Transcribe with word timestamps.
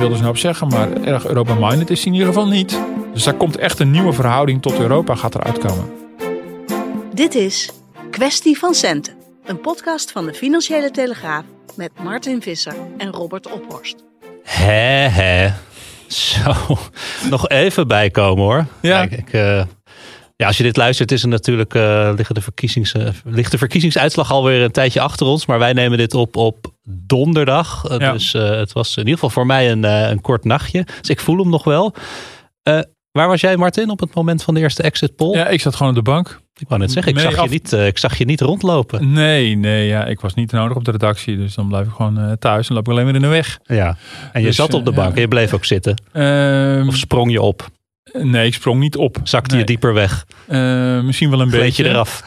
Wilders 0.00 0.20
nou 0.20 0.32
op 0.32 0.38
zeggen, 0.40 0.68
maar 0.68 0.92
erg 1.02 1.26
Europa-minded 1.26 1.90
is 1.90 1.98
hij 1.98 2.06
in 2.06 2.18
ieder 2.18 2.28
geval 2.28 2.48
niet. 2.48 2.80
Dus 3.12 3.24
daar 3.24 3.34
komt 3.34 3.56
echt 3.56 3.78
een 3.78 3.90
nieuwe 3.90 4.12
verhouding 4.12 4.62
tot 4.62 4.78
Europa 4.78 5.14
gaat 5.14 5.34
eruit 5.34 5.58
komen. 5.58 5.92
Dit 7.14 7.34
is 7.34 7.70
Kwestie 8.10 8.58
van 8.58 8.74
Centen, 8.74 9.14
een 9.44 9.60
podcast 9.60 10.12
van 10.12 10.26
de 10.26 10.34
Financiële 10.34 10.90
Telegraaf 10.90 11.44
met 11.76 11.90
Martin 12.02 12.42
Visser 12.42 12.74
en 12.96 13.10
Robert 13.10 13.52
Ophorst. 13.52 14.04
Hè, 14.42 15.08
hè. 15.08 15.50
Zo, 16.06 16.54
nog 17.30 17.48
even 17.48 17.88
bijkomen 17.88 18.44
hoor. 18.44 18.66
Ja. 18.80 19.06
Kijk, 19.06 19.20
ik, 19.20 19.32
eh, 19.32 19.62
ja, 20.40 20.46
als 20.46 20.56
je 20.56 20.62
dit 20.62 20.76
luistert, 20.76 21.12
is 21.12 21.22
er 21.22 21.28
natuurlijk 21.28 21.74
uh, 21.74 22.10
liggen 22.16 22.34
de 22.34 22.40
verkiezings, 22.40 22.94
uh, 22.94 23.08
ligt 23.24 23.50
de 23.50 23.58
verkiezingsuitslag 23.58 24.32
alweer 24.32 24.62
een 24.62 24.70
tijdje 24.70 25.00
achter 25.00 25.26
ons. 25.26 25.46
Maar 25.46 25.58
wij 25.58 25.72
nemen 25.72 25.98
dit 25.98 26.14
op 26.14 26.36
op 26.36 26.72
donderdag. 27.06 27.90
Uh, 27.90 27.98
Ja. 27.98 28.12
Dus 28.12 28.32
het 28.32 28.72
was 28.72 28.90
in 28.92 28.98
ieder 28.98 29.14
geval 29.14 29.30
voor 29.30 29.46
mij 29.46 29.70
een, 29.70 29.82
een 29.84 30.20
kort 30.20 30.44
nachtje. 30.44 30.84
Dus 31.00 31.10
ik 31.10 31.20
voel 31.20 31.38
hem 31.38 31.48
nog 31.50 31.64
wel. 31.64 31.94
waar 33.12 33.28
was 33.28 33.40
jij, 33.40 33.56
Martin, 33.56 33.90
op 33.90 34.00
het 34.00 34.14
moment 34.14 34.42
van 34.42 34.54
de 34.54 34.60
eerste 34.60 34.82
exit 34.82 35.16
poll? 35.16 35.36
Ja, 35.36 35.48
ik 35.48 35.60
zat 35.60 35.74
gewoon 35.76 35.96
op 35.96 36.04
de 36.04 36.10
bank. 36.10 36.40
Ik 36.58 36.68
wou 36.68 36.80
net 36.80 36.92
zeggen, 36.92 37.12
ik, 37.12 37.18
Nee, 37.18 37.30
zag 37.30 37.36
af- 37.40 37.44
je 37.44 37.50
niet, 37.50 37.72
ik 37.72 37.98
zag 37.98 38.18
je 38.18 38.24
niet 38.24 38.40
rondlopen. 38.40 39.12
Nee, 39.12 39.56
nee, 39.56 39.86
ja, 39.86 40.04
ik 40.04 40.20
was 40.20 40.34
niet 40.34 40.52
nodig 40.52 40.76
op 40.76 40.84
de 40.84 40.90
redactie. 40.90 41.36
Dus 41.36 41.54
dan 41.54 41.68
blijf 41.68 41.86
ik 41.86 41.92
gewoon 41.92 42.18
eh, 42.18 42.32
thuis 42.32 42.68
en 42.68 42.74
loop 42.74 42.84
ik 42.86 42.92
alleen 42.92 43.04
weer 43.04 43.14
in 43.14 43.20
de 43.20 43.26
weg. 43.26 43.58
Ja. 43.64 43.96
En 44.32 44.40
je 44.40 44.46
Dus, 44.46 44.56
zat 44.56 44.74
op 44.74 44.84
de 44.84 44.90
eh, 44.90 44.96
bank 44.96 45.08
ja. 45.08 45.14
en 45.14 45.20
je 45.20 45.28
bleef 45.28 45.54
ook 45.54 45.64
zitten. 45.64 45.94
Ehm, 46.12 46.88
Of 46.88 46.96
sprong 46.96 47.30
je 47.32 47.42
op? 47.42 47.68
Nee, 48.12 48.46
ik 48.46 48.54
sprong 48.54 48.80
niet 48.80 48.96
op. 48.96 49.16
Zakte 49.22 49.50
nee. 49.50 49.60
je 49.60 49.66
dieper 49.66 49.94
weg? 49.94 50.26
Eh, 50.46 51.00
misschien 51.00 51.30
wel 51.30 51.40
een 51.40 51.48
Gleed 51.48 51.62
beetje. 51.62 51.82
je 51.82 51.88
eraf? 51.88 52.22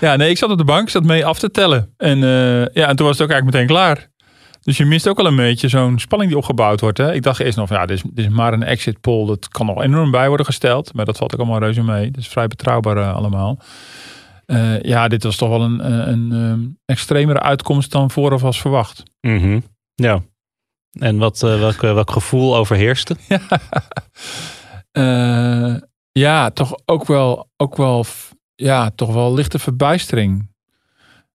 Ja, 0.00 0.16
nee, 0.16 0.30
ik 0.30 0.38
zat 0.38 0.50
op 0.50 0.58
de 0.58 0.64
bank, 0.64 0.88
zat 0.88 1.04
mee 1.04 1.26
af 1.26 1.38
te 1.38 1.50
tellen. 1.50 1.94
En, 1.96 2.22
eh, 2.22 2.74
ja, 2.74 2.88
en 2.88 2.96
toen 2.96 3.06
was 3.06 3.18
het 3.18 3.22
ook 3.26 3.32
eigenlijk 3.32 3.44
meteen 3.44 3.66
klaar. 3.66 4.08
Dus 4.62 4.76
je 4.76 4.84
mist 4.84 5.08
ook 5.08 5.16
wel 5.16 5.26
een 5.26 5.36
beetje 5.36 5.68
zo'n 5.68 5.98
spanning 5.98 6.30
die 6.30 6.38
opgebouwd 6.38 6.80
wordt. 6.80 6.98
Hè? 6.98 7.14
Ik 7.14 7.22
dacht 7.22 7.40
eerst 7.40 7.56
nog, 7.56 7.68
ja, 7.68 7.86
dit 7.86 7.96
is, 7.96 8.02
dit 8.02 8.24
is 8.24 8.32
maar 8.32 8.52
een 8.52 8.62
exit 8.62 9.00
poll. 9.00 9.26
Dat 9.26 9.48
kan 9.48 9.66
nog 9.66 9.82
enorm 9.82 10.10
bij 10.10 10.28
worden 10.28 10.46
gesteld. 10.46 10.94
Maar 10.94 11.04
dat 11.04 11.16
valt 11.16 11.32
ook 11.34 11.40
allemaal 11.40 11.58
reuze 11.58 11.82
mee. 11.82 12.10
Dat 12.10 12.20
is 12.20 12.28
vrij 12.28 12.46
betrouwbaar 12.46 12.96
eh, 12.96 13.14
allemaal. 13.14 13.58
Ja, 14.82 15.08
dit 15.08 15.22
was 15.22 15.36
toch 15.36 15.48
wel 15.48 15.62
een, 15.62 15.92
een, 15.92 16.30
een 16.30 16.32
ehm, 16.32 16.60
extremere 16.84 17.40
uitkomst 17.40 17.92
dan 17.92 18.10
vooraf 18.10 18.40
was 18.40 18.60
verwacht. 18.60 19.02
Mhm. 19.20 19.60
Ja. 19.94 20.22
En 20.98 21.18
wat, 21.18 21.42
eh, 21.42 21.58
welk, 21.58 21.82
eh, 21.82 21.94
welk 21.94 22.10
gevoel 22.10 22.56
overheerste? 22.56 23.16
Eh, 24.96 25.74
ja, 26.12 26.50
toch 26.50 26.74
ook 26.84 27.06
wel, 27.06 27.48
ook 27.56 27.76
wel, 27.76 28.04
ja, 28.54 28.90
toch 28.90 29.12
wel 29.12 29.34
lichte 29.34 29.58
verbijstering. 29.58 30.50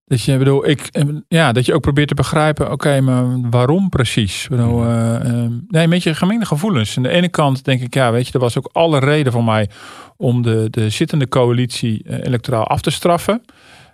Dat 0.06 0.22
je, 0.22 0.38
bedoel, 0.38 0.70
ik, 0.70 0.90
ja, 1.28 1.52
dat 1.52 1.66
je 1.66 1.74
ook 1.74 1.82
probeert 1.82 2.08
te 2.08 2.14
begrijpen, 2.14 2.72
oké, 2.72 3.02
maar 3.02 3.50
waarom 3.50 3.90
precies? 3.90 4.48
Bedoel, 4.50 4.80
nee, 5.68 5.84
een 5.84 5.90
beetje 5.90 6.16
gemengde 6.16 6.46
gevoelens. 6.46 6.98
Aan 6.98 7.04
de 7.04 7.10
ene 7.10 7.30
kant 7.30 7.64
denk 7.66 7.82
ik, 7.82 7.94
ja, 7.94 8.12
weet 8.12 8.28
je, 8.28 8.34
er 8.34 8.40
was 8.40 8.58
ook 8.58 8.70
alle 8.72 9.00
reden 9.00 9.32
voor 9.32 9.44
mij 9.44 9.70
om 10.18 10.42
de, 10.42 10.68
de 10.70 10.90
zittende 10.90 11.28
coalitie 11.28 12.22
electoraal 12.24 12.68
af 12.68 12.82
te 12.82 12.92
straffen. 12.92 13.42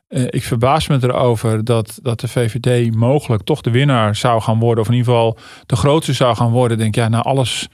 Eh, 0.07 0.23
ik 0.23 0.44
verbaas 0.44 0.88
me 0.88 0.97
erover 1.01 1.63
dat, 1.63 2.00
dat 2.01 2.19
de 2.19 2.28
VVD 2.28 2.95
mogelijk 2.95 3.44
toch 3.44 3.62
de 3.62 3.72
winnaar 3.72 4.16
zou 4.16 4.41
gaan 4.41 4.59
worden, 4.59 4.84
of 4.84 4.90
in 4.90 4.95
ieder 4.95 5.13
geval 5.13 5.38
de 5.66 5.75
grootste 5.75 6.13
zou 6.13 6.35
gaan 6.35 6.51
worden. 6.51 6.78
Denk 6.78 6.95
ja, 6.95 7.07
na 7.07 7.22
alles 7.22 7.68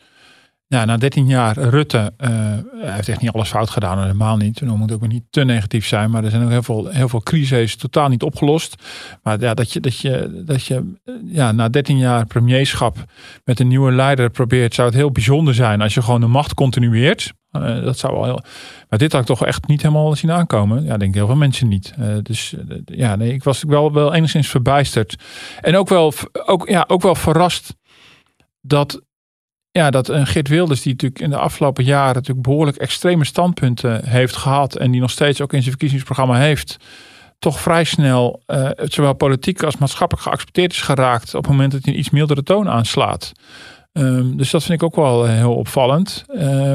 ja, 0.74 0.86
na 0.86 0.98
13 0.98 1.28
jaar 1.28 1.58
Rutte, 1.58 2.14
eh, 2.18 2.30
hij 2.82 2.94
heeft 2.94 3.10
echt 3.10 3.22
niet 3.22 3.32
alles 3.32 3.50
fout 3.50 3.70
gedaan, 3.70 4.02
helemaal 4.02 4.38
niet. 4.38 4.60
Dan 4.60 4.78
moet 4.78 4.92
ook 4.92 5.08
niet 5.08 5.24
te 5.30 5.44
negatief 5.44 5.88
zijn, 5.88 6.12
maar 6.12 6.24
er 6.24 6.30
zijn 6.30 6.44
ook 6.44 6.50
heel 6.50 6.64
veel, 6.64 6.88
heel 6.88 7.10
veel 7.10 7.22
crises 7.22 7.76
totaal 7.76 8.10
niet 8.10 8.24
opgelost. 8.24 8.76
Maar 9.24 9.40
ja, 9.40 9.54
dat 9.54 9.74
je, 9.74 9.80
dat 9.80 10.00
je, 10.00 10.44
dat 10.46 10.66
je 10.66 10.94
eh, 11.04 11.14
ja, 11.26 11.52
na 11.52 11.70
13 11.70 11.98
jaar 11.98 12.26
premierschap 12.26 12.98
met 13.44 13.60
een 13.60 13.68
nieuwe 13.68 13.92
leider 13.92 14.30
probeert, 14.30 14.74
zou 14.74 14.88
het 14.88 14.98
heel 14.98 15.12
bijzonder 15.12 15.54
zijn 15.54 15.82
als 15.82 15.94
je 15.94 16.02
gewoon 16.02 16.22
de 16.22 16.28
macht 16.28 16.54
continueert. 16.54 17.34
Eh, 17.53 17.84
dat 17.84 17.97
zou 17.97 18.14
wel 18.14 18.24
heel, 18.24 18.44
maar 18.90 19.00
dit 19.00 19.12
had 19.12 19.22
ik 19.22 19.28
toch 19.28 19.46
echt 19.46 19.68
niet 19.68 19.81
helemaal 19.81 20.16
zien 20.16 20.31
aankomen. 20.31 20.84
Ja, 20.84 20.94
ik 20.94 21.00
denk 21.00 21.14
heel 21.14 21.25
veel 21.25 21.36
mensen 21.36 21.68
niet. 21.68 21.94
Eh, 22.00 22.08
dus 22.22 22.53
eh, 22.53 22.78
ja, 22.86 23.16
nee, 23.16 23.34
ik 23.34 23.44
was 23.44 23.64
wel, 23.64 23.94
wel 23.94 24.14
enigszins 24.14 24.47
verbijsterd. 24.47 25.16
En 25.62 25.75
ook 25.75 25.90
wel, 25.90 26.13
ook, 26.46 26.69
ja, 26.69 26.84
ook 26.88 27.02
wel 27.02 27.16
verrast 27.16 27.75
dat 28.62 29.02
ja, 29.72 29.90
dat 29.90 30.08
een 30.08 30.28
Geert 30.28 30.47
Wilders, 30.47 30.81
die 30.81 30.92
natuurlijk 30.92 31.22
in 31.22 31.30
de 31.30 31.38
afgelopen 31.38 31.84
jaren 31.84 32.13
natuurlijk 32.13 32.47
behoorlijk 32.47 32.78
extreme 32.78 33.25
standpunten 33.25 34.06
heeft 34.06 34.36
gehad. 34.36 34.75
En 34.75 34.92
die 34.92 35.02
nog 35.02 35.12
steeds 35.12 35.42
ook 35.42 35.53
in 35.53 35.59
zijn 35.59 35.69
verkiezingsprogramma 35.69 36.38
heeft. 36.38 36.78
Toch 37.40 37.59
vrij 37.59 37.84
snel, 37.84 38.44
zowel 38.84 39.13
politiek 39.13 39.63
als 39.63 39.78
maatschappelijk 39.78 40.28
geaccepteerd 40.28 40.72
is 40.72 40.81
geraakt. 40.81 41.36
op 41.36 41.44
het 41.44 41.52
moment 41.52 41.72
dat 41.72 41.84
hij 41.84 41.94
een 41.94 42.00
iets 42.00 42.09
mildere 42.09 42.44
toon 42.44 42.69
aanslaat. 42.69 43.34
Ehm, 43.94 44.36
dus 44.36 44.52
dat 44.52 44.63
vind 44.63 44.81
ik 44.81 44.88
ook 44.88 44.96
wel 44.96 45.25
heel 45.25 45.56
opvallend. 45.56 46.25
Eh, 46.28 46.74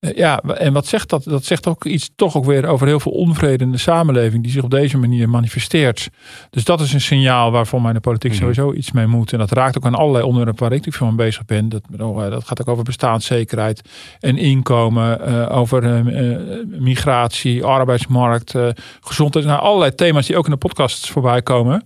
ja, 0.00 0.38
en 0.40 0.72
wat 0.72 0.86
zegt 0.86 1.08
dat? 1.08 1.24
Dat 1.24 1.44
zegt 1.44 1.66
ook 1.66 1.84
iets 1.84 2.10
toch 2.16 2.36
ook 2.36 2.44
weer 2.44 2.66
over 2.66 2.86
heel 2.86 3.00
veel 3.00 3.12
onvrede 3.12 3.64
in 3.64 3.72
de 3.72 3.78
samenleving. 3.78 4.42
die 4.42 4.52
zich 4.52 4.62
op 4.62 4.70
deze 4.70 4.98
manier 4.98 5.28
manifesteert. 5.28 6.08
Dus 6.50 6.64
dat 6.64 6.80
is 6.80 6.92
een 6.92 7.00
signaal 7.00 7.50
waarvoor 7.50 7.82
mij 7.82 7.92
de 7.92 8.00
politiek 8.00 8.30
Mhm. 8.30 8.40
sowieso 8.40 8.72
iets 8.72 8.92
mee 8.92 9.06
moet. 9.06 9.32
En 9.32 9.38
dat 9.38 9.50
raakt 9.52 9.76
ook 9.76 9.86
aan 9.86 9.94
allerlei 9.94 10.24
onderwerpen 10.24 10.62
waar 10.62 10.72
ik 10.72 10.84
natuurlijk 10.84 11.04
van 11.04 11.16
bezig 11.26 11.44
ben. 11.44 11.68
Dat, 11.68 11.82
eh, 11.98 12.30
dat 12.30 12.44
gaat 12.46 12.60
ook 12.60 12.68
over 12.68 12.84
bestaanszekerheid 12.84 13.88
en 14.20 14.36
inkomen. 14.38 15.20
eh, 15.26 15.56
over 15.58 15.84
eh, 15.84 16.32
eh, 16.32 16.38
migratie, 16.78 17.64
arbeidsmarkt, 17.64 18.54
eh, 18.54 18.68
gezondheid. 19.00 19.44
Nou, 19.44 19.60
allerlei 19.60 19.94
thema's 19.94 20.26
die 20.26 20.36
ook 20.36 20.44
in 20.44 20.50
de 20.50 20.56
podcasts 20.56 21.10
voorbij 21.10 21.42
komen. 21.42 21.82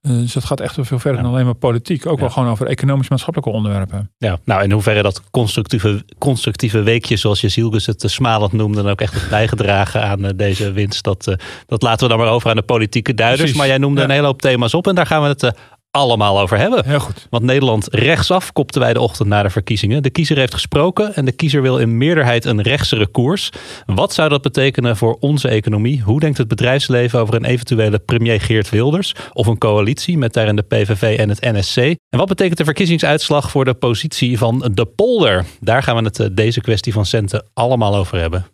Eh, 0.00 0.12
dus 0.12 0.32
dat 0.32 0.44
gaat 0.44 0.60
echt 0.60 0.74
veel 0.80 0.98
verder 0.98 1.22
dan 1.22 1.30
alleen 1.30 1.44
maar 1.44 1.54
politiek. 1.54 2.06
Ook 2.06 2.20
wel 2.20 2.30
gewoon 2.30 2.48
over 2.48 2.66
economisch-maatschappelijke 2.66 3.56
onderwerpen. 3.56 4.10
Ja, 4.18 4.38
nou 4.44 4.62
in 4.62 4.72
hoeverre 4.72 5.02
dat 5.02 5.22
constructieve, 5.30 6.04
constructieve 6.18 6.82
weekje, 6.82 7.16
zoals 7.16 7.40
je 7.40 7.48
Zielgus 7.48 7.86
het 7.86 8.04
eh, 8.04 8.10
smalend 8.10 8.52
noemde, 8.52 8.82
dan 8.82 8.90
ook 8.90 9.00
echt 9.00 9.12
heeft 9.12 9.30
bijgedragen 9.38 10.02
aan 10.02 10.24
eh, 10.24 10.30
deze 10.36 10.72
winst. 10.72 11.04
Dat, 11.04 11.36
dat 11.66 11.82
laten 11.82 12.02
we 12.02 12.14
dan 12.14 12.24
maar 12.24 12.32
over 12.32 12.50
aan 12.50 12.56
de 12.56 12.62
politieke 12.62 13.14
duiders. 13.14 13.40
Precies, 13.40 13.58
Maar 13.58 13.68
jij 13.68 13.78
noemde 13.78 14.02
een 14.02 14.10
hele 14.10 14.26
hoop 14.26 14.42
thema's 14.42 14.74
op 14.74 14.86
en 14.86 14.94
daar 14.94 15.06
gaan 15.06 15.22
we 15.22 15.28
het 15.28 15.54
allemaal 15.98 16.40
over 16.40 16.58
hebben. 16.58 16.84
Heel 16.86 17.00
goed. 17.00 17.26
Want 17.30 17.44
Nederland 17.44 17.88
rechtsaf 17.90 18.52
kopten 18.52 18.80
wij 18.80 18.92
de 18.92 19.00
ochtend 19.00 19.28
na 19.28 19.42
de 19.42 19.50
verkiezingen. 19.50 20.02
De 20.02 20.10
kiezer 20.10 20.36
heeft 20.36 20.54
gesproken 20.54 21.14
en 21.14 21.24
de 21.24 21.32
kiezer 21.32 21.62
wil 21.62 21.78
in 21.78 21.96
meerderheid 21.96 22.44
een 22.44 22.62
rechtsere 22.62 23.06
koers. 23.06 23.50
Wat 23.86 24.12
zou 24.12 24.28
dat 24.28 24.42
betekenen 24.42 24.96
voor 24.96 25.16
onze 25.20 25.48
economie? 25.48 26.02
Hoe 26.02 26.20
denkt 26.20 26.38
het 26.38 26.48
bedrijfsleven 26.48 27.20
over 27.20 27.34
een 27.34 27.44
eventuele 27.44 27.98
premier 27.98 28.40
Geert 28.40 28.70
Wilders? 28.70 29.14
Of 29.32 29.46
een 29.46 29.58
coalitie 29.58 30.18
met 30.18 30.32
daarin 30.32 30.56
de 30.56 30.62
PVV 30.62 31.18
en 31.18 31.28
het 31.28 31.40
NSC? 31.40 31.76
En 31.76 32.18
wat 32.18 32.28
betekent 32.28 32.58
de 32.58 32.64
verkiezingsuitslag 32.64 33.50
voor 33.50 33.64
de 33.64 33.74
positie 33.74 34.38
van 34.38 34.70
de 34.74 34.84
polder? 34.84 35.44
Daar 35.60 35.82
gaan 35.82 35.96
we 35.96 36.02
het 36.02 36.20
eh, 36.20 36.26
deze 36.32 36.60
kwestie 36.60 36.92
van 36.92 37.06
centen 37.06 37.46
allemaal 37.54 37.96
over 37.96 38.18
hebben. 38.18 38.46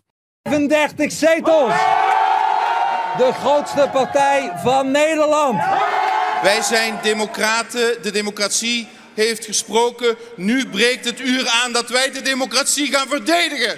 35 0.49 1.11
zetels. 1.11 1.73
De 3.17 3.31
grootste 3.33 3.89
partij 3.91 4.51
van 4.55 4.91
Nederland. 4.91 5.59
Wij 6.41 6.61
zijn 6.61 6.99
democraten, 7.01 8.01
de 8.01 8.11
democratie 8.11 8.87
heeft 9.13 9.45
gesproken. 9.45 10.15
Nu 10.35 10.69
breekt 10.69 11.05
het 11.05 11.19
uur 11.19 11.47
aan 11.47 11.71
dat 11.73 11.89
wij 11.89 12.11
de 12.11 12.21
democratie 12.21 12.91
gaan 12.91 13.07
verdedigen. 13.07 13.77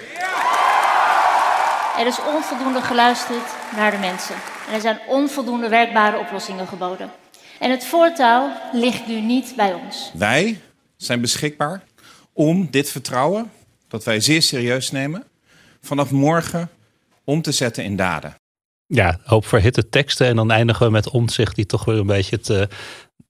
Er 1.98 2.06
is 2.06 2.18
onvoldoende 2.34 2.80
geluisterd 2.80 3.44
naar 3.76 3.90
de 3.90 3.96
mensen. 3.96 4.34
En 4.68 4.74
er 4.74 4.80
zijn 4.80 4.98
onvoldoende 5.08 5.68
werkbare 5.68 6.18
oplossingen 6.18 6.66
geboden. 6.66 7.10
En 7.58 7.70
het 7.70 7.84
voortouw 7.84 8.50
ligt 8.72 9.06
nu 9.06 9.20
niet 9.20 9.52
bij 9.56 9.72
ons. 9.72 10.10
Wij 10.14 10.60
zijn 10.96 11.20
beschikbaar 11.20 11.82
om 12.32 12.70
dit 12.70 12.90
vertrouwen, 12.90 13.52
dat 13.88 14.04
wij 14.04 14.20
zeer 14.20 14.42
serieus 14.42 14.90
nemen, 14.90 15.24
vanaf 15.82 16.10
morgen 16.10 16.70
om 17.24 17.42
te 17.42 17.52
zetten 17.52 17.84
in 17.84 17.96
daden. 17.96 18.37
Ja, 18.88 19.18
hoop 19.24 19.46
verhitte 19.46 19.88
teksten 19.88 20.26
en 20.26 20.36
dan 20.36 20.50
eindigen 20.50 20.86
we 20.86 20.92
met 20.92 21.10
omzicht 21.10 21.54
die 21.54 21.66
toch 21.66 21.84
weer 21.84 21.98
een 21.98 22.06
beetje 22.06 22.36
het, 22.36 22.50
eh, 22.50 22.62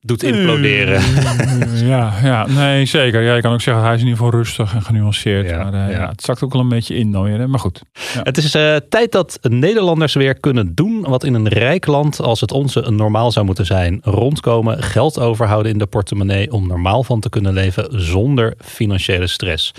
doet 0.01 0.23
imploderen. 0.23 1.03
ja, 1.87 2.15
ja, 2.23 2.47
nee, 2.47 2.85
zeker. 2.85 3.23
Ja, 3.23 3.35
je 3.35 3.41
kan 3.41 3.53
ook 3.53 3.61
zeggen, 3.61 3.85
hij 3.85 3.95
is 3.95 4.01
in 4.01 4.07
ieder 4.07 4.25
geval 4.25 4.39
rustig 4.39 4.75
en 4.75 4.83
genuanceerd. 4.83 5.49
Ja, 5.49 5.63
maar 5.63 5.73
eh, 5.73 5.93
ja. 5.93 6.01
ja. 6.01 6.09
het 6.09 6.23
zakt 6.23 6.43
ook 6.43 6.53
wel 6.53 6.63
een 6.63 6.69
beetje 6.69 6.95
in 6.95 7.13
dan 7.13 7.23
weer. 7.23 7.39
hè. 7.39 7.47
Maar 7.47 7.61
goed. 7.61 7.83
Het 8.23 8.37
is 8.37 8.55
eh, 8.55 8.77
tijd 8.89 9.13
dat 9.13 9.39
Nederlanders 9.43 10.15
weer 10.15 10.41
kunnen 10.41 10.75
doen 10.75 11.01
wat 11.01 11.25
in 11.25 11.35
een 11.35 11.49
rijk 11.49 11.87
land 11.87 12.21
als 12.21 12.41
het 12.41 12.53
onze 12.53 12.81
normaal 12.81 13.33
zou 13.33 13.47
moeten 13.47 13.67
zijn. 13.67 14.01
Rondkomen, 14.03 14.83
geld 14.83 15.19
overhouden 15.19 15.73
in 15.73 15.79
de 15.79 15.87
portemonnee 15.87 16.53
om 16.53 16.67
normaal 16.67 17.05
van 17.05 17.21
te 17.21 17.29
kunnen 17.29 17.53
leven 17.53 17.87
zonder 17.91 18.55
financiële 18.59 19.27
stress. 19.27 19.73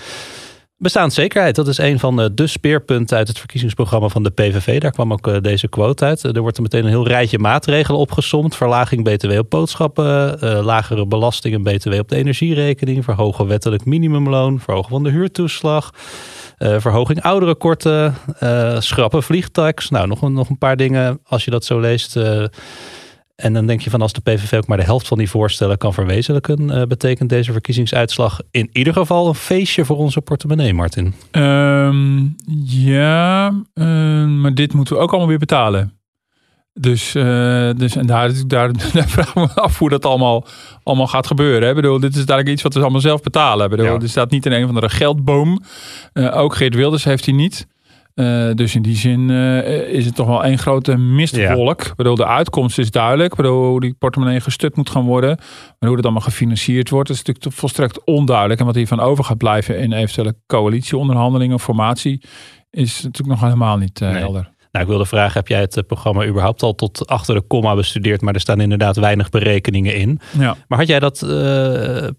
Bestaanszekerheid, 0.82 1.56
dat 1.56 1.68
is 1.68 1.78
een 1.78 2.00
van 2.00 2.32
de, 2.34 2.48
speerpunten 2.48 3.18
uit 3.18 3.28
het 3.28 3.38
verkiezingsprogramma 3.38 4.08
van 4.08 4.24
de 4.24 4.30
PVV. 4.30 4.80
Daar 4.80 4.92
kwam 4.92 5.14
ook 5.14 5.28
eh, 5.28 5.42
deze 5.42 5.68
quote 5.68 6.06
uit. 6.06 6.24
Er 6.24 6.42
wordt 6.42 6.58
er 6.58 6.64
meteen 6.64 6.84
een 6.84 6.90
heel 6.90 7.08
rijtje 7.08 7.40
maatregelen 7.40 8.00
opgesomd. 8.00 8.56
Verlaging 8.56 9.04
BTW 9.04 9.38
op 9.38 9.50
boodschappen, 9.50 10.42
eh, 10.42 10.66
lagere 10.66 11.06
belasting 11.06 11.56
en 11.56 11.64
BTW 11.64 11.94
op 11.94 12.10
de 12.10 12.16
energierekening, 12.16 13.04
verhogen 13.04 13.48
wettelijk 13.48 13.86
minimumloon, 13.86 14.60
verhogen 14.60 14.90
van 14.90 15.04
de 15.04 15.10
huurtoeslag, 15.10 15.94
eh, 16.58 16.76
verhoging 16.80 17.22
ouderenkorten, 17.22 18.16
eh 18.40 18.80
schrappen 18.80 19.24
vliegtax. 19.24 19.90
Nou, 19.90 20.08
nog 20.08 20.22
een, 20.22 20.34
nog 20.34 20.50
een 20.50 20.58
paar 20.58 20.78
dingen 20.78 21.20
als 21.24 21.46
je 21.46 21.52
dat 21.52 21.66
zo 21.66 21.80
leest. 21.80 22.20
En 23.40 23.54
dan 23.54 23.66
denk 23.66 23.82
je 23.82 23.90
van 23.90 24.02
als 24.02 24.14
de 24.14 24.22
PVV 24.22 24.54
ook 24.54 24.68
maar 24.68 24.78
de 24.78 24.84
helft 24.84 25.08
van 25.08 25.18
die 25.18 25.30
voorstellen 25.30 25.78
kan 25.78 25.94
verwezenlijken, 25.94 26.70
eh, 26.70 26.88
betekent 26.88 27.30
deze 27.30 27.52
verkiezingsuitslag 27.52 28.40
in 28.52 28.70
ieder 28.72 28.94
geval 28.94 29.28
een 29.28 29.36
feestje 29.36 29.86
voor 29.86 29.98
onze 29.98 30.22
portemonnee, 30.22 30.74
Martin. 30.74 31.14
Ehm, 31.32 32.26
ja, 32.66 33.54
ehm, 33.74 34.42
maar 34.42 34.54
dit 34.54 34.74
moeten 34.74 34.96
we 34.96 35.02
ook 35.02 35.10
allemaal 35.10 35.28
weer 35.28 35.38
betalen. 35.38 35.94
Dus, 36.74 37.16
eh, 37.16 37.70
dus 37.78 37.96
en 37.96 38.06
daar, 38.06 38.32
daar, 38.48 38.72
daar 38.94 39.10
vragen 39.10 39.42
we 39.42 39.48
me 39.56 39.62
af 39.62 39.78
hoe 39.78 39.90
dat 39.90 40.06
allemaal, 40.06 40.48
allemaal 40.84 41.08
gaat 41.08 41.28
gebeuren. 41.28 41.62
Hè? 41.62 41.70
Ik 41.70 41.76
bedoel, 41.76 42.00
dit 42.00 42.16
is 42.16 42.26
dadelijk 42.26 42.50
iets 42.50 42.62
wat 42.62 42.74
we 42.74 42.82
allemaal 42.82 43.02
zelf 43.02 43.22
betalen. 43.22 43.64
Ik 43.64 43.72
bedoel, 43.72 43.86
Ja. 43.86 44.00
Er 44.00 44.10
staat 44.10 44.32
niet 44.32 44.46
in 44.46 44.52
een 44.52 44.64
of 44.64 44.68
andere 44.68 44.90
geldboom. 44.90 45.62
Eh, 46.14 46.38
ook 46.38 46.56
Geert 46.56 46.76
Wilders 46.76 47.04
heeft 47.04 47.26
hij 47.26 47.34
niet. 47.34 47.68
Eh, 48.20 48.50
dus 48.56 48.76
in 48.76 48.82
die 48.82 48.96
zin 48.96 49.30
eh, 49.30 49.80
is 49.94 50.06
het 50.06 50.16
toch 50.16 50.28
wel 50.28 50.44
één 50.44 50.58
grote 50.58 50.98
mistwolk. 50.98 51.82
Ik 51.82 51.96
bedoel, 51.96 52.16
de 52.16 52.26
uitkomst 52.26 52.78
is 52.80 52.92
duidelijk. 52.92 53.36
Bedoel, 53.36 53.66
hoe 53.70 53.80
die 53.80 53.94
portemonnee 54.00 54.40
gestut 54.40 54.76
moet 54.76 54.90
gaan 54.90 55.06
worden. 55.06 55.38
Maar 55.38 55.88
hoe 55.90 55.96
dat 55.96 56.04
allemaal 56.06 56.22
gefinancierd 56.24 56.90
wordt, 56.90 57.10
is 57.10 57.22
natuurlijk 57.24 57.56
volstrekt 57.56 58.04
onduidelijk. 58.04 58.60
En 58.60 58.66
wat 58.66 58.76
hiervan 58.76 59.00
over 59.00 59.24
gaat 59.24 59.38
blijven 59.38 59.80
in 59.80 59.92
eventuele 59.92 60.36
coalitieonderhandelingen, 60.48 61.60
formatie, 61.60 62.24
is 62.70 62.94
natuurlijk 63.02 63.40
nog 63.40 63.42
helemaal 63.42 63.78
niet 63.78 64.00
Nee. 64.00 64.14
helder. 64.14 64.50
Nou, 64.72 64.86
ik 64.86 64.92
wilde 64.92 65.06
vragen, 65.06 65.34
heb 65.34 65.48
jij 65.48 65.60
het 65.60 65.78
eh, 65.78 65.84
programma 65.84 66.26
überhaupt 66.26 66.64
al 66.64 66.76
tot 66.76 67.08
achter 67.08 67.36
de 67.36 67.42
komma 67.42 67.76
bestudeerd? 67.76 68.22
Maar 68.22 68.34
er 68.34 68.40
staan 68.40 68.60
inderdaad 68.60 68.96
weinig 68.96 69.30
berekeningen 69.30 69.96
in. 69.96 70.20
Ja. 70.38 70.56
Maar 70.68 70.78
had 70.78 70.88
jij 70.88 71.00
dat 71.00 71.22
eh, 71.22 71.30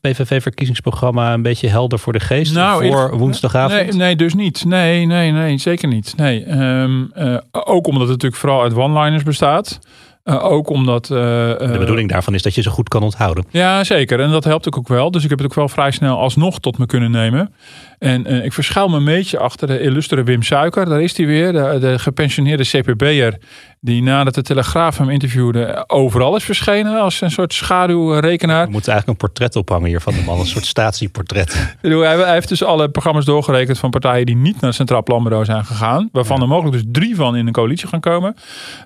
PVV-verkiezingsprogramma 0.00 1.32
een 1.32 1.42
beetje 1.42 1.68
helder 1.68 1.98
voor 1.98 2.12
de 2.12 2.20
geest 2.20 2.54
Nou, 2.54 2.86
voor 2.86 3.18
woensdagavond? 3.18 3.80
Nee, 3.80 3.92
nee, 3.92 4.16
dus 4.16 4.34
niet. 4.34 4.64
Nee, 4.64 5.06
nee, 5.06 5.30
nee, 5.30 5.58
zeker 5.58 5.88
niet. 5.88 6.16
Nee, 6.16 6.44
Ehm, 6.44 7.04
eh, 7.14 7.36
ook 7.50 7.86
omdat 7.86 8.02
het 8.02 8.10
natuurlijk 8.10 8.40
vooral 8.40 8.62
uit 8.62 8.74
one-liners 8.74 9.22
bestaat. 9.22 9.78
Ook 10.24 10.68
omdat... 10.68 11.06
De 11.06 11.76
bedoeling 11.78 12.08
daarvan 12.08 12.34
is 12.34 12.42
dat 12.42 12.54
je 12.54 12.62
ze 12.62 12.70
goed 12.70 12.88
kan 12.88 13.02
onthouden. 13.02 13.44
Ja, 13.50 13.84
zeker. 13.84 14.20
En 14.20 14.30
dat 14.30 14.44
helpt 14.44 14.76
ook 14.76 14.88
wel. 14.88 15.10
Dus 15.10 15.24
ik 15.24 15.30
heb 15.30 15.38
het 15.38 15.46
ook 15.48 15.54
wel 15.54 15.68
vrij 15.68 15.90
snel 15.90 16.18
alsnog 16.18 16.60
tot 16.60 16.78
me 16.78 16.86
kunnen 16.86 17.10
nemen. 17.10 17.54
En 18.00 18.26
eh, 18.26 18.44
ik 18.44 18.52
verschuil 18.52 18.88
me 18.88 18.96
een 18.96 19.04
beetje 19.04 19.38
achter 19.38 19.66
de 19.66 19.80
illustere 19.80 20.22
Wim 20.22 20.42
Suiker. 20.42 20.84
Daar 20.84 21.02
is 21.02 21.16
hij 21.16 21.26
weer, 21.26 21.52
de, 21.52 21.78
de 21.80 21.98
gepensioneerde 21.98 22.64
CPB'er... 22.64 23.38
die 23.80 24.02
nadat 24.02 24.34
de 24.34 24.42
Telegraaf 24.42 24.98
hem 24.98 25.10
interviewde... 25.10 25.84
overal 25.86 26.36
is 26.36 26.44
verschenen 26.44 27.00
als 27.00 27.20
een 27.20 27.30
soort 27.30 27.52
schaduwrekenaar. 27.52 28.64
We 28.66 28.72
moeten 28.72 28.92
eigenlijk 28.92 29.22
een 29.22 29.28
portret 29.28 29.56
ophangen 29.56 29.88
hier 29.88 30.00
van 30.00 30.14
de 30.14 30.22
man. 30.26 30.40
Een 30.40 30.46
soort 30.46 30.66
statieportret. 30.74 31.54
Ik 31.54 31.76
bedoel, 31.80 32.02
Hij, 32.02 32.16
hij 32.16 32.32
heeft 32.32 32.48
dus 32.48 32.64
alle 32.64 32.88
programma's 32.88 33.24
doorgerekend 33.24 33.78
van 33.78 33.90
partijen 33.90 34.26
die 34.26 34.36
niet 34.36 34.54
naar 34.54 34.62
het 34.62 34.74
Centraal 34.74 35.02
Planbureau 35.02 35.44
zijn 35.44 35.64
gegaan. 35.64 36.08
Waarvan 36.12 36.40
er 36.40 36.48
mogelijk 36.48 36.76
dus 36.76 36.84
drie 36.92 37.16
van 37.16 37.36
in 37.36 37.46
een 37.46 37.52
coalitie 37.52 37.88
gaan 37.88 38.00
komen. 38.00 38.34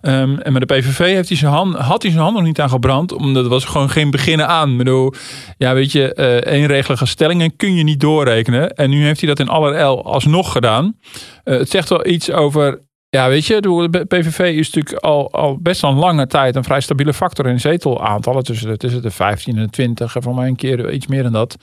Ehm, 0.01 0.39
en 0.39 0.53
met 0.53 0.69
de 0.69 0.75
PVV 0.75 0.99
heeft 0.99 1.29
hij 1.29 1.39
zijn 1.39 1.53
hand, 1.53 1.77
had 1.77 2.03
hij 2.03 2.11
zijn 2.11 2.23
hand 2.23 2.37
nog 2.37 2.45
niet 2.45 2.61
aan 2.61 2.71
gebrand. 2.71 3.13
Omdat 3.13 3.45
er 3.45 3.51
was 3.51 3.65
gewoon 3.65 3.91
geen 3.91 4.11
beginnen 4.11 4.49
aan. 4.49 4.71
Ik 4.71 4.79
bedoel, 4.79 5.15
ja 5.59 5.75
weet 5.75 5.93
je, 5.93 6.15
eh 6.15 6.53
eenregelige 6.53 7.07
stellingen 7.07 7.57
kun 7.57 7.75
je 7.75 7.83
niet 7.83 8.01
doorrekenen. 8.01 8.75
En 8.75 8.91
nu 8.91 9.04
heeft 9.05 9.21
hij 9.21 9.29
dat 9.29 9.41
in 9.41 9.49
allerijl 9.49 10.05
alsnog 10.05 10.53
gedaan. 10.53 10.99
Eh, 11.45 11.59
het 11.59 11.71
zegt 11.71 11.89
wel 11.89 12.07
iets 12.07 12.31
over... 12.31 12.83
Ja, 13.09 13.29
weet 13.29 13.47
je, 13.47 13.61
de 13.61 14.05
PVV 14.09 14.39
is 14.39 14.71
natuurlijk 14.71 15.05
al, 15.05 15.33
al 15.33 15.59
best 15.59 15.81
wel 15.81 15.91
een 15.91 15.97
lange 15.97 16.27
tijd 16.27 16.57
een 16.57 16.65
vrij 16.65 16.81
stabiele 16.81 17.15
factor 17.15 17.47
in 17.47 17.61
zetelaantallen. 17.61 18.45
Tussen 18.45 18.69
de, 18.69 18.77
tussen 18.77 19.03
de 19.03 19.11
15 19.11 19.57
en 19.57 19.63
de 19.63 19.71
20 19.71 20.17
en 20.17 20.23
voor 20.23 20.35
mij 20.35 20.49
een 20.49 20.57
keer 20.57 20.93
iets 20.93 21.07
meer 21.07 21.23
dan 21.23 21.33
dat. 21.33 21.57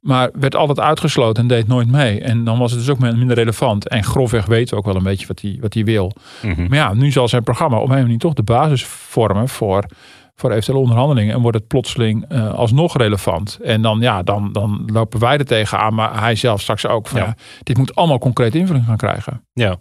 Maar 0.00 0.30
werd 0.32 0.56
altijd 0.56 0.80
uitgesloten 0.80 1.42
en 1.42 1.48
deed 1.48 1.66
nooit 1.66 1.88
mee. 1.88 2.20
En 2.20 2.44
dan 2.44 2.58
was 2.58 2.70
het 2.70 2.80
dus 2.80 2.88
ook 2.88 2.98
minder 2.98 3.36
relevant. 3.36 3.88
En 3.88 4.04
grofweg 4.04 4.46
weten 4.46 4.70
we 4.70 4.76
ook 4.76 4.86
wel 4.86 4.96
een 4.96 5.02
beetje 5.02 5.26
wat 5.26 5.40
hij, 5.40 5.58
wat 5.60 5.74
wil. 5.74 6.12
Mhm. 6.42 6.66
Maar 6.68 6.78
ja, 6.78 6.94
nu 6.94 7.10
zal 7.10 7.28
zijn 7.28 7.42
programma 7.42 7.78
op 7.78 7.90
een 7.90 8.02
manier 8.02 8.18
toch 8.18 8.34
de 8.34 8.42
basis 8.42 8.84
vormen 8.84 9.48
voor, 9.48 9.84
voor 10.40 10.50
eventuele 10.50 10.80
onderhandelingen. 10.80 11.34
En 11.34 11.40
wordt 11.40 11.56
het 11.56 11.66
plotseling 11.66 12.24
eh, 12.28 12.54
alsnog 12.54 12.96
relevant. 12.96 13.58
En 13.62 13.82
dan, 13.82 14.00
ja, 14.00 14.22
dan, 14.22 14.52
dan 14.52 14.82
lopen 14.86 15.20
wij 15.20 15.38
er 15.38 15.44
tegenaan. 15.44 15.94
Maar 15.94 16.20
hij 16.20 16.34
zelf 16.34 16.60
straks 16.60 16.86
ook. 16.86 17.08
Van, 17.08 17.20
Ja. 17.20 17.26
ja. 17.26 17.34
dit 17.62 17.78
moet 17.78 17.94
allemaal 17.94 18.18
concreet 18.18 18.54
invulling 18.54 18.84
gaan 18.84 18.96
krijgen. 18.96 19.44
Ja. 19.52 19.76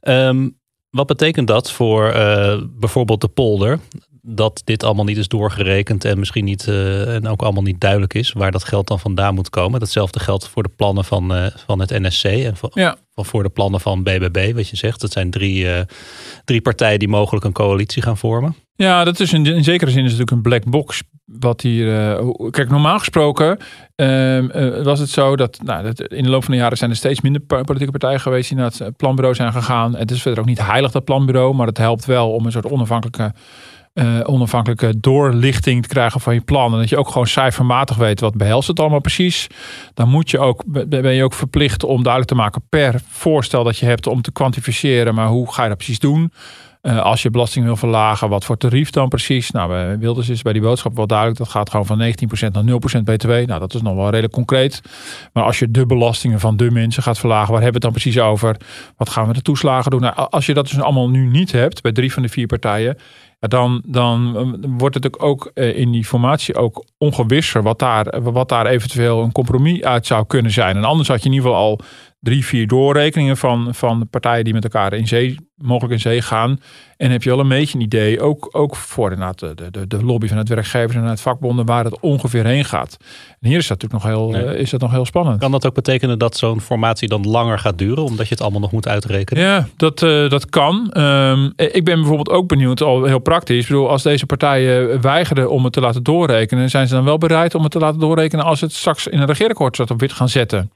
Ehm, 0.00 0.48
wat 0.90 1.06
betekent 1.06 1.46
dat 1.46 1.72
voor 1.72 2.08
eh, 2.08 2.60
bijvoorbeeld 2.70 3.20
de 3.20 3.28
polder? 3.28 3.78
Dat 4.22 4.62
dit 4.64 4.84
allemaal 4.84 5.04
niet 5.04 5.16
is 5.16 5.28
doorgerekend 5.28 6.04
en 6.04 6.18
misschien 6.18 6.44
niet 6.44 6.68
eh, 6.68 7.14
en 7.14 7.28
ook 7.28 7.42
allemaal 7.42 7.62
niet 7.62 7.80
duidelijk 7.80 8.14
is 8.14 8.32
waar 8.32 8.50
dat 8.50 8.64
geld 8.64 8.86
dan 8.88 8.98
vandaan 9.00 9.34
moet 9.34 9.50
komen. 9.50 9.80
Datzelfde 9.80 10.20
geldt 10.20 10.48
voor 10.48 10.62
de 10.62 10.70
plannen 10.76 11.04
van, 11.04 11.34
eh, 11.34 11.46
van 11.66 11.80
het 11.80 11.90
NSC 11.90 12.24
en 12.24 12.56
voor, 12.56 12.70
Ja. 12.74 12.96
voor 13.14 13.42
de 13.42 13.48
plannen 13.48 13.80
van 13.80 14.02
BBB, 14.02 14.54
wat 14.54 14.68
je 14.68 14.76
zegt. 14.76 15.00
Dat 15.00 15.12
zijn 15.12 15.30
drie, 15.30 15.72
eh, 15.72 15.82
drie 16.44 16.60
partijen 16.60 16.98
die 16.98 17.08
mogelijk 17.08 17.44
een 17.44 17.52
coalitie 17.52 18.02
gaan 18.02 18.16
vormen. 18.18 18.54
Ja, 18.74 19.04
dat 19.04 19.20
is 19.20 19.32
in, 19.32 19.46
in 19.46 19.64
zekere 19.64 19.90
zin 19.90 20.04
is 20.04 20.10
natuurlijk 20.10 20.30
een 20.30 20.42
black 20.42 20.64
box. 20.64 21.02
Wat 21.24 21.60
hier. 21.60 22.16
kijk, 22.50 22.70
normaal 22.70 22.98
gesproken 22.98 23.58
ehm, 23.96 24.50
eh, 24.50 24.82
was 24.82 24.98
het 24.98 25.08
zo 25.10 25.36
dat, 25.36 25.58
nou, 25.64 25.82
dat 25.82 26.00
in 26.00 26.22
de 26.22 26.30
loop 26.30 26.44
van 26.44 26.52
de 26.54 26.60
jaren 26.60 26.76
zijn 26.76 26.90
er 26.90 26.96
steeds 26.96 27.20
minder 27.20 27.42
politieke 27.42 27.90
partijen 27.90 28.20
geweest 28.20 28.48
die 28.48 28.58
naar 28.58 28.72
het 28.78 28.96
planbureau 28.96 29.34
zijn 29.34 29.52
gegaan. 29.52 29.96
Het 29.96 30.10
is 30.10 30.22
verder 30.22 30.40
ook 30.40 30.46
niet 30.46 30.66
heilig 30.66 30.90
dat 30.90 31.04
planbureau, 31.04 31.54
maar 31.54 31.66
het 31.66 31.78
helpt 31.78 32.04
wel 32.04 32.32
om 32.32 32.46
een 32.46 32.52
soort 32.52 32.70
onafhankelijke. 32.70 33.32
Eh, 34.00 34.20
onafhankelijke 34.22 35.00
doorlichting 35.00 35.82
te 35.82 35.88
krijgen 35.88 36.20
van 36.20 36.34
je 36.34 36.40
plan. 36.40 36.72
En 36.72 36.78
dat 36.78 36.88
je 36.88 36.96
ook 36.96 37.08
gewoon 37.08 37.26
cijfermatig 37.26 37.96
weet 37.96 38.20
wat 38.20 38.36
behelst 38.36 38.68
het 38.68 38.80
allemaal 38.80 39.00
precies. 39.00 39.46
Dan 39.94 40.08
moet 40.08 40.30
je 40.30 40.38
ook, 40.38 40.62
be- 40.66 40.86
ben 40.86 41.12
je 41.14 41.24
ook 41.24 41.34
verplicht 41.34 41.84
om 41.84 42.02
duidelijk 42.02 42.32
te 42.32 42.36
maken 42.36 42.62
per 42.68 43.00
voorstel 43.08 43.64
dat 43.64 43.78
je 43.78 43.86
hebt 43.86 44.06
om 44.06 44.22
te 44.22 44.32
kwantificeren. 44.32 45.14
Maar 45.14 45.26
hoe 45.26 45.52
ga 45.52 45.62
je 45.62 45.68
dat 45.68 45.76
precies 45.76 45.98
doen? 45.98 46.32
Eh, 46.80 47.02
als 47.02 47.22
je 47.22 47.30
belasting 47.30 47.64
wil 47.64 47.76
verlagen, 47.76 48.28
wat 48.28 48.44
voor 48.44 48.56
tarief 48.56 48.90
dan 48.90 49.08
precies? 49.08 49.50
Nou, 49.50 49.98
Wilders 49.98 50.28
is 50.28 50.42
bij 50.42 50.52
die 50.52 50.62
boodschap 50.62 50.96
wel 50.96 51.06
duidelijk. 51.06 51.38
Dat 51.38 51.48
gaat 51.48 51.70
gewoon 51.70 51.86
van 51.86 51.98
19% 51.98 52.52
naar 52.52 52.64
0% 52.64 53.04
btw. 53.04 53.28
Nou, 53.28 53.60
dat 53.60 53.74
is 53.74 53.82
nog 53.82 53.94
wel 53.94 54.10
redelijk 54.10 54.32
concreet. 54.32 54.82
Maar 55.32 55.44
als 55.44 55.58
je 55.58 55.70
de 55.70 55.86
belastingen 55.86 56.40
van 56.40 56.56
de 56.56 56.70
mensen 56.70 57.02
gaat 57.02 57.18
verlagen, 57.18 57.52
waar 57.52 57.62
hebben 57.62 57.80
we 57.80 57.86
het 57.86 57.94
dan 57.94 58.02
precies 58.02 58.30
over? 58.30 58.56
Wat 58.96 59.08
gaan 59.08 59.26
we 59.26 59.32
de 59.32 59.42
toeslagen 59.42 59.90
doen? 59.90 60.00
Nou, 60.00 60.14
als 60.30 60.46
je 60.46 60.54
dat 60.54 60.68
dus 60.68 60.80
allemaal 60.80 61.10
nu 61.10 61.26
niet 61.26 61.52
hebt, 61.52 61.82
bij 61.82 61.92
drie 61.92 62.12
van 62.12 62.22
de 62.22 62.28
vier 62.28 62.46
partijen, 62.46 62.96
dan, 63.48 63.82
dan 63.86 64.36
eh, 64.36 64.70
wordt 64.78 64.94
het 64.94 65.18
ook, 65.20 65.50
eh, 65.54 65.78
in 65.78 65.90
die 65.90 66.04
formatie 66.04 66.54
ook 66.54 66.84
ongewisser 66.98 67.62
wat 67.62 67.78
daar, 67.78 68.22
wat 68.22 68.48
daar 68.48 68.66
eventueel 68.66 69.22
een 69.22 69.32
compromis 69.32 69.82
uit 69.82 70.06
zou 70.06 70.26
kunnen 70.26 70.52
zijn. 70.52 70.76
En 70.76 70.84
anders 70.84 71.08
had 71.08 71.22
je 71.22 71.28
in 71.28 71.34
ieder 71.34 71.48
geval 71.48 71.64
al 71.64 71.80
drie, 72.20 72.44
vier 72.44 72.66
doorrekeningen 72.66 73.36
van, 73.36 73.74
van 73.74 73.98
de 73.98 74.04
partijen 74.04 74.44
die 74.44 74.52
met 74.54 74.64
elkaar 74.64 74.92
in 74.92 75.06
zee, 75.08 75.36
mogelijk 75.56 75.92
in 75.92 76.00
zee 76.00 76.22
gaan. 76.22 76.60
En 76.96 77.10
heb 77.10 77.22
je 77.22 77.30
al 77.30 77.40
een 77.40 77.48
beetje 77.48 77.78
een 77.78 77.84
idee, 77.84 78.20
ook, 78.20 78.48
ook 78.52 78.76
voor 78.76 79.10
de, 79.10 79.32
de, 79.54 79.70
de, 79.70 79.86
de 79.86 80.04
lobby 80.04 80.28
van 80.28 80.36
het 80.36 80.48
werkgevers 80.48 80.96
en 80.96 81.02
het 81.04 81.20
vakbonden, 81.20 81.66
waar 81.66 81.84
het 81.84 82.00
ongeveer 82.00 82.44
heen 82.44 82.64
gaat. 82.64 82.96
En 83.40 83.48
hier 83.48 83.58
is 83.58 83.66
dat 83.66 83.82
natuurlijk 83.82 84.04
nog 84.04 84.12
heel, 84.12 84.30
Nee. 84.30 84.54
eh, 84.54 84.60
is 84.60 84.70
dat 84.70 84.80
nog 84.80 84.90
heel 84.90 85.04
spannend. 85.04 85.40
Kan 85.40 85.50
dat 85.50 85.66
ook 85.66 85.74
betekenen 85.74 86.18
dat 86.18 86.36
zo'n 86.36 86.60
formatie 86.60 87.08
dan 87.08 87.28
langer 87.28 87.58
gaat 87.58 87.78
duren, 87.78 88.04
omdat 88.04 88.26
je 88.26 88.32
het 88.34 88.42
allemaal 88.42 88.60
nog 88.60 88.72
moet 88.72 88.88
uitrekenen? 88.88 89.42
Ja, 89.42 89.68
dat, 89.76 90.02
eh, 90.02 90.28
dat 90.28 90.48
kan. 90.48 90.90
Ehm, 90.92 91.44
ik 91.56 91.84
ben 91.84 91.96
bijvoorbeeld 91.98 92.30
ook 92.30 92.48
benieuwd, 92.48 92.80
al 92.82 93.04
heel 93.04 93.18
praktisch. 93.18 93.62
Ik 93.62 93.66
bedoel, 93.68 93.88
als 93.90 94.02
deze 94.02 94.26
partijen 94.26 95.00
weigeren 95.00 95.50
om 95.50 95.64
het 95.64 95.72
te 95.72 95.80
laten 95.80 96.02
doorrekenen, 96.02 96.70
zijn 96.70 96.88
ze 96.88 96.94
dan 96.94 97.04
wel 97.04 97.18
bereid 97.18 97.54
om 97.54 97.62
het 97.62 97.72
te 97.72 97.78
laten 97.78 98.00
doorrekenen 98.00 98.44
als 98.44 98.60
het 98.60 98.72
straks 98.72 99.06
in 99.06 99.18
een 99.20 99.26
regeerakkoord 99.26 99.74
staat 99.74 99.90
op 99.90 100.00
wit 100.00 100.12
gaan 100.12 100.28
zetten? 100.28 100.70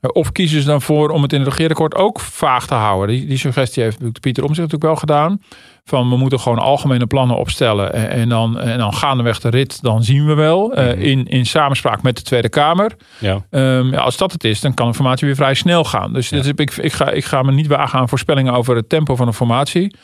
Eh, 0.00 0.10
Of 0.12 0.32
kiezen 0.32 0.60
ze 0.60 0.66
dan 0.66 0.82
voor 0.82 1.10
om 1.10 1.22
het 1.22 1.32
in 1.32 1.40
het 1.40 1.48
regeerakkoord 1.48 1.94
ook 1.94 2.20
vaag 2.20 2.66
te 2.66 2.74
houden? 2.74 3.16
Die, 3.16 3.26
die 3.26 3.38
suggestie 3.38 3.82
heeft 3.82 4.20
Pieter 4.20 4.44
Omzicht 4.44 4.70
natuurlijk 4.70 4.82
wel 4.82 4.96
gedaan. 4.96 5.42
Van 5.84 6.08
we 6.08 6.16
moeten 6.16 6.40
gewoon 6.40 6.58
algemene 6.58 7.06
plannen 7.06 7.36
opstellen. 7.36 7.92
En, 7.92 8.10
en 8.10 8.28
dan, 8.28 8.58
en 8.58 8.78
dan 8.78 8.94
gaandeweg 8.94 9.40
de 9.40 9.48
rit, 9.48 9.82
dan 9.82 10.02
zien 10.04 10.26
we 10.26 10.34
wel. 10.34 10.74
eh, 10.74 10.84
Mhm. 10.86 11.00
in, 11.00 11.26
in 11.26 11.46
samenspraak 11.46 12.02
met 12.02 12.16
de 12.16 12.22
Tweede 12.22 12.48
Kamer. 12.48 12.92
Ja. 13.18 13.42
Ehm, 13.50 13.92
ja, 13.92 13.98
als 13.98 14.16
dat 14.16 14.32
het 14.32 14.44
is, 14.44 14.60
dan 14.60 14.74
kan 14.74 14.88
de 14.88 14.94
formatie 14.94 15.26
weer 15.26 15.36
vrij 15.36 15.54
snel 15.54 15.84
gaan. 15.84 16.12
Dus 16.12 16.28
dit 16.28 16.44
is- 16.44 16.50
ik, 16.56 16.76
ik, 16.76 16.92
ga, 16.92 17.10
ik 17.10 17.24
ga 17.24 17.42
me 17.42 17.52
niet 17.52 17.66
wagen 17.66 17.98
aan 17.98 18.08
voorspellingen 18.08 18.52
over 18.52 18.76
het 18.76 18.88
tempo 18.88 19.16
van 19.16 19.26
een 19.26 19.32
formatie. 19.34 19.94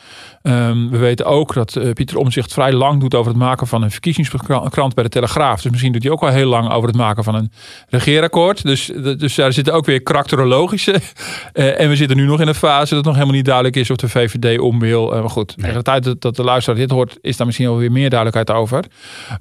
Ehm, 0.41 0.89
we 0.89 0.97
weten 0.97 1.25
ook 1.25 1.53
dat 1.53 1.75
eh, 1.75 1.91
Pieter 1.93 2.17
Omzicht 2.17 2.53
vrij 2.53 2.73
lang 2.73 2.99
doet 2.99 3.15
over 3.15 3.31
het 3.31 3.39
maken 3.41 3.67
van 3.67 3.81
een 3.83 3.91
verkiezingskrant 3.91 4.93
bij 4.93 5.03
de 5.03 5.09
Telegraaf. 5.09 5.61
Dus 5.61 5.71
misschien 5.71 5.91
doet 5.91 6.03
hij 6.03 6.11
ook 6.11 6.21
wel 6.21 6.29
heel 6.29 6.47
lang 6.49 6.71
over 6.71 6.87
het 6.87 6.97
maken 6.97 7.23
van 7.23 7.35
een 7.35 7.51
regeerakkoord. 7.89 8.63
Dus, 8.63 8.85
dus 9.17 9.35
daar 9.35 9.53
zitten 9.53 9.73
ook 9.73 9.85
weer 9.85 10.01
karakterologische. 10.03 10.95
Eh, 11.53 11.79
en 11.79 11.89
we 11.89 11.95
zitten 11.95 12.17
nu 12.17 12.25
nog 12.25 12.41
in 12.41 12.47
een 12.47 12.55
fase 12.55 12.95
dat 12.95 13.03
nog 13.03 13.13
helemaal 13.13 13.35
niet 13.35 13.45
duidelijk 13.45 13.75
is 13.75 13.89
of 13.91 13.97
de 13.97 14.09
VVD 14.09 14.59
om 14.59 14.79
wil. 14.79 15.09
Maar 15.09 15.29
goed, 15.29 15.55
de 15.73 15.81
tijd 15.81 16.03
dat, 16.03 16.21
dat 16.21 16.35
de 16.35 16.43
luisteraar 16.43 16.79
dit 16.79 16.91
hoort, 16.91 17.17
is 17.21 17.37
daar 17.37 17.45
misschien 17.45 17.67
wel 17.67 17.77
weer 17.77 17.91
meer 17.91 18.09
duidelijkheid 18.09 18.59
over. 18.59 18.85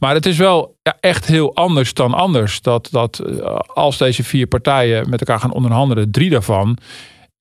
Maar 0.01 0.15
het 0.15 0.27
is 0.27 0.37
wel 0.37 0.77
ja, 0.83 0.97
echt 1.01 1.27
heel 1.27 1.55
anders 1.55 1.95
dan 1.95 2.15
anders. 2.15 2.61
Dat, 2.61 2.89
dat 2.91 3.19
eh, 3.19 3.59
als 3.67 3.99
deze 3.99 4.25
vier 4.25 4.47
partijen 4.47 5.11
met 5.11 5.21
elkaar 5.21 5.41
gaan 5.41 5.53
onderhandelen, 5.53 6.11
drie 6.11 6.31
daarvan 6.31 6.79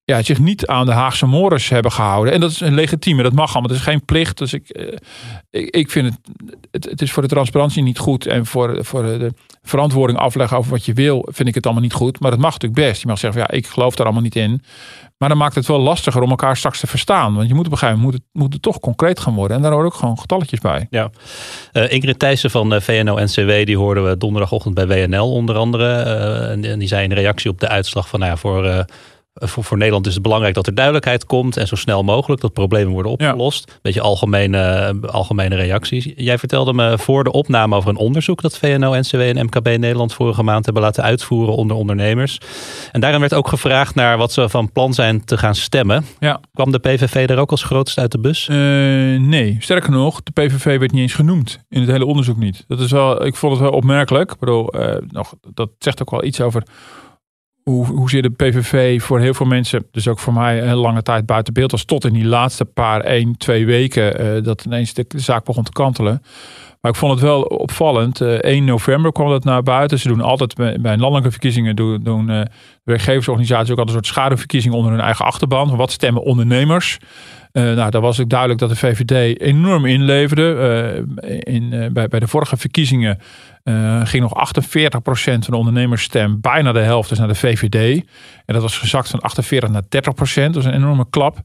ja, 0.05 0.21
zich 0.21 0.39
niet 0.39 0.67
aan 0.67 0.85
de 0.85 0.91
Haagse 0.91 1.25
mores 1.25 1.69
hebben 1.69 1.91
gehouden. 1.91 2.33
En 2.33 2.39
dat 2.39 2.51
is 2.51 2.59
een 2.59 2.73
legitieme, 2.73 3.23
dat 3.23 3.33
mag 3.33 3.53
allemaal. 3.53 3.69
Het 3.69 3.79
is 3.79 3.85
geen 3.85 4.05
plicht. 4.05 4.37
Dus 4.37 4.53
ik, 4.53 4.69
eh, 4.69 4.97
ik, 5.49 5.69
ik 5.69 5.91
vind 5.91 6.17
het, 6.71 6.85
het, 6.85 7.01
is 7.01 7.11
voor 7.11 7.21
de 7.21 7.29
transparantie 7.29 7.83
niet 7.83 7.99
goed. 7.99 8.25
En 8.25 8.45
voor, 8.45 8.85
voor 8.85 9.03
de 9.03 9.33
verantwoording 9.63 10.19
afleggen 10.19 10.57
over 10.57 10.71
wat 10.71 10.85
je 10.85 10.93
wil, 10.93 11.27
vind 11.31 11.47
ik 11.47 11.55
het 11.55 11.65
allemaal 11.65 11.83
niet 11.83 11.93
goed. 11.93 12.19
Maar 12.19 12.31
dat 12.31 12.39
mag 12.39 12.51
natuurlijk 12.51 12.87
best. 12.87 13.01
Je 13.01 13.07
mag 13.07 13.19
zeggen, 13.19 13.41
ja, 13.41 13.51
ik 13.51 13.67
geloof 13.67 13.95
daar 13.95 14.05
allemaal 14.05 14.23
niet 14.23 14.35
in. 14.35 14.61
Maar 15.17 15.29
dan 15.29 15.37
maakt 15.37 15.55
het 15.55 15.65
wel 15.65 15.79
lastiger 15.79 16.21
om 16.21 16.29
elkaar 16.29 16.57
straks 16.57 16.79
te 16.79 16.87
verstaan. 16.87 17.35
Want 17.35 17.47
je 17.47 17.53
moet 17.53 17.65
op 17.65 17.71
een 17.71 17.77
gegeven 17.77 18.01
moment 18.01 18.19
moet 18.19 18.23
het, 18.33 18.41
moet 18.43 18.53
het 18.53 18.61
toch 18.61 18.79
concreet 18.79 19.19
gaan 19.19 19.33
worden. 19.33 19.57
En 19.57 19.63
daar 19.63 19.71
horen 19.71 19.85
ook 19.85 19.93
gewoon 19.93 20.19
getalletjes 20.19 20.59
bij. 20.59 20.87
Ja. 20.89 21.09
Eh, 21.71 21.91
Ingrid 21.91 22.19
Thijssen 22.19 22.51
van 22.51 22.73
eh, 22.73 22.81
VNO-NCW, 22.81 23.65
die 23.65 23.77
hoorden 23.77 24.09
we 24.09 24.17
donderdagochtend 24.17 24.75
bij 24.75 24.87
WNL 24.87 25.31
onder 25.31 25.55
andere. 25.55 25.93
En, 26.51 26.79
die 26.79 26.87
zei 26.87 27.03
in 27.03 27.11
reactie 27.11 27.49
op 27.49 27.59
de 27.59 27.67
uitslag 27.67 28.07
van, 28.07 28.19
nou 28.19 28.31
ja, 28.31 28.37
voor, 28.37 28.85
voor, 29.35 29.63
voor 29.63 29.77
Nederland 29.77 30.07
is 30.07 30.13
het 30.13 30.23
belangrijk 30.23 30.53
dat 30.55 30.67
er 30.67 30.75
duidelijkheid 30.75 31.25
komt 31.25 31.57
en 31.57 31.67
zo 31.67 31.75
snel 31.75 32.03
mogelijk 32.03 32.41
dat 32.41 32.53
problemen 32.53 32.93
worden 32.93 33.11
opgelost. 33.11 33.79
Beetje 33.81 34.01
algemene, 34.01 34.95
algemene 35.07 35.55
reacties. 35.55 36.09
Jij 36.15 36.37
vertelde 36.37 36.73
me 36.73 36.97
voor 36.97 37.23
de 37.23 37.31
opname 37.31 37.75
over 37.75 37.89
een 37.89 37.97
onderzoek 37.97 38.41
dat 38.41 38.57
VNO-NCW 38.57 39.19
en 39.19 39.45
MKB 39.45 39.65
Nederland 39.65 40.13
vorige 40.13 40.43
maand 40.43 40.65
hebben 40.65 40.83
laten 40.83 41.03
uitvoeren 41.03 41.55
onder 41.55 41.77
ondernemers. 41.77 42.37
En 42.91 42.99
daarin 42.99 43.19
werd 43.19 43.33
ook 43.33 43.47
gevraagd 43.47 43.95
naar 43.95 44.17
wat 44.17 44.31
ze 44.31 44.49
van 44.49 44.71
plan 44.71 44.93
zijn 44.93 45.25
te 45.25 45.37
gaan 45.37 45.55
stemmen. 45.55 46.05
Ja. 46.19 46.39
Kwam 46.53 46.71
de 46.71 46.79
PVV 46.79 47.29
er 47.29 47.37
ook 47.37 47.51
als 47.51 47.63
grootste 47.63 48.01
uit 48.01 48.11
de 48.11 48.19
bus? 48.19 48.47
Eh, 48.47 48.55
nee, 49.19 49.57
sterker 49.59 49.91
nog, 49.91 50.23
de 50.23 50.31
PVV 50.31 50.79
werd 50.79 50.91
niet 50.91 51.01
eens 51.01 51.13
genoemd 51.13 51.59
in 51.69 51.81
het 51.81 51.89
hele 51.89 52.05
onderzoek 52.05 52.37
niet. 52.37 52.63
Dat 52.67 52.79
is 52.79 52.91
wel, 52.91 53.25
ik 53.25 53.35
vond 53.35 53.51
het 53.53 53.61
wel 53.61 53.71
opmerkelijk. 53.71 54.31
Ik 54.31 54.39
bedoel, 54.39 54.69
eh, 54.69 55.01
nog, 55.07 55.33
dat 55.53 55.69
zegt 55.79 56.01
ook 56.01 56.11
wel 56.11 56.23
iets 56.23 56.41
over 56.41 56.63
hoe, 57.69 57.85
hoezeer 57.85 58.21
de 58.21 58.29
PVV 58.29 59.01
voor 59.01 59.19
heel 59.19 59.33
veel 59.33 59.45
mensen, 59.45 59.85
dus 59.91 60.07
ook 60.07 60.19
voor 60.19 60.33
mij, 60.33 60.63
een 60.63 60.75
lange 60.75 61.01
tijd 61.01 61.25
buiten 61.25 61.53
beeld 61.53 61.71
was. 61.71 61.83
Tot 61.83 62.05
in 62.05 62.13
die 62.13 62.25
laatste 62.25 62.65
paar, 62.65 63.01
één, 63.01 63.37
twee 63.37 63.65
weken, 63.65 64.19
eh, 64.19 64.43
dat 64.43 64.65
ineens 64.65 64.93
de 64.93 65.05
zaak 65.15 65.45
begon 65.45 65.63
te 65.63 65.71
kantelen. 65.71 66.21
Maar 66.81 66.91
ik 66.91 66.97
vond 66.99 67.11
het 67.11 67.21
wel 67.21 67.41
opvallend. 67.41 68.21
Eh 68.21 68.37
1 68.41 68.65
november 68.65 69.11
kwam 69.11 69.29
dat 69.29 69.43
naar 69.43 69.63
buiten. 69.63 69.99
Ze 69.99 70.07
doen 70.07 70.21
altijd 70.21 70.55
bij, 70.55 70.97
landelijke 70.97 71.31
verkiezingen 71.31 71.75
doen, 71.75 72.03
doen 72.03 72.29
eh, 72.29 72.41
werkgeversorganisaties 72.83 73.71
ook 73.71 73.77
altijd 73.77 73.97
een 73.97 74.03
soort 74.03 74.15
schaduwverkiezing 74.15 74.73
onder 74.73 74.91
hun 74.91 75.01
eigen 75.01 75.25
achterban. 75.25 75.75
Wat 75.75 75.91
stemmen 75.91 76.23
ondernemers? 76.23 76.97
Eh, 77.55 77.63
nou, 77.63 77.89
daar 77.89 78.01
was 78.01 78.19
ook 78.19 78.29
duidelijk 78.29 78.59
dat 78.59 78.69
de 78.69 78.75
VVD 78.75 79.39
enorm 79.41 79.85
inleverde. 79.85 80.55
Eh, 81.17 81.53
in, 81.53 81.73
eh, 81.73 81.91
bij, 81.91 82.07
bij 82.07 82.19
de 82.19 82.27
vorige 82.27 82.57
verkiezingen 82.57 83.19
ging 84.03 84.23
nog 84.23 84.33
48% 84.33 85.45
van 85.45 85.53
de 85.53 85.59
ondernemersstem, 85.59 86.41
bijna 86.41 86.71
de 86.71 86.79
helft, 86.79 87.09
dus 87.09 87.17
naar 87.17 87.27
de 87.27 87.35
VVD. 87.35 88.05
En 88.45 88.53
dat 88.53 88.61
was 88.61 88.77
gezakt 88.77 89.09
van 89.09 89.19
48 89.19 89.69
naar 89.69 89.81
30%. 89.89 90.53
Dat 90.53 90.63
was 90.63 90.73
een 90.73 90.79
enorme 90.79 91.05
klap. 91.09 91.37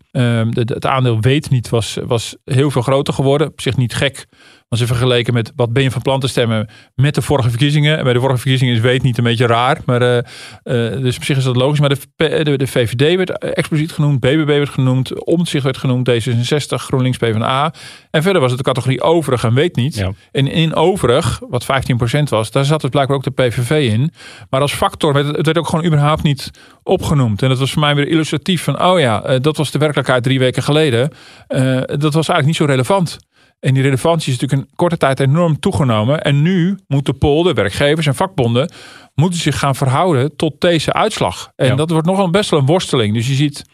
Het 0.52 0.86
aandeel 0.86 1.20
weet 1.20 1.50
niet 1.50 1.68
was, 1.68 1.98
was 2.06 2.36
heel 2.44 2.70
veel 2.70 2.82
groter 2.82 3.14
geworden. 3.14 3.46
Op 3.46 3.60
zich 3.60 3.76
niet 3.76 3.94
gek. 3.94 4.26
Als 4.70 4.80
ze 4.80 4.86
vergeleken 4.86 5.34
met 5.34 5.52
wat 5.56 5.72
ben 5.72 5.82
je 5.82 5.90
van 5.90 6.02
plan 6.02 6.20
te 6.20 6.28
stemmen 6.28 6.68
met 6.94 7.14
de 7.14 7.22
vorige 7.22 7.48
verkiezingen. 7.48 7.98
En 7.98 8.04
bij 8.04 8.12
de 8.12 8.20
vorige 8.20 8.38
verkiezingen 8.38 8.74
is 8.74 8.80
weet 8.80 9.02
niet 9.02 9.18
een 9.18 9.24
beetje 9.24 9.46
raar. 9.46 9.78
Maar, 9.84 10.02
eh, 10.02 10.18
eh, 10.18 11.02
dus 11.02 11.16
op 11.16 11.24
zich 11.24 11.36
is 11.36 11.44
dat 11.44 11.56
logisch. 11.56 11.80
Maar 11.80 11.88
de, 11.88 11.96
P- 12.16 12.44
de, 12.44 12.56
de 12.56 12.66
VVD 12.66 13.16
werd 13.16 13.38
expliciet 13.38 13.92
genoemd. 13.92 14.20
BBB 14.20 14.46
werd 14.46 14.68
genoemd. 14.68 15.24
Omtzigt 15.24 15.64
werd 15.64 15.76
genoemd. 15.76 16.10
D66, 16.10 16.74
GroenLinks, 16.74 17.18
PvdA. 17.18 17.72
En 18.10 18.22
verder 18.22 18.40
was 18.40 18.50
het 18.50 18.58
de 18.58 18.64
categorie 18.64 19.02
overig 19.02 19.44
en 19.44 19.54
weet 19.54 19.76
niet. 19.76 19.94
Ja. 19.94 20.12
En 20.32 20.46
in 20.46 20.74
overig, 20.74 21.40
wat 21.48 21.64
15% 21.64 22.28
was, 22.28 22.50
daar 22.50 22.64
zat 22.64 22.80
dus 22.80 22.90
blijkbaar 22.90 23.16
ook 23.16 23.24
de 23.24 23.30
PVV 23.30 23.92
in. 23.92 24.12
Maar 24.50 24.60
als 24.60 24.72
factor 24.72 25.12
werd 25.12 25.26
het, 25.26 25.46
werd 25.46 25.58
ook 25.58 25.68
gewoon 25.68 25.84
überhaupt 25.84 26.22
niet 26.22 26.50
opgenoemd. 26.82 27.42
En 27.42 27.48
dat 27.48 27.58
was 27.58 27.72
voor 27.72 27.82
mij 27.82 27.94
weer 27.94 28.08
illustratief 28.08 28.62
van, 28.62 28.82
oh 28.82 29.00
ja, 29.00 29.22
eh, 29.22 29.40
dat 29.40 29.56
was 29.56 29.70
de 29.70 29.78
werkelijkheid 29.78 30.22
drie 30.22 30.38
weken 30.38 30.62
geleden. 30.62 31.10
Eh, 31.46 31.62
dat 31.86 32.14
was 32.14 32.28
eigenlijk 32.28 32.46
niet 32.46 32.56
zo 32.56 32.64
relevant. 32.64 33.18
En 33.60 33.74
die 33.74 33.82
relevantie 33.82 34.32
is 34.32 34.38
natuurlijk 34.38 34.68
in 34.68 34.76
korte 34.76 34.96
tijd 34.96 35.20
enorm 35.20 35.60
toegenomen. 35.60 36.22
En 36.22 36.42
nu 36.42 36.78
moeten 36.86 37.18
polden, 37.18 37.54
werkgevers 37.54 38.06
en 38.06 38.14
vakbonden 38.14 38.72
moeten 39.14 39.40
zich 39.40 39.58
gaan 39.58 39.74
verhouden 39.74 40.36
tot 40.36 40.60
deze 40.60 40.92
uitslag. 40.92 41.52
En 41.56 41.66
Ja. 41.66 41.74
dat 41.74 41.90
wordt 41.90 42.06
nogal 42.06 42.30
best 42.30 42.50
wel 42.50 42.60
een 42.60 42.66
worsteling. 42.66 43.14
Dus 43.14 43.28
je 43.28 43.34
ziet 43.34 43.64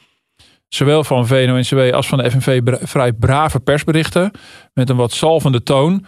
zowel 0.69 1.05
van 1.05 1.27
VNO-NCW 1.27 1.95
als 1.95 2.07
van 2.09 2.19
de 2.19 2.31
FNV 2.31 2.61
vrij 2.83 3.13
brave 3.13 3.61
persberichten 3.61 4.31
met 4.75 4.91
een 4.91 4.97
wat 4.97 5.13
salvende 5.13 5.63
toon 5.63 6.05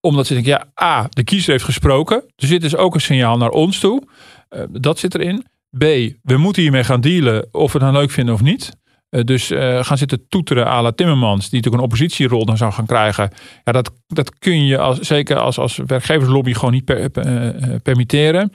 omdat 0.00 0.26
ze 0.26 0.34
denken, 0.34 0.52
ja, 0.52 0.84
A, 0.84 1.06
de 1.10 1.24
kiezer 1.24 1.52
heeft 1.52 1.64
gesproken. 1.64 2.16
Er 2.36 2.46
zit 2.46 2.60
dus 2.60 2.76
ook 2.76 2.94
een 2.94 3.00
signaal 3.00 3.36
naar 3.36 3.48
ons 3.50 3.78
toe. 3.78 4.02
Eh, 4.48 4.60
dat 4.70 4.98
zit 4.98 5.14
erin. 5.14 5.46
B, 5.78 5.82
we 6.22 6.36
moeten 6.36 6.62
hiermee 6.62 6.84
gaan 6.84 7.00
dealen 7.00 7.48
of 7.52 7.72
we 7.72 7.78
het 7.78 7.86
nou 7.88 8.00
leuk 8.02 8.10
vinden 8.10 8.34
of 8.34 8.42
niet. 8.42 8.76
Eh, 9.08 9.24
dus 9.24 9.50
eh, 9.50 9.84
gaan 9.84 9.98
zitten 9.98 10.28
toeteren 10.28 10.66
à 10.66 10.82
la 10.82 10.92
Timmermans, 10.92 11.48
die 11.48 11.54
natuurlijk 11.54 11.74
een 11.74 11.90
oppositierol 11.90 12.44
dan 12.44 12.56
zou 12.56 12.72
gaan 12.72 12.86
krijgen. 12.86 13.30
Ja, 13.64 13.72
dat, 13.72 13.92
dat 14.06 14.38
kun 14.38 14.66
je 14.66 14.78
als, 14.78 14.98
zeker 14.98 15.38
als, 15.38 15.58
als 15.58 15.80
werkgeverslobby 15.86 16.54
gewoon 16.54 16.72
niet 16.72 16.84
per, 16.84 17.10
eh, 17.12 17.48
eh, 17.48 17.80
permitteren. 17.82 18.52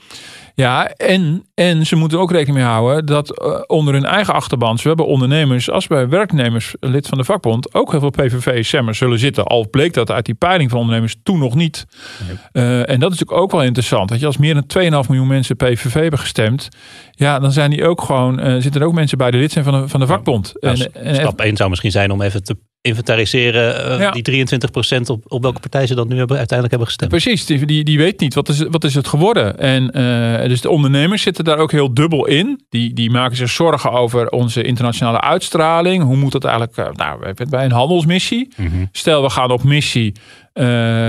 Ja, 0.55 0.87
en, 0.87 1.45
en 1.53 1.85
ze 1.85 1.95
moeten 1.95 2.19
ook 2.19 2.31
rekening 2.31 2.57
mee 2.57 2.67
houden 2.67 3.05
dat 3.05 3.37
eh, 3.37 3.61
onder 3.67 3.93
hun 3.93 4.05
eigen 4.05 4.33
achterban, 4.33 4.77
zowel 4.77 4.95
bij 4.95 5.05
ondernemers 5.05 5.69
als 5.69 5.87
bij 5.87 6.09
werknemers, 6.09 6.75
lid 6.79 7.07
van 7.07 7.17
de 7.17 7.23
vakbond, 7.23 7.73
ook 7.73 7.91
heel 7.91 7.99
veel 7.99 8.09
PVV-stemmers 8.09 8.97
zullen 8.97 9.19
zitten. 9.19 9.45
Al 9.45 9.69
bleek 9.69 9.93
dat 9.93 10.11
uit 10.11 10.25
die 10.25 10.35
peiling 10.35 10.69
van 10.69 10.79
ondernemers 10.79 11.15
toen 11.23 11.39
nog 11.39 11.55
niet. 11.55 11.85
En 12.51 12.99
dat 12.99 13.11
is 13.11 13.19
natuurlijk 13.19 13.31
ook 13.31 13.51
wel 13.51 13.63
interessant. 13.63 14.09
Dat 14.09 14.19
je 14.19 14.25
als 14.25 14.37
meer 14.37 14.53
dan 14.53 15.03
2,5 15.03 15.09
miljoen 15.09 15.27
mensen 15.27 15.55
PVV 15.55 15.93
hebben 15.93 16.19
gestemd, 16.19 16.69
ja, 17.11 17.39
dan 17.39 17.51
zijn 17.51 17.69
die 17.69 17.85
ook 17.85 18.01
gewoon, 18.01 18.61
zitten 18.61 18.81
er 18.81 18.87
ook 18.87 18.93
mensen 18.93 19.17
bij 19.17 19.31
de 19.31 19.37
lid 19.37 19.51
zijn 19.51 19.65
van 19.65 19.81
de, 19.81 19.87
van 19.87 19.99
de 19.99 20.07
vakbond. 20.07 20.53
Nou, 20.59 20.81
en, 20.93 21.03
en, 21.03 21.15
stap 21.15 21.41
1 21.41 21.57
zou 21.57 21.69
misschien 21.69 21.91
zijn 21.91 22.11
om 22.11 22.21
even 22.21 22.43
te 22.43 22.55
inventariseren 22.81 23.91
uh, 23.91 23.99
Ja. 23.99 24.11
die 24.11 24.45
23% 24.97 25.01
op, 25.05 25.23
op 25.27 25.41
welke 25.41 25.59
partij 25.59 25.87
ze 25.87 25.95
dat 25.95 26.07
nu 26.07 26.17
hebben, 26.17 26.37
uiteindelijk 26.37 26.69
hebben 26.69 26.87
gestemd. 26.87 27.11
Precies, 27.11 27.45
die, 27.45 27.65
die, 27.65 27.83
die 27.83 27.97
weet 27.97 28.19
niet 28.19 28.33
wat 28.33 28.49
is, 28.49 28.63
wat 28.69 28.83
is 28.83 28.95
het 28.95 29.07
geworden. 29.07 29.59
En 29.59 29.97
uh, 29.97 30.47
dus 30.47 30.61
de 30.61 30.69
ondernemers 30.69 31.21
zitten 31.21 31.43
daar 31.43 31.57
ook 31.57 31.71
heel 31.71 31.93
dubbel 31.93 32.27
in. 32.27 32.61
Die, 32.69 32.93
die 32.93 33.11
maken 33.11 33.37
zich 33.37 33.49
zorgen 33.49 33.91
over 33.91 34.29
onze 34.29 34.63
internationale 34.63 35.21
uitstraling. 35.21 36.03
Hoe 36.03 36.15
moet 36.15 36.31
dat 36.31 36.43
eigenlijk? 36.43 36.77
Uh, 36.77 36.87
nou, 36.91 37.33
bij 37.49 37.65
een 37.65 37.71
handelsmissie. 37.71 38.53
Mhm. 38.57 38.85
Stel, 38.91 39.21
we 39.21 39.29
gaan 39.29 39.51
op 39.51 39.63
missie 39.63 40.13
uh, 40.53 40.65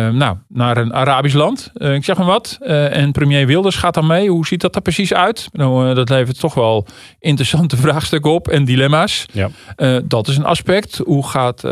nou, 0.09 0.37
naar 0.49 0.77
een 0.77 0.95
Arabisch 0.95 1.35
land. 1.35 1.71
Uh, 1.75 1.95
ik 1.95 2.05
zeg 2.05 2.17
maar 2.17 2.27
wat. 2.27 2.59
Uh, 2.61 2.97
en 2.97 3.13
premier 3.13 3.47
Wilders 3.47 3.77
gaat 3.77 3.95
dan 3.95 4.07
mee. 4.07 4.31
Hoe 4.31 4.47
ziet 4.47 4.61
dat 4.61 4.75
er 4.75 4.83
precies 4.83 5.15
uit? 5.15 5.49
Nou, 5.53 5.95
dat 5.95 6.09
levert 6.09 6.41
toch 6.41 6.55
wel 6.55 6.87
interessante 7.19 7.77
vraagstukken 7.87 8.31
op 8.31 8.49
en 8.49 8.65
dilemma's. 8.65 9.27
Ja. 9.33 9.51
dat 10.05 10.29
is 10.29 10.37
een 10.37 10.45
aspect. 10.45 11.01
Hoe 11.05 11.29
gaat 11.29 11.65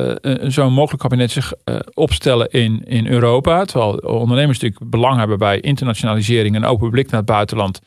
zo'n 0.43 0.73
mogelijk 0.73 1.03
kabinet 1.03 1.31
zich 1.31 1.53
opstellen 1.95 2.51
in, 2.51 2.83
in 2.85 3.07
Europa? 3.07 3.65
Terwijl 3.65 3.93
ondernemers 3.97 4.59
natuurlijk 4.59 4.91
belang 4.91 5.19
hebben 5.19 5.39
bij 5.39 5.61
internationalisering 5.61 6.55
en 6.55 6.65
open 6.65 6.91
blik 6.91 7.11
naar 7.11 7.21
het 7.21 7.29
buitenland 7.29 7.81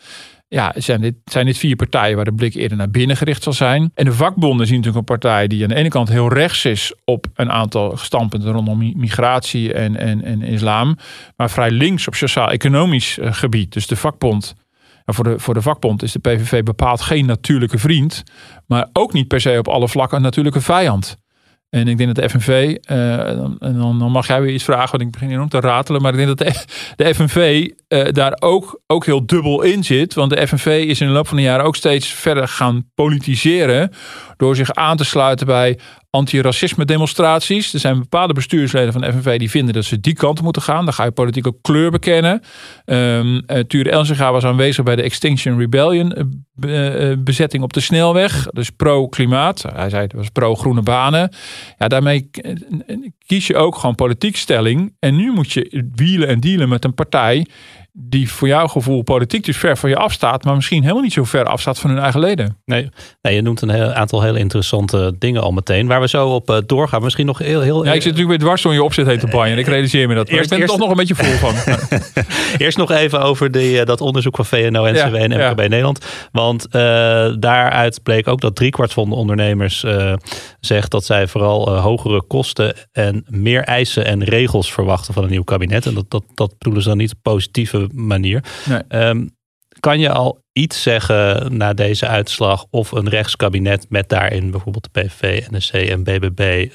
ja, 0.53 0.73
zijn 0.75 1.01
dit, 1.01 1.15
zijn 1.25 1.45
dit 1.45 1.57
vier 1.57 1.75
partijen 1.75 2.15
waar 2.15 2.25
de 2.25 2.33
blik 2.33 2.53
eerder 2.53 2.77
naar 2.77 2.89
binnen 2.89 3.17
gericht 3.17 3.43
zal 3.43 3.53
zijn. 3.53 3.91
En 3.93 4.05
de 4.05 4.13
vakbonden 4.13 4.67
zien 4.67 4.75
natuurlijk 4.75 5.09
een 5.09 5.19
partij 5.19 5.47
die 5.47 5.63
aan 5.63 5.69
de 5.69 5.75
ene 5.75 5.89
kant 5.89 6.09
heel 6.09 6.33
rechts 6.33 6.65
is 6.65 6.93
op 7.05 7.25
een 7.33 7.51
aantal 7.51 7.97
standpunten 7.97 8.51
rondom 8.51 8.93
migratie 8.95 9.73
en, 9.73 9.95
en, 9.95 10.23
en 10.23 10.41
islam, 10.41 10.97
maar 11.35 11.49
vrij 11.49 11.71
links 11.71 12.07
op 12.07 12.15
sociaal-economisch 12.15 13.17
uh, 13.17 13.33
gebied. 13.33 13.73
Dus 13.73 13.87
de 13.87 13.95
vakbond. 13.95 14.55
Voor 15.05 15.23
de, 15.23 15.39
voor 15.39 15.53
de 15.53 15.61
vakbond 15.61 16.03
is 16.03 16.11
de 16.11 16.19
PVV 16.19 16.63
bepaald 16.63 17.01
geen 17.01 17.25
natuurlijke 17.25 17.77
vriend, 17.77 18.23
maar 18.67 18.89
ook 18.93 19.13
niet 19.13 19.27
per 19.27 19.41
se 19.41 19.57
op 19.57 19.67
alle 19.67 19.87
vlakken 19.87 20.17
een 20.17 20.23
natuurlijke 20.23 20.61
vijand. 20.61 21.17
En 21.73 21.87
ik 21.87 21.97
denk 21.97 22.15
dat 22.15 22.23
de 22.23 22.29
FNV, 22.29 22.77
uh, 22.91 23.17
dan, 23.17 23.55
dan, 23.59 23.99
dan, 23.99 24.11
mag 24.11 24.27
jij 24.27 24.41
weer 24.41 24.53
iets 24.53 24.63
vragen, 24.63 24.91
want 24.91 25.01
ik 25.01 25.11
begin 25.11 25.29
enorm 25.29 25.49
te 25.49 25.59
ratelen. 25.59 26.01
Maar 26.01 26.11
ik 26.11 26.25
denk 26.25 26.37
dat 26.37 26.47
de, 26.47 26.63
de 27.03 27.13
FNV 27.13 27.69
uh, 27.87 28.11
daar 28.11 28.37
ook, 28.39 28.81
ook 28.87 29.05
heel 29.05 29.25
dubbel 29.25 29.61
in 29.61 29.83
zit. 29.83 30.13
Want 30.13 30.29
de 30.29 30.47
FNV 30.47 30.85
is 30.87 31.01
in 31.01 31.07
de 31.07 31.13
loop 31.13 31.27
van 31.27 31.37
de 31.37 31.43
jaren 31.43 31.65
ook 31.65 31.75
steeds 31.75 32.07
verder 32.07 32.47
gaan 32.47 32.89
politiseren. 32.95 33.91
Door 34.37 34.55
zich 34.55 34.73
aan 34.73 34.97
te 34.97 35.05
sluiten 35.05 35.45
bij 35.45 35.79
antiracisme 36.09 36.85
demonstraties. 36.85 37.73
Er 37.73 37.79
zijn 37.79 37.99
bepaalde 37.99 38.33
bestuursleden 38.33 38.93
van 38.93 39.01
de 39.01 39.11
FNV 39.11 39.39
die 39.39 39.49
vinden 39.49 39.73
dat 39.73 39.85
ze 39.85 39.99
die 39.99 40.13
kant 40.13 40.41
moeten 40.41 40.61
gaan. 40.61 40.85
Dan 40.85 40.93
ga 40.93 41.03
je 41.03 41.11
politieke 41.11 41.55
kleur 41.61 41.91
bekennen. 41.91 42.41
Um, 42.85 43.35
uh, 43.47 43.59
Ture 43.59 43.89
Elsinga 43.89 44.31
was 44.31 44.43
aanwezig 44.43 44.83
bij 44.83 44.95
de 44.95 45.01
Extinction 45.01 45.59
Rebellion 45.59 46.41
bezetting 47.23 47.63
op 47.63 47.73
de 47.73 47.79
snelweg. 47.79 48.45
Dus 48.45 48.69
pro-klimaat. 48.69 49.65
Hij 49.73 49.89
zei 49.89 50.01
het 50.01 50.13
was 50.13 50.29
pro-groene 50.29 50.81
banen. 50.81 51.31
Ja, 51.77 51.87
daarmee 51.87 52.29
kies 53.25 53.47
je 53.47 53.55
ook 53.55 53.75
gewoon 53.75 53.95
politiek 53.95 54.35
stelling. 54.35 54.95
En 54.99 55.15
nu 55.15 55.31
moet 55.31 55.51
je 55.51 55.89
wielen 55.95 56.27
en 56.27 56.39
dealen 56.39 56.69
met 56.69 56.83
een 56.83 56.93
partij 56.93 57.45
die 57.95 58.31
voor 58.31 58.47
jouw 58.47 58.67
gevoel 58.67 59.01
politiek 59.01 59.45
dus 59.45 59.57
ver 59.57 59.77
van 59.77 59.89
je 59.89 59.95
afstaat, 59.95 60.43
maar 60.43 60.55
misschien 60.55 60.81
helemaal 60.81 61.01
niet 61.01 61.13
zo 61.13 61.23
ver 61.23 61.45
afstaat 61.45 61.79
van 61.79 61.89
hun 61.89 61.99
eigen 61.99 62.19
leden. 62.19 62.57
Nee, 62.65 62.89
nee 63.21 63.35
je 63.35 63.41
noemt 63.41 63.61
een 63.61 63.69
heel, 63.69 63.91
aantal 63.91 64.21
hele 64.21 64.39
interessante 64.39 65.15
dingen 65.19 65.41
al 65.41 65.51
meteen, 65.51 65.87
waar 65.87 66.01
we 66.01 66.07
zo 66.07 66.27
op 66.27 66.49
uh, 66.49 66.57
doorgaan. 66.65 67.01
Misschien 67.03 67.25
nog 67.25 67.37
heel... 67.37 67.61
heel 67.61 67.85
ja, 67.85 67.93
ik 67.93 68.01
zit 68.01 68.11
natuurlijk 68.11 68.29
weer 68.29 68.47
dwars 68.47 68.61
door 68.61 68.73
je 68.73 68.83
opzet 68.83 69.05
heen 69.05 69.19
te 69.19 69.27
banjen. 69.27 69.57
Ik 69.57 69.67
realiseer 69.67 70.07
me 70.07 70.15
dat. 70.15 70.29
Eerst, 70.29 70.43
ik 70.43 70.49
ben 70.49 70.59
eerst, 70.59 70.73
er 70.73 70.79
toch 70.79 70.87
nog 70.87 70.97
een 70.97 71.05
beetje 71.05 71.23
vol 71.23 71.51
van. 71.51 71.75
eerst 72.65 72.77
nog 72.77 72.91
even 72.91 73.21
over 73.21 73.51
die, 73.51 73.79
uh, 73.79 73.85
dat 73.85 74.01
onderzoek 74.01 74.35
van 74.35 74.45
VNO, 74.45 74.91
NCW 74.91 74.95
ja, 74.95 75.13
en 75.13 75.29
MKB 75.29 75.59
ja. 75.59 75.67
Nederland. 75.67 76.05
Want 76.31 76.65
uh, 76.65 76.71
daaruit 77.39 78.03
bleek 78.03 78.27
ook 78.27 78.41
dat 78.41 78.55
driekwart 78.55 78.93
van 78.93 79.09
de 79.09 79.15
ondernemers 79.15 79.85
zegt 80.59 80.91
dat 80.91 81.05
zij 81.05 81.27
vooral 81.27 81.77
hogere 81.77 82.23
kosten 82.23 82.75
en 82.91 83.25
meer 83.27 83.63
eisen 83.63 84.05
en 84.05 84.23
regels 84.23 84.73
verwachten 84.73 85.13
van 85.13 85.23
een 85.23 85.29
nieuw 85.29 85.43
kabinet. 85.43 85.85
En 85.85 85.93
dat, 85.93 86.05
dat, 86.07 86.23
dat 86.33 86.57
bedoelen 86.57 86.81
ze 86.83 86.89
dan 86.89 86.97
niet 86.97 87.15
positieve 87.21 87.82
manier. 87.93 88.43
Nee. 88.65 89.07
Um, 89.07 89.35
kan 89.79 89.99
je 89.99 90.09
al 90.09 90.43
iets 90.53 90.81
zeggen 90.81 91.57
na 91.57 91.73
deze 91.73 92.07
uitslag 92.07 92.65
of 92.69 92.91
een 92.91 93.09
rechtskabinet 93.09 93.85
met 93.89 94.09
daarin 94.09 94.51
bijvoorbeeld 94.51 94.89
de 94.93 95.01
PVV, 95.01 95.47
NSC 95.49 95.73
en 95.73 96.03
BBB 96.03 96.69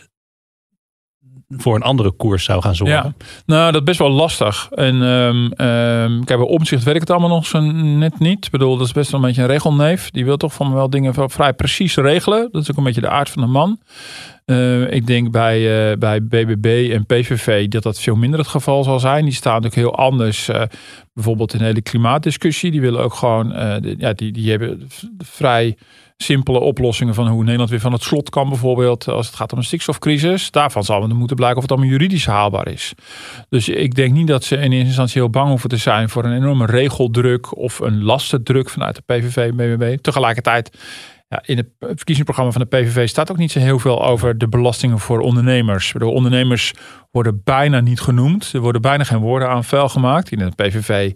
voor 1.48 1.74
een 1.74 1.82
andere 1.82 2.10
koers 2.10 2.44
zou 2.44 2.62
gaan 2.62 2.74
zorgen? 2.74 3.14
Ja, 3.18 3.26
nou, 3.46 3.72
dat 3.72 3.80
is 3.80 3.86
best 3.86 3.98
wel 3.98 4.10
lastig. 4.10 4.68
En 4.70 4.94
um, 5.02 5.44
um, 5.44 6.24
kijk, 6.24 6.38
bij 6.38 6.48
omzicht 6.48 6.84
werkt 6.84 7.00
het 7.00 7.10
allemaal 7.10 7.28
nog 7.28 7.46
zo 7.46 7.60
net 7.60 8.18
niet. 8.18 8.44
Ik 8.44 8.50
bedoel, 8.50 8.76
dat 8.76 8.86
is 8.86 8.92
best 8.92 9.10
wel 9.10 9.20
een 9.20 9.26
beetje 9.26 9.42
een 9.42 9.48
regelneef. 9.48 10.10
Die 10.10 10.24
wil 10.24 10.36
toch 10.36 10.52
van 10.52 10.74
wel 10.74 10.90
dingen 10.90 11.30
vrij 11.30 11.52
precies 11.52 11.96
regelen. 11.96 12.48
Dat 12.52 12.62
is 12.62 12.70
ook 12.70 12.76
een 12.76 12.84
beetje 12.84 13.00
de 13.00 13.08
aard 13.08 13.30
van 13.30 13.42
de 13.42 13.48
man. 13.48 13.78
Uh, 14.46 14.92
ik 14.92 15.06
denk 15.06 15.30
bij, 15.30 15.90
uh, 15.90 15.96
bij 15.96 16.22
BBB 16.22 16.90
en 16.92 17.06
PVV 17.06 17.68
dat 17.68 17.82
dat 17.82 18.00
veel 18.00 18.16
minder 18.16 18.38
het 18.38 18.48
geval 18.48 18.84
zal 18.84 19.00
zijn. 19.00 19.24
Die 19.24 19.34
staan 19.34 19.62
natuurlijk 19.62 19.96
heel 19.96 20.04
anders. 20.04 20.48
Uh, 20.48 20.62
bijvoorbeeld 21.14 21.52
in 21.52 21.58
de 21.58 21.64
hele 21.64 21.82
klimaatdiscussie. 21.82 22.70
Die 22.70 22.80
willen 22.80 23.02
ook 23.02 23.14
gewoon, 23.14 23.48
de, 23.48 23.94
ja, 23.98 24.12
die, 24.12 24.32
die 24.32 24.50
hebben 24.50 24.88
vrij 25.18 25.76
simpele 26.22 26.58
oplossingen 26.58 27.14
van 27.14 27.28
hoe 27.28 27.42
Nederland 27.42 27.70
weer 27.70 27.80
van 27.80 27.92
het 27.92 28.02
slot 28.02 28.30
kan, 28.30 28.48
bijvoorbeeld 28.48 29.08
als 29.08 29.26
het 29.26 29.36
gaat 29.36 29.52
om 29.52 29.58
een 29.58 29.64
stikstofcrisis. 29.64 30.50
Daarvan 30.50 30.84
zal 30.84 31.08
we 31.08 31.14
moeten 31.14 31.36
blijken 31.36 31.56
of 31.56 31.62
het 31.62 31.72
allemaal 31.72 31.90
juridisch 31.90 32.26
haalbaar 32.26 32.68
is. 32.68 32.94
Dus 33.48 33.68
ik 33.68 33.94
denk 33.94 34.12
niet 34.12 34.26
dat 34.26 34.44
ze 34.44 34.56
in 34.56 34.72
eerste 34.72 34.86
instantie 34.86 35.20
heel 35.20 35.30
bang 35.30 35.48
hoeven 35.48 35.68
te 35.68 35.76
zijn 35.76 36.08
voor 36.08 36.24
een 36.24 36.36
enorme 36.36 36.66
regeldruk 36.66 37.56
of 37.56 37.78
een 37.78 38.02
lastendruk 38.02 38.70
vanuit 38.70 38.94
de 38.94 39.02
PVV 39.06 39.52
BBB. 39.52 39.98
Tegelijkertijd 39.98 40.78
ja, 41.28 41.42
in 41.44 41.56
het 41.56 41.68
verkiezingsprogramma 41.78 42.52
van 42.52 42.60
de 42.60 42.76
PVV 42.76 43.08
staat 43.08 43.30
ook 43.30 43.36
niet 43.36 43.52
zo 43.52 43.58
heel 43.58 43.78
veel 43.78 44.04
over 44.04 44.38
de 44.38 44.48
belastingen 44.48 44.98
voor 44.98 45.20
ondernemers. 45.20 45.92
De 45.96 46.06
ondernemers 46.06 46.72
worden 47.10 47.40
bijna 47.44 47.80
niet 47.80 48.00
genoemd. 48.00 48.52
Er 48.52 48.60
worden 48.60 48.82
bijna 48.82 49.04
geen 49.04 49.18
woorden 49.18 49.48
aan 49.48 49.64
vuil 49.64 49.88
gemaakt. 49.88 50.30
In 50.30 50.38
de 50.38 50.50
PVV 50.54 51.12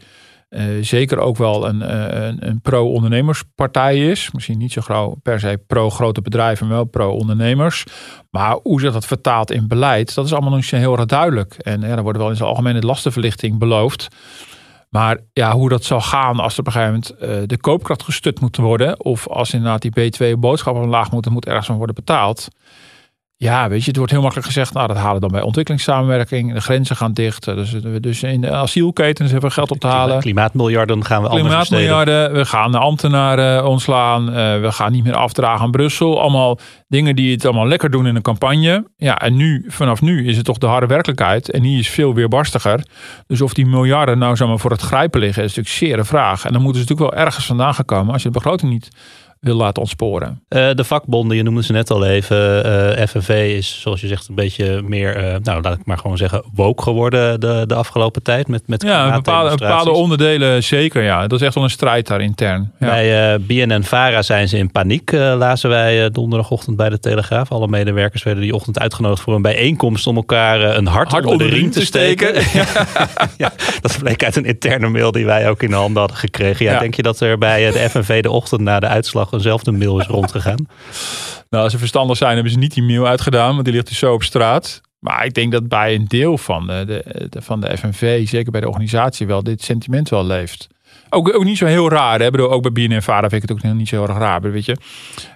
uh, 0.52 0.84
zeker 0.84 1.18
ook 1.18 1.36
wel 1.36 1.68
een, 1.68 1.80
uh, 1.80 2.26
een, 2.26 2.48
een 2.48 2.60
pro-ondernemerspartij 2.60 4.10
is. 4.10 4.30
Misschien 4.32 4.58
niet 4.58 4.72
zo 4.72 4.80
gauw 4.82 5.16
per 5.22 5.40
se 5.40 5.60
pro-grote 5.66 6.20
bedrijven, 6.20 6.66
maar 6.66 6.76
wel 6.76 6.84
pro-ondernemers. 6.84 7.84
Maar 8.30 8.58
hoe 8.62 8.80
zich 8.80 8.92
dat 8.92 9.06
vertaalt 9.06 9.50
in 9.50 9.68
beleid, 9.68 10.14
dat 10.14 10.24
is 10.24 10.32
allemaal 10.32 10.50
nog 10.50 10.60
niet 10.60 10.70
heel 10.70 10.96
erg 10.96 11.06
duidelijk. 11.06 11.54
En 11.54 11.80
ja, 11.80 11.96
er 11.96 12.02
wordt 12.02 12.18
wel 12.18 12.30
in 12.30 12.36
zijn 12.36 12.48
algemene 12.48 12.80
lastenverlichting 12.80 13.58
beloofd. 13.58 14.08
Maar 14.90 15.18
ja, 15.32 15.52
hoe 15.52 15.68
dat 15.68 15.84
zal 15.84 16.00
gaan 16.00 16.40
als 16.40 16.52
er 16.52 16.60
op 16.60 16.66
een 16.66 16.72
gegeven 16.72 17.02
moment 17.18 17.48
de 17.48 17.58
koopkracht 17.60 18.02
gestut 18.02 18.40
moet 18.40 18.56
worden. 18.56 19.04
Of 19.04 19.28
als 19.28 19.52
inderdaad 19.52 19.82
die 19.82 20.12
B2 20.34 20.38
boodschappen 20.38 20.82
omlaag 20.82 21.10
moeten, 21.10 21.32
moet 21.32 21.46
ergens 21.46 21.66
van 21.66 21.76
worden 21.76 21.94
betaald. 21.94 22.48
Ja, 23.42 23.68
weet 23.68 23.80
je, 23.80 23.86
het 23.86 23.96
wordt 23.96 24.12
heel 24.12 24.20
makkelijk 24.20 24.48
gezegd, 24.48 24.72
nou 24.74 24.86
dat 24.86 24.96
halen 24.96 25.20
dan 25.20 25.30
bij 25.30 25.40
ontwikkelingssamenwerking. 25.40 26.54
De 26.54 26.60
grenzen 26.60 26.96
gaan 26.96 27.12
dicht. 27.12 27.44
Dus, 27.44 27.74
dus 28.00 28.22
in 28.22 28.40
de 28.40 28.50
asielketens 28.50 29.30
hebben 29.30 29.48
we 29.48 29.54
geld 29.54 29.70
op 29.70 29.80
te 29.80 29.86
halen. 29.86 30.20
Klimaatmiljarden 30.20 31.04
gaan 31.04 31.22
we 31.22 31.28
Klimaatmiljarden, 31.28 32.32
we 32.32 32.44
gaan 32.44 32.72
de 32.72 32.78
ambtenaren 32.78 33.66
ontslaan. 33.66 34.28
Uh, 34.28 34.34
we 34.60 34.72
gaan 34.72 34.92
niet 34.92 35.04
meer 35.04 35.14
afdragen 35.14 35.64
aan 35.64 35.70
Brussel. 35.70 36.20
Allemaal 36.20 36.58
dingen 36.88 37.16
die 37.16 37.32
het 37.32 37.44
allemaal 37.44 37.66
lekker 37.66 37.90
doen 37.90 38.06
in 38.06 38.16
een 38.16 38.22
campagne. 38.22 38.86
Ja, 38.96 39.18
en 39.18 39.36
nu, 39.36 39.64
vanaf 39.68 40.00
nu 40.00 40.26
is 40.28 40.36
het 40.36 40.44
toch 40.44 40.58
de 40.58 40.66
harde 40.66 40.86
werkelijkheid. 40.86 41.50
En 41.50 41.62
die 41.62 41.78
is 41.78 41.88
veel 41.88 42.14
weerbarstiger. 42.14 42.84
Dus 43.26 43.40
of 43.40 43.54
die 43.54 43.66
miljarden 43.66 44.18
nou 44.18 44.36
zomaar 44.36 44.58
voor 44.58 44.70
het 44.70 44.80
grijpen 44.80 45.20
liggen, 45.20 45.42
is 45.42 45.54
natuurlijk 45.54 45.76
zeer 45.76 45.98
een 45.98 46.04
vraag. 46.04 46.44
En 46.44 46.52
dan 46.52 46.62
moeten 46.62 46.82
ze 46.82 46.88
natuurlijk 46.88 47.16
wel 47.16 47.24
ergens 47.26 47.46
vandaan 47.46 47.74
gaan 47.74 47.84
komen 47.84 48.12
als 48.12 48.22
je 48.22 48.28
de 48.28 48.34
begroting 48.34 48.72
niet 48.72 48.88
wil 49.42 49.56
laten 49.56 49.82
ontsporen. 49.82 50.42
Uh, 50.48 50.70
de 50.74 50.84
vakbonden, 50.84 51.36
je 51.36 51.42
noemde 51.42 51.62
ze 51.62 51.72
net 51.72 51.90
al 51.90 52.06
even. 52.06 52.66
Uh, 52.98 53.06
FNV 53.06 53.54
is, 53.56 53.80
zoals 53.80 54.00
je 54.00 54.06
zegt, 54.06 54.28
een 54.28 54.34
beetje 54.34 54.82
meer, 54.82 55.24
uh, 55.24 55.34
nou 55.42 55.62
laat 55.62 55.78
ik 55.78 55.86
maar 55.86 55.98
gewoon 55.98 56.16
zeggen, 56.16 56.44
woke 56.54 56.82
geworden 56.82 57.40
de, 57.40 57.64
de 57.66 57.74
afgelopen 57.74 58.22
tijd. 58.22 58.48
Met, 58.48 58.62
met 58.66 58.82
ja, 58.82 59.14
bepaalde, 59.14 59.56
bepaalde 59.56 59.90
onderdelen 59.90 60.62
zeker. 60.62 61.02
Ja, 61.02 61.26
dat 61.26 61.40
is 61.40 61.46
echt 61.46 61.54
wel 61.54 61.64
een 61.64 61.70
strijd 61.70 62.06
daar 62.06 62.20
intern. 62.20 62.72
Ja. 62.80 62.86
Bij 62.86 63.40
BNN-Vara 63.40 64.22
zijn 64.22 64.48
ze 64.48 64.58
in 64.58 64.70
paniek, 64.70 65.12
lazen 65.12 65.70
wij 65.70 66.10
donderdagochtend 66.10 66.76
bij 66.76 66.88
de 66.88 66.98
Telegraaf. 66.98 67.52
Alle 67.52 67.68
medewerkers 67.68 68.22
werden 68.22 68.42
die 68.42 68.54
ochtend 68.54 68.78
uitgenodigd 68.78 69.22
voor 69.22 69.34
een 69.34 69.42
bijeenkomst 69.42 70.06
om 70.06 70.16
elkaar 70.16 70.60
een 70.60 70.86
hart, 70.86 71.10
hart 71.10 71.24
onder 71.24 71.50
de 71.50 71.54
riem 71.54 71.70
te 71.70 71.84
steken. 71.84 72.42
steken. 72.42 72.68
ja, 73.36 73.52
dat 73.80 73.98
bleek 73.98 74.24
uit 74.24 74.36
een 74.36 74.44
interne 74.44 74.88
mail 74.88 75.12
die 75.12 75.26
wij 75.26 75.48
ook 75.48 75.62
in 75.62 75.70
de 75.70 75.76
handen 75.76 75.98
hadden 75.98 76.18
gekregen. 76.18 76.64
Ja, 76.64 76.72
ja. 76.72 76.78
Denk 76.78 76.94
je 76.94 77.02
dat 77.02 77.20
er 77.20 77.38
bij 77.38 77.70
de 77.70 77.88
FNV 77.90 78.22
de 78.22 78.30
ochtend 78.30 78.60
na 78.60 78.80
de 78.80 78.86
uitslag 78.86 79.31
eenzelfde 79.32 79.72
mail 79.72 80.00
is 80.00 80.06
rondgegaan? 80.06 80.66
nou, 81.50 81.62
als 81.62 81.72
ze 81.72 81.78
verstandig 81.78 82.16
zijn, 82.16 82.34
hebben 82.34 82.52
ze 82.52 82.58
niet 82.58 82.74
die 82.74 82.82
mail 82.82 83.06
uitgedaan, 83.06 83.52
want 83.52 83.64
die 83.64 83.74
ligt 83.74 83.88
dus 83.88 83.98
zo 83.98 84.12
op 84.12 84.22
straat. 84.22 84.80
Maar 84.98 85.24
ik 85.24 85.34
denk 85.34 85.52
dat 85.52 85.68
bij 85.68 85.94
een 85.94 86.04
deel 86.04 86.38
van 86.38 86.66
de, 86.66 87.04
de, 87.30 87.42
van 87.42 87.60
de 87.60 87.78
FNV, 87.78 88.28
zeker 88.28 88.52
bij 88.52 88.60
de 88.60 88.68
organisatie, 88.68 89.26
wel 89.26 89.42
dit 89.42 89.62
sentiment 89.62 90.08
wel 90.08 90.24
leeft. 90.24 90.68
Ook, 91.14 91.34
ook 91.34 91.44
niet 91.44 91.58
zo 91.58 91.66
heel 91.66 91.90
raar. 91.90 92.20
Hè? 92.20 92.30
Bedoel, 92.30 92.50
ook 92.50 92.62
bij 92.62 92.72
BNN-Vara 92.72 93.28
vind 93.28 93.42
ik 93.42 93.48
het 93.48 93.66
ook 93.66 93.72
niet 93.74 93.88
zo 93.88 93.96
heel 93.96 94.08
erg 94.08 94.18
raar. 94.18 94.40
Weet 94.40 94.64
je? 94.64 94.76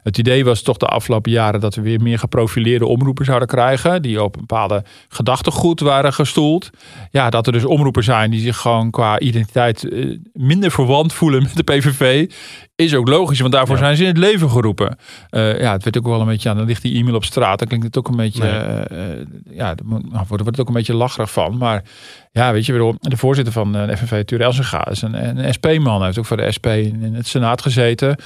Het 0.02 0.18
idee 0.18 0.44
was 0.44 0.62
toch 0.62 0.76
de 0.76 0.86
afgelopen 0.86 1.32
jaren 1.32 1.60
dat 1.60 1.74
we 1.74 1.82
weer 1.82 2.02
meer 2.02 2.18
geprofileerde 2.18 2.86
omroepen 2.86 3.24
zouden 3.24 3.48
krijgen. 3.48 4.02
Die 4.02 4.22
op 4.22 4.34
een 4.34 4.40
bepaalde 4.40 4.84
gedachtegoed 5.08 5.80
waren 5.80 6.12
gestoeld. 6.12 6.70
Ja, 7.10 7.30
dat 7.30 7.46
er 7.46 7.52
dus 7.52 7.64
omroepen 7.64 8.04
zijn 8.04 8.30
die 8.30 8.40
zich 8.40 8.56
gewoon 8.56 8.90
qua 8.90 9.18
identiteit 9.18 9.88
eh, 9.88 10.18
minder 10.32 10.70
verwant 10.70 11.12
voelen 11.12 11.42
met 11.42 11.56
de 11.56 11.62
PVV. 11.62 12.30
Is 12.76 12.94
ook 12.94 13.08
logisch, 13.08 13.40
want 13.40 13.52
daarvoor 13.52 13.78
zijn 13.78 13.96
ze 13.96 14.02
in 14.02 14.08
het 14.08 14.18
leven 14.18 14.50
geroepen. 14.50 14.98
Uh, 15.30 15.60
ja, 15.60 15.72
het 15.72 15.84
werd 15.84 15.98
ook 15.98 16.06
wel 16.06 16.20
een 16.20 16.26
beetje 16.26 16.48
aan. 16.48 16.56
Dan 16.56 16.66
ligt 16.66 16.82
die 16.82 16.98
e-mail 16.98 17.16
op 17.16 17.24
straat. 17.24 17.58
Dan 17.58 17.68
klinkt 17.68 17.86
het 17.86 17.98
ook 17.98 18.08
een 18.08 18.16
beetje. 18.16 18.42
Nee. 18.42 19.08
Uh, 19.18 19.26
ja, 19.50 19.74
daar 19.74 20.24
wordt 20.28 20.46
het 20.46 20.60
ook 20.60 20.68
een 20.68 20.74
beetje 20.74 20.94
lacherig 20.94 21.30
van. 21.30 21.56
Maar 21.56 21.82
ja, 22.32 22.52
weet 22.52 22.66
je, 22.66 22.94
de 23.00 23.16
voorzitter 23.16 23.52
van 23.52 23.72
de 23.72 23.96
FNV, 23.96 24.24
Ture 24.24 24.44
Elsenga, 24.44 24.88
is 24.88 25.02
een, 25.02 25.38
een 25.38 25.54
SP-man. 25.54 25.96
Hij 25.96 26.04
heeft 26.04 26.18
ook 26.18 26.26
voor 26.26 26.36
de 26.36 26.52
SP 26.56 26.66
in 26.66 27.14
het 27.14 27.26
Senaat 27.26 27.62
gezeten. 27.62 28.16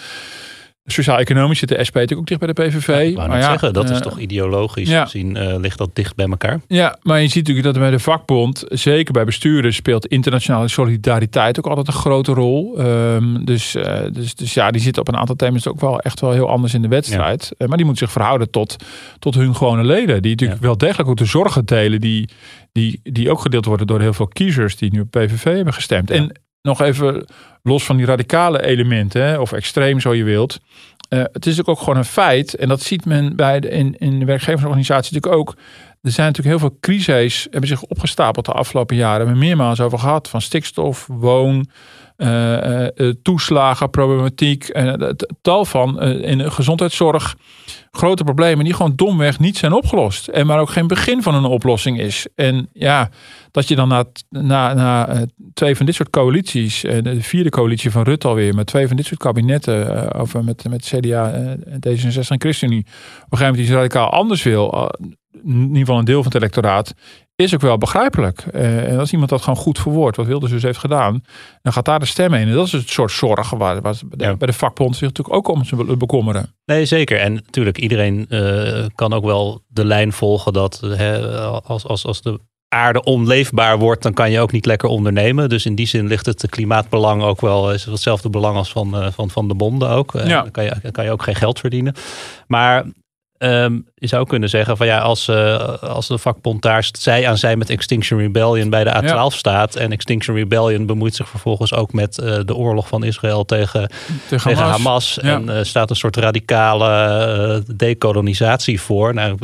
Sociaal-economisch 0.85 1.59
zit 1.59 1.69
de 1.69 1.85
SP 1.89 1.95
natuurlijk 1.95 2.21
ook 2.21 2.27
dicht 2.27 2.41
bij 2.41 2.53
de 2.53 2.63
PVV. 2.63 3.17
Ja, 3.17 3.27
maar 3.27 3.39
ja, 3.39 3.45
zeggen, 3.51 3.73
dat 3.73 3.85
uh, 3.85 3.91
is 3.91 4.01
toch 4.01 4.19
ideologisch 4.19 4.89
ja. 4.89 5.05
gezien 5.05 5.37
uh, 5.37 5.57
ligt 5.59 5.79
dat 5.79 5.91
dicht 5.93 6.17
bij 6.17 6.27
elkaar? 6.27 6.61
Ja, 6.67 6.99
maar 7.03 7.21
je 7.21 7.29
ziet 7.29 7.47
natuurlijk 7.47 7.67
dat 7.67 7.79
bij 7.79 7.91
de 7.91 7.99
vakbond, 7.99 8.65
zeker 8.69 9.13
bij 9.13 9.25
bestuurders, 9.25 9.77
speelt 9.77 10.07
internationale 10.07 10.69
solidariteit 10.69 11.59
ook 11.59 11.67
altijd 11.67 11.87
een 11.87 11.93
grote 11.93 12.33
rol. 12.33 12.81
Um, 12.81 13.45
dus, 13.45 13.77
uh, 13.77 14.01
dus, 14.13 14.35
dus 14.35 14.55
ja, 14.55 14.71
die 14.71 14.81
zitten 14.81 15.03
op 15.03 15.09
een 15.09 15.17
aantal 15.17 15.37
thema's 15.37 15.67
ook 15.67 15.81
wel 15.81 16.01
echt 16.01 16.21
wel 16.21 16.33
heel 16.33 16.49
anders 16.49 16.75
in 16.75 16.83
de 16.83 16.89
wedstrijd. 16.89 17.53
Ja. 17.59 17.67
maar 17.67 17.77
die 17.77 17.87
moeten 17.87 18.07
zich 18.07 18.15
verhouden 18.15 18.51
tot, 18.51 18.77
tot 19.19 19.35
hun 19.35 19.57
gewone 19.57 19.85
leden. 19.85 20.23
Die 20.23 20.31
natuurlijk 20.31 20.61
wel 20.61 20.79
degelijk 20.79 21.09
ook 21.09 21.17
de 21.17 21.25
zorgen 21.25 21.65
delen 21.65 22.01
die, 22.01 22.29
die, 22.73 23.01
die 23.03 23.31
ook 23.31 23.41
gedeeld 23.41 23.65
worden 23.65 23.87
door 23.87 24.01
heel 24.01 24.13
veel 24.13 24.29
kiezers 24.29 24.77
die 24.77 24.93
nu 24.93 25.01
op 25.01 25.11
PVV 25.11 25.45
hebben 25.45 25.75
gestemd. 25.75 26.11
En 26.11 26.41
nog 26.63 26.81
even 26.81 27.27
los 27.63 27.85
van 27.85 27.97
die 27.97 28.07
radicale 28.07 28.63
elementen, 28.63 29.41
of 29.41 29.53
extreem 29.53 30.01
zo 30.01 30.15
je 30.15 30.25
wilt. 30.25 30.61
Uh, 31.09 31.23
het 31.33 31.47
is 31.47 31.65
ook 31.65 31.79
gewoon 31.79 31.97
een 31.97 32.05
feit, 32.05 32.55
en 32.55 32.69
dat 32.69 32.83
ziet 32.83 33.05
men 33.05 33.37
bij 33.37 33.61
de, 33.61 33.69
in, 33.69 33.97
in 33.99 34.19
de 34.19 34.25
werkgeversorganisatie 34.25 35.15
natuurlijk 35.15 35.41
ook, 35.41 35.57
er 36.03 36.11
zijn 36.11 36.27
natuurlijk 36.27 36.59
heel 36.59 36.69
veel 36.69 36.79
crises 36.81 37.47
hebben 37.51 37.69
zich 37.69 37.83
opgestapeld 37.83 38.45
de 38.45 38.53
afgelopen 38.53 38.97
jaren. 38.97 39.21
We 39.21 39.25
hebben 39.25 39.49
meermaals 39.49 39.81
over 39.81 39.99
gehad. 39.99 40.29
Van 40.29 40.41
stikstof, 40.41 41.07
woon, 41.07 41.69
uh, 42.23 42.87
uh, 42.95 43.13
toeslagenproblematiek. 43.23 44.69
En 44.69 45.01
het 45.01 45.35
tal 45.43 45.65
van 45.65 46.03
in 46.03 46.39
de 46.39 46.51
gezondheidszorg. 46.51 47.37
Grote 47.91 48.25
problemen 48.25 48.65
die 48.65 48.75
gewoon 48.75 48.93
domweg 48.97 49.39
niet 49.39 49.57
zijn 49.57 49.73
opgelost. 49.73 50.29
En 50.29 50.47
maar 50.47 50.61
ook 50.61 50.71
geen 50.71 50.87
begin 50.87 51.23
van 51.23 51.35
een 51.35 51.45
oplossing 51.45 52.01
is. 52.01 52.27
En 52.35 52.69
ja, 52.73 53.11
dat 53.51 53.69
je 53.69 53.75
dan 53.75 53.89
na, 53.89 54.05
na, 54.29 54.75
na 54.75 55.27
twee 55.55 55.77
van 55.77 55.87
dit 55.87 55.95
soort 55.95 56.11
coalities. 56.11 56.81
De 56.81 57.23
vierde 57.23 57.51
coalitie 57.51 57.91
van 57.91 58.03
Rutte 58.03 58.29
alweer. 58.29 58.55
Met 58.55 58.67
twee 58.67 58.87
van 58.87 58.97
dit 58.97 59.07
soort 59.07 59.21
kabinetten. 59.21 60.13
Over 60.15 60.45
met, 60.45 60.69
met 60.69 60.93
CDA, 60.95 61.57
D66 61.57 62.29
en 62.29 62.41
ChristenUnie. 62.41 62.81
Op 62.81 63.33
een 63.33 63.39
gegeven 63.39 63.47
moment 63.47 63.59
iets 63.59 63.71
radicaal 63.71 64.11
anders 64.11 64.43
wil 64.43 64.91
in 65.45 65.61
ieder 65.61 65.79
geval 65.79 65.99
een 65.99 66.05
deel 66.05 66.23
van 66.23 66.33
het 66.33 66.41
electoraat, 66.41 66.95
is 67.41 67.55
ook 67.55 67.61
wel 67.61 67.79
begrijpelijk. 67.79 68.45
Uh, 68.55 68.91
en 68.91 68.99
als 68.99 69.13
iemand 69.13 69.31
dat 69.31 69.43
gewoon 69.43 69.59
goed 69.59 69.79
verwoordt, 69.79 70.17
wat 70.17 70.27
Wilders 70.27 70.53
dus 70.53 70.63
heeft 70.63 70.79
gedaan, 70.79 71.25
dan 71.63 71.73
gaat 71.73 71.85
daar 71.85 71.99
de 71.99 72.07
stem 72.07 72.33
heen. 72.33 72.49
En 72.49 72.55
dat 72.55 72.67
is 72.67 72.73
het 72.73 72.89
soort 72.89 73.11
zorgen 73.11 73.59
waar, 73.59 73.81
waar 73.81 73.97
bij 74.17 74.37
de 74.39 74.53
vakbond 74.53 74.97
zich 74.97 75.09
natuurlijk 75.09 75.37
ook 75.37 75.49
om 75.49 75.63
te 75.63 75.97
bekommeren. 75.97 76.55
Nee, 76.65 76.85
zeker. 76.85 77.19
En 77.19 77.33
natuurlijk, 77.33 77.79
iedereen 77.79 78.27
uh, 78.29 78.85
kan 78.95 79.13
ook 79.13 79.25
wel 79.25 79.63
de 79.67 79.85
lijn 79.85 80.13
volgen 80.13 80.53
dat 80.53 80.83
als, 81.65 81.87
als, 81.87 82.07
als 82.07 82.23
de 82.23 82.41
aarde 82.69 83.05
onleefbaar 83.05 83.79
wordt, 83.79 84.03
dan 84.03 84.13
kan 84.13 84.31
je 84.31 84.41
ook 84.41 84.53
niet 84.53 84.67
lekker 84.67 84.89
ondernemen. 84.89 85.49
Dus 85.49 85.67
in 85.67 85.75
die 85.75 85.87
zin 85.87 86.07
ligt 86.07 86.27
het 86.27 86.49
klimaatbelang 86.49 87.23
ook 87.23 87.41
wel 87.41 87.73
is 87.73 87.85
hetzelfde 87.85 88.31
belang 88.31 88.57
als 88.57 88.73
van, 88.73 88.95
uh, 88.95 89.07
van, 89.11 89.31
van 89.31 89.49
de 89.49 89.55
bonden 89.55 89.89
ook. 89.89 90.13
Ja. 90.13 90.43
Dan, 90.43 90.51
kan 90.51 90.65
je, 90.65 90.75
dan 90.83 90.91
kan 90.91 91.05
je 91.05 91.11
ook 91.11 91.23
geen 91.23 91.35
geld 91.35 91.59
verdienen. 91.59 91.95
Maar 92.47 92.85
Ehm, 93.41 93.79
je 93.95 94.07
zou 94.07 94.27
kunnen 94.27 94.49
zeggen 94.49 94.77
van 94.77 94.87
ja, 94.87 94.99
als, 94.99 95.29
uh, 95.29 95.59
als 95.83 96.09
de 96.09 96.19
vakbond 96.19 96.63
daar 96.63 96.89
zij 96.99 97.29
aan 97.29 97.39
zij 97.39 97.57
met 97.57 97.71
Extinction 97.71 98.21
Rebellion 98.21 98.71
bij 98.71 98.85
de 98.85 99.03
A12 99.03 99.37
staat. 99.37 99.75
En 99.77 99.93
Extinction 99.93 100.37
Rebellion 100.37 100.87
bemoeit 100.87 101.15
zich 101.15 101.29
vervolgens 101.29 101.75
ook 101.75 101.93
met 101.93 102.19
uh, 102.19 102.39
de 102.45 102.55
oorlog 102.55 102.89
van 102.89 103.05
Israël 103.05 103.45
tegen, 103.45 103.91
tegen, 104.29 104.57
Hamas. 104.57 104.71
Hamas 104.71 105.19
En 105.19 105.45
uh, 105.49 105.63
staat 105.63 105.91
een 105.91 105.97
soort 105.97 106.17
radicale 106.17 107.63
dekolonisatie 107.77 108.81
voor. 108.81 109.15
Nou, 109.15 109.39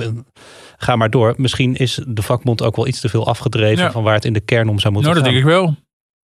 ga 0.76 0.96
maar 0.96 1.10
door. 1.10 1.34
Misschien 1.36 1.74
is 1.74 2.00
de 2.06 2.22
vakbond 2.22 2.62
ook 2.62 2.76
wel 2.76 2.86
iets 2.86 3.00
te 3.00 3.08
veel 3.08 3.26
afgedreven 3.26 3.92
van 3.92 4.02
waar 4.02 4.14
het 4.14 4.24
in 4.24 4.32
de 4.32 4.40
kern 4.40 4.68
om 4.68 4.78
zou 4.78 4.92
moeten 4.92 5.12
nou, 5.12 5.24
gaan. 5.24 5.34
dat 5.34 5.42
denk 5.42 5.54
ik 5.54 5.60
wel. 5.60 5.74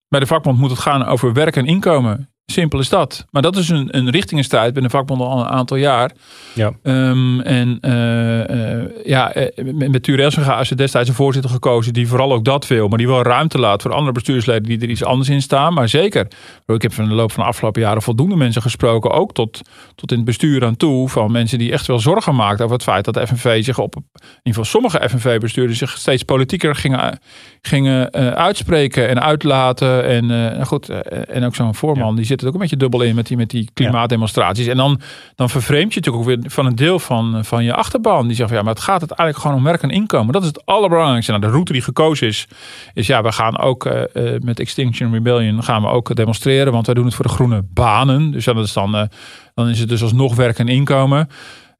Bij 0.08 0.20
de 0.20 0.26
vakbond 0.26 0.58
moet 0.58 0.70
het 0.70 0.78
gaan 0.78 1.04
over 1.04 1.32
werk 1.32 1.56
en 1.56 1.66
inkomen. 1.66 2.31
Simpel 2.52 2.78
is 2.78 2.88
dat. 2.88 3.26
Maar 3.30 3.42
dat 3.42 3.56
is 3.56 3.68
een, 3.68 3.96
een 3.96 4.10
richtingenstrijd 4.10 4.72
bij 4.72 4.82
de 4.82 4.90
vakbond 4.90 5.20
al 5.20 5.40
een 5.40 5.46
aantal 5.46 5.76
jaar. 5.76 6.12
Ja. 6.54 6.72
Um, 6.82 7.40
en 7.40 7.78
uh, 7.80 8.38
uh, 8.38 8.84
ja, 9.04 9.32
eh, 9.32 9.64
met 9.64 10.02
Tuur 10.02 10.20
Elsinga 10.20 10.60
is 10.60 10.70
er 10.70 10.76
destijds 10.76 11.08
een 11.08 11.14
voorzitter 11.14 11.50
gekozen 11.50 11.92
die 11.92 12.08
vooral 12.08 12.32
ook 12.32 12.44
dat 12.44 12.66
wil. 12.66 12.88
Maar 12.88 12.98
die 12.98 13.06
wel 13.06 13.22
ruimte 13.22 13.58
laat 13.58 13.82
voor 13.82 13.92
andere 13.92 14.12
bestuursleden 14.12 14.62
die 14.62 14.80
er 14.80 14.88
iets 14.88 15.04
anders 15.04 15.28
in 15.28 15.42
staan. 15.42 15.74
Maar 15.74 15.88
zeker, 15.88 16.26
ik 16.66 16.82
heb 16.82 16.92
van 16.92 17.08
de 17.08 17.14
loop 17.14 17.32
van 17.32 17.42
de 17.42 17.48
afgelopen 17.48 17.80
jaren 17.80 18.02
voldoende 18.02 18.36
mensen 18.36 18.62
gesproken. 18.62 19.10
Ook 19.10 19.32
tot, 19.32 19.60
tot 19.94 20.10
in 20.10 20.16
het 20.16 20.26
bestuur 20.26 20.64
aan 20.64 20.76
toe. 20.76 21.08
Van 21.08 21.32
mensen 21.32 21.58
die 21.58 21.72
echt 21.72 21.86
wel 21.86 21.98
zorgen 21.98 22.34
maakten 22.34 22.64
over 22.64 22.76
het 22.76 22.86
feit 22.86 23.04
dat 23.04 23.14
de 23.14 23.26
FNV 23.26 23.64
zich 23.64 23.78
op, 23.78 23.96
in 23.96 24.02
ieder 24.20 24.40
geval 24.42 24.64
sommige 24.64 25.08
FNV-bestuurders 25.08 25.78
zich 25.78 25.98
steeds 25.98 26.22
politieker 26.22 26.74
gingen, 26.74 27.18
gingen 27.62 28.12
uitspreken 28.37 29.09
en 29.09 29.22
uitlaten. 29.22 30.05
En 30.05 30.27
nou 30.27 30.64
goed, 30.64 30.88
en 31.29 31.44
ook 31.44 31.55
zo'n 31.55 31.75
voorman 31.75 32.16
die 32.16 32.25
zit 32.25 32.40
het 32.40 32.48
ook 32.48 32.55
een 32.55 32.61
beetje 32.61 32.77
dubbel 32.77 33.01
in 33.01 33.14
met 33.14 33.27
die, 33.27 33.37
met 33.37 33.51
die 33.51 33.70
klimaatdemonstraties. 33.75 34.66
En 34.66 34.77
dan, 34.77 35.01
dan 35.35 35.51
vervreemd 35.51 35.94
je 35.94 36.01
natuurlijk 36.01 36.25
ook 36.25 36.40
weer 36.40 36.51
van 36.51 36.66
een 36.66 36.77
deel 36.77 36.98
van, 36.98 37.44
van 37.44 37.64
je 37.64 37.75
achterban. 37.75 38.27
Die 38.27 38.37
zegt 38.37 38.48
van 38.48 38.59
ja, 38.59 38.64
maar 38.64 38.75
het 38.75 38.83
gaat 38.83 39.01
het 39.01 39.11
eigenlijk 39.11 39.38
gewoon 39.38 39.57
om 39.57 39.64
werk 39.64 39.83
en 39.83 39.90
inkomen. 39.90 40.33
Dat 40.33 40.42
is 40.42 40.48
het 40.48 40.66
allerbelangrijkste. 40.66 41.31
Nou, 41.31 41.44
de 41.44 41.51
route 41.51 41.72
die 41.72 41.83
gekozen 41.83 42.27
is, 42.27 42.48
is 42.94 43.07
ja, 43.07 43.22
we 43.22 43.33
gaan 43.33 43.59
ook 43.59 43.90
met 44.38 44.61
Extinction 44.61 45.12
Rebellion 45.12 45.62
gaan 45.62 45.83
we 45.83 45.88
ook 45.88 46.14
demonstreren. 46.14 46.72
Want 46.72 46.87
wij 46.87 46.94
doen 46.94 47.05
het 47.05 47.14
voor 47.14 47.27
de 47.27 47.33
groene 47.33 47.64
banen. 47.75 48.31
Dus 48.31 48.44
dat 48.44 48.57
is 48.57 48.72
dan, 48.72 49.09
dan 49.55 49.68
is 49.68 49.81
het 49.81 49.88
dus 49.88 50.03
alsnog 50.03 50.35
werk 50.35 50.59
en 50.59 50.68
inkomen. 50.68 51.29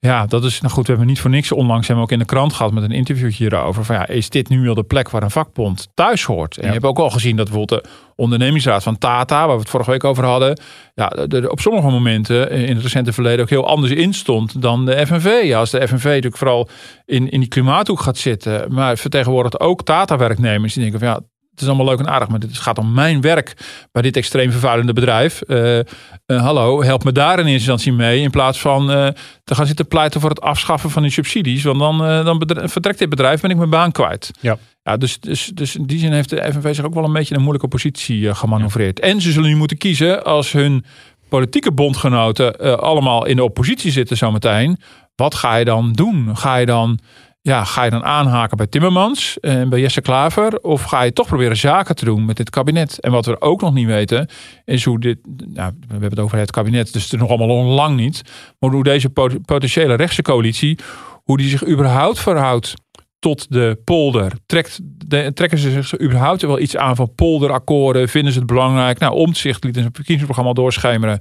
Ja, 0.07 0.27
dat 0.27 0.45
is 0.45 0.61
nou 0.61 0.73
goed. 0.73 0.83
We 0.83 0.91
hebben 0.91 1.09
niet 1.09 1.21
voor 1.21 1.31
niks 1.31 1.53
onlangs 1.53 1.87
hebben 1.87 2.05
we 2.07 2.11
ook 2.11 2.19
in 2.19 2.27
de 2.27 2.35
krant 2.35 2.53
gehad 2.53 2.73
met 2.73 2.83
een 2.83 2.91
interviewtje 2.91 3.45
hierover. 3.45 3.85
Van 3.85 3.95
ja, 3.95 4.07
is 4.07 4.29
dit 4.29 4.49
nu 4.49 4.61
wel 4.61 4.75
de 4.75 4.83
plek 4.83 5.11
waar 5.11 5.23
een 5.23 5.31
vakbond 5.31 5.89
thuis 5.95 6.25
hoort? 6.25 6.57
En 6.57 6.67
je 6.67 6.73
hebt 6.73 6.85
ook 6.85 6.99
al 6.99 7.11
gezien 7.11 7.37
dat 7.37 7.49
bijvoorbeeld 7.49 7.83
de 7.83 7.89
ondernemingsraad 8.17 8.83
van 8.83 8.99
Tata, 8.99 9.47
waar 9.47 9.55
we 9.55 9.61
het 9.61 9.71
vorige 9.71 9.91
week 9.91 10.05
over 10.05 10.25
hadden, 10.25 10.61
ja, 10.95 11.09
de, 11.09 11.51
op 11.51 11.61
sommige 11.61 11.91
momenten 11.91 12.51
in 12.51 12.75
het 12.75 12.83
recente 12.83 13.13
verleden 13.13 13.41
ook 13.41 13.51
heel 13.51 13.67
anders 13.67 13.93
in 13.93 14.15
stond 14.15 14.63
dan 14.63 14.87
de 14.87 15.07
FNV. 15.07 15.41
Ja, 15.45 15.59
als 15.59 15.71
de 15.71 15.89
FNV 15.89 16.05
natuurlijk 16.05 16.37
vooral 16.37 16.69
in, 17.05 17.31
in 17.31 17.41
die 17.41 17.49
klimaathoek 17.49 18.01
gaat 18.01 18.19
zitten, 18.19 18.75
maar 18.75 18.97
vertegenwoordigt 18.97 19.61
ook 19.61 19.83
Tata-werknemers 19.83 20.73
die 20.73 20.83
denken 20.83 21.01
van 21.01 21.09
ja, 21.09 21.21
het 21.53 21.61
is 21.61 21.67
allemaal 21.67 21.87
leuk 21.87 21.99
en 21.99 22.09
aardig, 22.09 22.29
maar 22.29 22.41
het 22.41 22.59
gaat 22.59 22.79
om 22.79 22.93
mijn 22.93 23.21
werk 23.21 23.57
bij 23.93 24.03
dit 24.03 24.17
extreem 24.17 24.51
vervuilende 24.51 24.93
bedrijf. 24.93 25.41
Uh, 25.47 25.79
uh, 25.79 25.85
hallo, 26.27 26.83
help 26.83 27.05
me 27.05 27.13
daar 27.13 27.33
in 27.33 27.39
eerste 27.39 27.53
instantie 27.53 27.93
mee. 27.93 28.21
In 28.21 28.31
plaats 28.31 28.61
van 28.61 28.91
uh, 28.91 29.09
te 29.45 29.55
gaan 29.55 29.67
zitten 29.67 29.87
pleiten 29.87 30.21
voor 30.21 30.31
het 30.31 30.41
afschaffen 30.41 30.91
van 30.91 31.03
die 31.03 31.11
subsidies. 31.11 31.63
Want 31.63 31.79
dan, 31.79 31.99
dan 32.25 32.69
vertrekt 32.69 32.99
dit 32.99 33.09
bedrijf, 33.09 33.41
ben 33.41 33.51
ik 33.51 33.57
mijn 33.57 33.71
baan 33.71 33.93
kwijt. 33.93 34.31
Ja. 34.41 34.59
Ja, 34.83 34.97
dus, 34.97 35.21
dus, 35.21 35.47
dus 35.55 35.77
in 35.77 35.87
die 35.87 35.99
zin 35.99 36.13
heeft 36.13 36.31
de 36.31 36.53
FNV 36.53 36.75
zich 36.75 36.85
ook 36.85 36.95
wel 36.95 37.05
een 37.05 37.13
beetje 37.13 37.31
in 37.31 37.37
een 37.37 37.43
moeilijke 37.43 37.69
positie 37.69 38.35
gemanoeuvreerd. 38.35 39.01
En 39.01 39.21
ze 39.21 39.33
zullen 39.33 39.49
nu 39.49 39.57
moeten 39.57 39.79
kiezen 39.79 40.25
als 40.25 40.53
hun 40.53 40.85
politieke 41.29 41.73
bondgenoten 41.73 42.81
allemaal 42.81 43.27
in 43.27 43.37
de 43.37 43.45
oppositie 43.45 43.91
zitten 43.91 44.17
zometeen. 44.17 44.79
Wat 45.15 45.35
ga 45.35 45.57
je 45.57 45.65
dan 45.65 45.93
doen? 45.93 46.37
Ga 46.37 46.57
je 46.57 46.67
dan 46.67 46.99
ja, 47.43 47.65
ga 47.65 47.85
je 47.85 47.91
dan 47.91 48.05
aanhaken 48.05 48.57
bij 48.57 48.67
Timmermans 48.67 49.41
en 49.41 49.69
bij 49.69 49.81
Jesse 49.81 50.01
Klaver? 50.01 50.59
Of 50.61 50.83
ga 50.83 51.03
je 51.03 51.13
toch 51.13 51.27
proberen 51.27 51.57
zaken 51.57 51.97
te 51.97 52.05
doen 52.05 52.25
met 52.25 52.37
dit 52.37 52.51
kabinet? 52.51 53.01
En 53.01 53.11
wat 53.11 53.27
we 53.27 53.41
ook 53.41 53.61
nog 53.61 53.75
niet 53.75 53.87
weten, 53.87 54.29
is 54.65 54.85
hoe 54.85 55.01
dit. 55.01 55.19
Nou, 55.47 55.73
we 55.81 55.87
hebben 55.91 56.11
het 56.11 56.19
over 56.19 56.39
het 56.39 56.51
kabinet, 56.51 56.93
dus 56.93 57.03
het 57.03 57.13
is 57.13 57.19
nog 57.19 57.29
allemaal 57.29 57.65
lang 57.65 57.97
niet. 57.97 58.23
Maar 58.59 58.71
hoe 58.71 58.85
deze 58.85 59.11
potentiële 59.45 59.95
rechtse 59.95 60.23
coalitie, 60.23 60.79
hoe 61.25 61.37
die 61.37 61.49
zich 61.49 61.67
überhaupt 61.67 62.19
verhoudt 62.19 62.75
tot 63.23 63.47
de 63.53 63.79
polder. 63.85 64.33
Trekt, 64.47 64.81
trekken 65.09 65.59
ze 65.59 65.71
zich 65.71 66.01
überhaupt 66.01 66.43
wel 66.43 66.59
iets 66.59 66.77
aan 66.77 66.97
van 66.97 67.15
polderakkoorden? 67.15 68.09
Vinden 68.09 68.33
ze 68.33 68.39
het 68.39 68.47
belangrijk? 68.47 68.99
Nou, 68.99 69.15
Omtzigt 69.15 69.65
liet 69.65 69.75
in 69.77 69.81
zijn 69.81 69.95
verkiezingsprogramma 69.95 70.53
doorschemeren... 70.53 71.19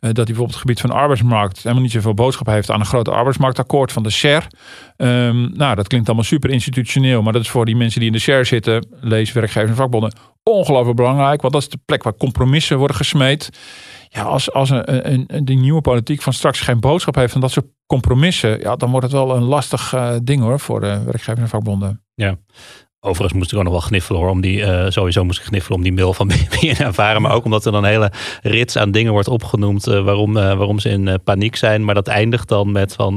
dat 0.00 0.16
hij 0.16 0.24
bijvoorbeeld 0.24 0.50
het 0.50 0.60
gebied 0.60 0.80
van 0.80 0.90
de 0.90 0.96
arbeidsmarkt... 0.96 1.56
helemaal 1.62 1.82
niet 1.82 1.92
zoveel 1.92 2.14
boodschap 2.14 2.46
heeft 2.46 2.70
aan 2.70 2.80
een 2.80 2.86
grote 2.86 3.10
arbeidsmarktakkoord 3.10 3.92
van 3.92 4.02
de 4.02 4.10
SER. 4.10 4.46
Um, 4.96 5.50
nou, 5.54 5.74
dat 5.74 5.86
klinkt 5.86 6.06
allemaal 6.06 6.26
super 6.26 6.50
institutioneel... 6.50 7.22
maar 7.22 7.32
dat 7.32 7.42
is 7.42 7.50
voor 7.50 7.64
die 7.64 7.76
mensen 7.76 8.00
die 8.00 8.08
in 8.08 8.14
de 8.14 8.22
SER 8.22 8.46
zitten... 8.46 8.86
lees 9.00 9.32
werkgevers 9.32 9.70
en 9.70 9.76
vakbonden... 9.76 10.12
ongelooflijk 10.42 10.96
belangrijk. 10.96 11.40
Want 11.40 11.52
dat 11.52 11.62
is 11.62 11.68
de 11.68 11.78
plek 11.84 12.02
waar 12.02 12.16
compromissen 12.16 12.78
worden 12.78 12.96
gesmeed 12.96 13.50
ja, 14.12 14.22
als, 14.22 14.52
als 14.52 14.70
een, 14.70 15.12
een, 15.12 15.24
een, 15.26 15.44
die 15.44 15.58
nieuwe 15.58 15.80
politiek 15.80 16.22
van 16.22 16.32
straks 16.32 16.60
geen 16.60 16.80
boodschap 16.80 17.14
heeft 17.14 17.32
van 17.32 17.40
dat 17.40 17.50
soort 17.50 17.66
compromissen, 17.86 18.60
ja, 18.60 18.76
dan 18.76 18.90
wordt 18.90 19.06
het 19.06 19.14
wel 19.14 19.36
een 19.36 19.42
lastig 19.42 19.92
uh, 19.94 20.16
ding 20.22 20.42
hoor 20.42 20.60
voor 20.60 20.80
de 20.80 21.02
werkgevers 21.04 21.40
en 21.40 21.48
vakbonden. 21.48 22.04
Ja, 22.14 22.36
Overigens 23.02 23.38
moest 23.38 23.52
ik 23.52 23.58
ook 23.58 23.64
nog 23.64 23.72
wel 23.72 23.82
gniffelen 23.82 24.20
hoor. 24.20 24.30
Om 24.30 24.40
die, 24.40 24.58
uh, 24.60 24.84
sowieso 24.88 25.24
moest 25.24 25.38
ik 25.38 25.44
gniffelen 25.44 25.78
om 25.78 25.84
die 25.84 25.92
mail 25.92 26.12
van 26.12 26.30
ervaren, 26.78 27.22
Maar 27.22 27.32
ook 27.32 27.44
omdat 27.44 27.64
er 27.64 27.72
dan 27.72 27.84
een 27.84 27.90
hele 27.90 28.12
rits 28.42 28.76
aan 28.76 28.90
dingen 28.90 29.12
wordt 29.12 29.28
opgenoemd. 29.28 29.88
Uh, 29.88 30.02
waarom, 30.02 30.36
uh, 30.36 30.42
waarom 30.42 30.78
ze 30.78 30.88
in 30.88 31.18
paniek 31.24 31.56
zijn. 31.56 31.84
Maar 31.84 31.94
dat 31.94 32.08
eindigt 32.08 32.48
dan 32.48 32.72
met 32.72 32.94
van 32.94 33.16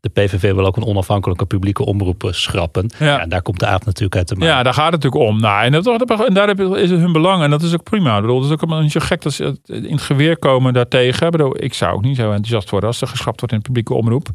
de 0.00 0.08
PVV 0.12 0.52
wil 0.54 0.66
ook 0.66 0.76
een 0.76 0.84
onafhankelijke 0.84 1.46
publieke 1.46 1.84
omroep 1.84 2.28
schrappen. 2.30 2.90
Ja. 2.98 3.20
en 3.20 3.28
daar 3.28 3.42
komt 3.42 3.60
de 3.60 3.66
aap 3.66 3.84
natuurlijk 3.84 4.16
uit 4.16 4.28
de 4.28 4.36
maat. 4.36 4.48
Ja, 4.48 4.62
daar 4.62 4.74
gaat 4.74 4.92
het 4.92 5.02
natuurlijk 5.02 5.30
om. 5.30 5.40
Nou, 5.40 5.64
en, 5.64 5.72
dat, 5.72 5.86
en 6.26 6.34
daar 6.34 6.60
is 6.78 6.90
het 6.90 7.00
hun 7.00 7.12
belang. 7.12 7.42
En 7.42 7.50
dat 7.50 7.62
is 7.62 7.74
ook 7.74 7.82
prima. 7.82 8.14
Ik 8.14 8.20
bedoel, 8.20 8.42
het 8.42 8.50
is 8.50 8.70
ook 8.70 8.80
niet 8.80 8.92
zo 8.92 9.00
gek 9.02 9.22
dat 9.22 9.32
ze 9.32 9.58
in 9.64 9.92
het 9.92 10.02
geweer 10.02 10.38
komen 10.38 10.72
daartegen. 10.72 11.26
Ik, 11.26 11.32
bedoel, 11.32 11.62
ik 11.62 11.74
zou 11.74 11.94
ook 11.94 12.02
niet 12.02 12.16
zo 12.16 12.30
enthousiast 12.30 12.70
worden 12.70 12.88
als 12.88 13.00
er 13.00 13.08
geschrapt 13.08 13.40
wordt 13.40 13.54
in 13.54 13.60
de 13.60 13.64
publieke 13.64 13.94
omroep. 13.94 14.28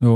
Uh, 0.00 0.08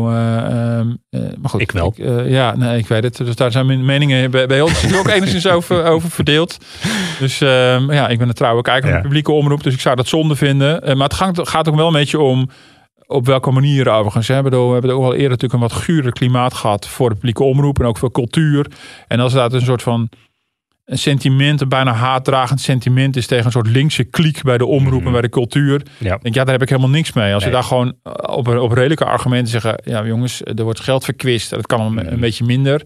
maar 1.10 1.50
goed, 1.50 1.60
ik 1.60 1.70
wel. 1.70 1.92
Ik, 1.96 1.98
uh, 1.98 2.30
ja, 2.30 2.56
nee, 2.56 2.78
ik 2.78 2.86
weet 2.86 3.02
het. 3.02 3.16
Dus 3.16 3.36
daar 3.36 3.52
zijn 3.52 3.84
meningen 3.84 4.30
bij, 4.30 4.46
bij 4.46 4.60
ons 4.60 4.94
ook 4.94 5.08
enigszins 5.08 5.46
over, 5.56 5.84
over 5.84 6.10
verdeeld. 6.10 6.58
Dus 7.18 7.40
ehm, 7.40 7.92
ja, 7.92 8.08
ik 8.08 8.18
ben 8.18 8.28
een 8.28 8.34
trouwe 8.34 8.62
kijker 8.62 8.88
van 8.88 8.96
de 8.96 9.02
publieke 9.02 9.32
omroep, 9.32 9.62
dus 9.62 9.74
ik 9.74 9.80
zou 9.80 9.96
dat 9.96 10.06
zonde 10.06 10.36
vinden. 10.36 10.96
maar 10.96 11.08
het 11.08 11.16
gaat, 11.16 11.48
gaat 11.48 11.68
ook 11.68 11.76
wel 11.76 11.86
een 11.86 11.92
beetje 11.92 12.20
om 12.20 12.48
op 13.06 13.26
welke 13.26 13.50
manier 13.50 13.88
overigens. 13.88 14.28
Hè? 14.28 14.42
We 14.42 14.56
hebben 14.72 14.90
ook 14.90 15.02
al 15.02 15.12
eerder 15.12 15.30
natuurlijk 15.30 15.52
een 15.52 15.68
wat 15.68 15.72
guurder 15.72 16.12
klimaat 16.12 16.54
gehad 16.54 16.86
voor 16.88 17.08
de 17.08 17.14
publieke 17.14 17.42
omroep 17.42 17.78
en 17.78 17.86
ook 17.86 17.98
voor 17.98 18.10
cultuur. 18.10 18.66
En 19.08 19.20
als 19.20 19.32
dat 19.32 19.52
een 19.52 19.60
soort 19.60 19.82
van 19.82 20.08
een 20.84 20.98
sentiment, 20.98 21.60
een 21.60 21.68
bijna 21.68 21.92
haatdragend 21.92 22.60
sentiment 22.60 23.16
is 23.16 23.26
tegen 23.26 23.44
een 23.44 23.52
soort 23.52 23.66
linkse 23.66 24.04
kliek 24.04 24.42
bij 24.42 24.58
de 24.58 24.66
omroep 24.66 24.98
en 24.98 25.02
mhm. 25.02 25.12
bij 25.12 25.20
de 25.20 25.28
cultuur. 25.28 25.82
Ja. 25.98 26.18
Denk, 26.22 26.34
ja, 26.34 26.44
daar 26.44 26.52
heb 26.52 26.62
ik 26.62 26.68
helemaal 26.68 26.90
niks 26.90 27.12
mee. 27.12 27.34
Als 27.34 27.44
je 27.44 27.50
daar 27.50 27.62
gewoon 27.62 27.94
eh, 28.02 28.12
op, 28.36 28.48
op 28.48 28.72
redelijke 28.72 29.04
argumenten 29.04 29.48
zeggen, 29.48 29.80
ja 29.84 30.04
jongens, 30.04 30.40
er 30.42 30.62
wordt 30.62 30.80
geld 30.80 31.04
verkwist, 31.04 31.50
dat 31.50 31.66
kan 31.66 31.80
een, 31.80 31.98
een 31.98 32.04
mhm. 32.06 32.20
beetje 32.20 32.44
minder. 32.44 32.82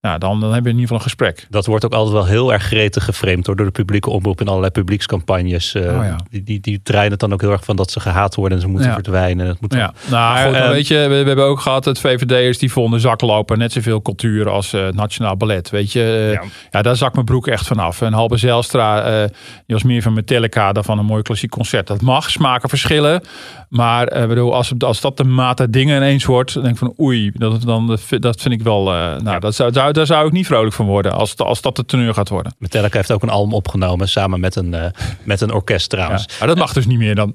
Nou, 0.00 0.18
dan, 0.18 0.40
dan 0.40 0.52
heb 0.54 0.64
je 0.64 0.70
in 0.70 0.78
ieder 0.78 0.80
geval 0.80 0.96
een 0.96 1.02
gesprek. 1.02 1.46
Dat 1.50 1.66
wordt 1.66 1.84
ook 1.84 1.92
altijd 1.92 2.12
wel 2.14 2.26
heel 2.26 2.52
erg 2.52 2.62
gretig 2.62 3.04
geframed 3.04 3.46
hoor, 3.46 3.56
door 3.56 3.66
de 3.66 3.72
publieke 3.72 4.10
omroep 4.10 4.40
in 4.40 4.48
allerlei 4.48 4.70
publiekscampagnes. 4.72 5.74
Uh, 5.74 5.82
oh, 5.82 5.88
ja. 6.04 6.16
die, 6.30 6.42
die, 6.42 6.60
die 6.60 6.80
draaien 6.82 7.10
het 7.10 7.20
dan 7.20 7.32
ook 7.32 7.40
heel 7.40 7.50
erg 7.50 7.64
van 7.64 7.76
dat 7.76 7.90
ze 7.90 8.00
gehaat 8.00 8.34
worden 8.34 8.56
en 8.56 8.62
ze 8.62 8.68
moeten 8.70 8.88
Ja. 8.88 8.94
verdwijnen. 8.94 9.46
Dat 9.46 9.60
moet 9.60 9.74
Ja, 9.74 9.92
nou 10.10 10.42
goed, 10.42 10.52
maar 10.52 10.62
eh, 10.62 10.70
weet 10.70 10.86
je, 10.88 10.94
we, 10.94 11.08
we 11.08 11.26
hebben 11.26 11.44
ook 11.44 11.60
gehad 11.60 11.84
het 11.84 11.98
VVD'ers 12.00 12.58
die 12.58 12.72
vonden 12.72 13.00
zaklopen 13.00 13.58
net 13.58 13.72
zoveel 13.72 14.02
cultuur 14.02 14.48
als 14.48 14.72
eh, 14.72 14.84
het 14.84 14.94
Nationaal 14.94 15.36
Ballet. 15.36 15.70
Weet 15.70 15.92
je, 15.92 16.02
eh, 16.02 16.32
Ja. 16.32 16.42
ja. 16.70 16.82
daar 16.82 16.96
zak 16.96 17.12
mijn 17.14 17.24
broek 17.26 17.46
echt 17.46 17.66
vanaf. 17.66 18.00
En 18.02 18.12
Halbe 18.12 18.36
Zijlstra, 18.36 19.02
eh, 19.02 19.26
die 19.66 19.74
was 19.76 19.82
meer 19.82 20.02
van 20.02 20.12
Metallica 20.12 20.72
dan 20.72 20.84
van 20.84 20.98
een 20.98 21.04
mooi 21.04 21.22
klassiek 21.22 21.50
concert. 21.50 21.86
Dat 21.86 22.00
mag, 22.00 22.30
smaken 22.30 22.68
verschillen. 22.68 23.22
Maar 23.68 24.28
bedoel, 24.28 24.54
als, 24.54 24.72
als 24.78 25.00
dat 25.00 25.16
de 25.16 25.24
maat 25.24 25.56
der 25.56 25.70
dingen 25.70 25.96
ineens 25.96 26.24
wordt, 26.24 26.54
dan 26.54 26.62
denk 26.62 26.74
ik 26.74 26.80
van 26.80 26.94
oei, 27.00 27.30
dat, 27.34 27.62
dan, 27.62 27.98
dat 28.08 28.40
vind 28.40 28.54
ik 28.54 28.62
wel, 28.62 28.94
eh, 28.94 29.20
nou, 29.20 29.40
dat 29.40 29.54
zou, 29.54 29.72
daar 29.92 30.06
zou 30.06 30.26
ik 30.26 30.32
niet 30.32 30.46
vrolijk 30.46 30.74
van 30.74 30.86
worden 30.86 31.12
als, 31.12 31.36
als 31.36 31.60
dat 31.60 31.76
de 31.76 31.84
teneur 31.84 32.14
gaat 32.14 32.28
worden. 32.28 32.54
Metallica 32.58 32.96
heeft 32.96 33.12
ook 33.12 33.22
een 33.22 33.28
album 33.28 33.54
opgenomen 33.54 34.08
samen 34.08 34.40
met 34.40 34.56
een, 34.56 34.74
eh, 34.74 34.90
met 35.22 35.40
een 35.40 35.52
orkest 35.52 35.92
Ja. 35.92 35.96
trouwens. 35.96 36.38
Maar 36.38 36.48
dat 36.48 36.58
mag 36.58 36.72
dus 36.72 36.86
niet 36.86 36.98
meer 36.98 37.14
dan. 37.14 37.34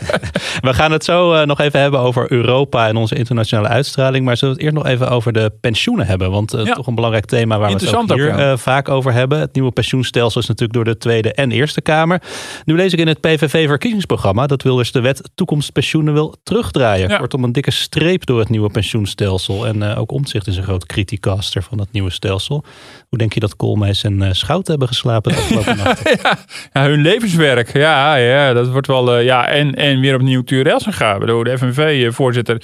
We 0.60 0.74
gaan 0.74 0.92
het 0.92 1.04
zo 1.04 1.44
nog 1.44 1.60
even 1.60 1.80
hebben 1.80 2.00
over 2.00 2.32
Europa 2.32 2.88
en 2.88 2.96
onze 2.96 3.14
internationale 3.14 3.68
uitstraling. 3.68 4.24
Maar 4.24 4.36
zullen 4.36 4.54
we 4.54 4.62
het 4.62 4.72
eerst 4.72 4.84
nog 4.84 4.92
even 4.94 5.10
over 5.10 5.32
de 5.32 5.52
pensioenen 5.60 6.06
hebben? 6.06 6.30
Want 6.30 6.54
uh, 6.54 6.64
Ja. 6.64 6.74
toch 6.74 6.86
een 6.86 6.94
belangrijk 6.94 7.26
thema 7.26 7.58
waar 7.58 7.68
we 7.68 7.74
het 7.74 7.94
ook 7.94 8.12
hier 8.14 8.32
ook, 8.32 8.38
uh, 8.38 8.56
vaak 8.56 8.88
over 8.88 9.12
hebben. 9.12 9.38
Het 9.40 9.54
nieuwe 9.54 9.70
pensioenstelsel 9.70 10.40
is 10.40 10.46
natuurlijk 10.46 10.72
door 10.74 10.94
de 10.94 10.98
Tweede 10.98 11.32
en 11.32 11.50
Eerste 11.50 11.80
Kamer. 11.80 12.22
Nu 12.64 12.76
lees 12.76 12.92
ik 12.92 12.98
in 12.98 13.06
het 13.06 13.20
PVV-verkiezingsprogramma 13.20 14.46
dat 14.46 14.62
Wilders 14.62 14.92
de 14.92 15.00
wet 15.00 15.30
toekomstpensioenen 15.62 16.12
wil 16.12 16.34
terugdraaien. 16.42 17.08
Ja. 17.08 17.16
Kortom, 17.16 17.44
een 17.44 17.52
dikke 17.52 17.70
streep 17.70 18.26
door 18.26 18.38
het 18.38 18.48
nieuwe 18.48 18.70
pensioenstelsel. 18.70 19.66
En 19.66 19.76
uh, 19.76 19.98
ook 19.98 20.10
Omtzigt 20.10 20.46
is 20.46 20.56
een 20.56 20.62
groot 20.62 20.86
criticaster 20.86 21.62
van 21.62 21.78
dat 21.78 21.88
nieuwe 21.90 22.10
stelsel. 22.10 22.64
Hoe 23.08 23.18
denk 23.18 23.32
je 23.32 23.40
dat 23.40 23.56
Koolmees 23.56 24.04
en 24.04 24.22
uh, 24.22 24.28
Schout 24.32 24.66
hebben 24.66 24.88
geslapen 24.88 25.32
de 25.32 25.38
afgelopen 25.38 25.76
nacht? 25.84 26.20
ja, 26.22 26.38
ja, 26.72 26.88
hun 26.88 27.02
levenswerk. 27.02 27.72
Ja, 27.72 28.14
ja 28.14 28.52
dat 28.52 28.68
wordt 28.68 28.86
wel. 28.86 29.18
Uh, 29.18 29.24
ja, 29.24 29.46
en, 29.46 29.74
en 29.74 30.00
weer 30.00 30.14
opnieuw 30.14 30.42
Turelsen 30.42 30.92
gaan. 30.92 31.20
De 31.20 31.58
FNV-voorzitter. 31.58 32.62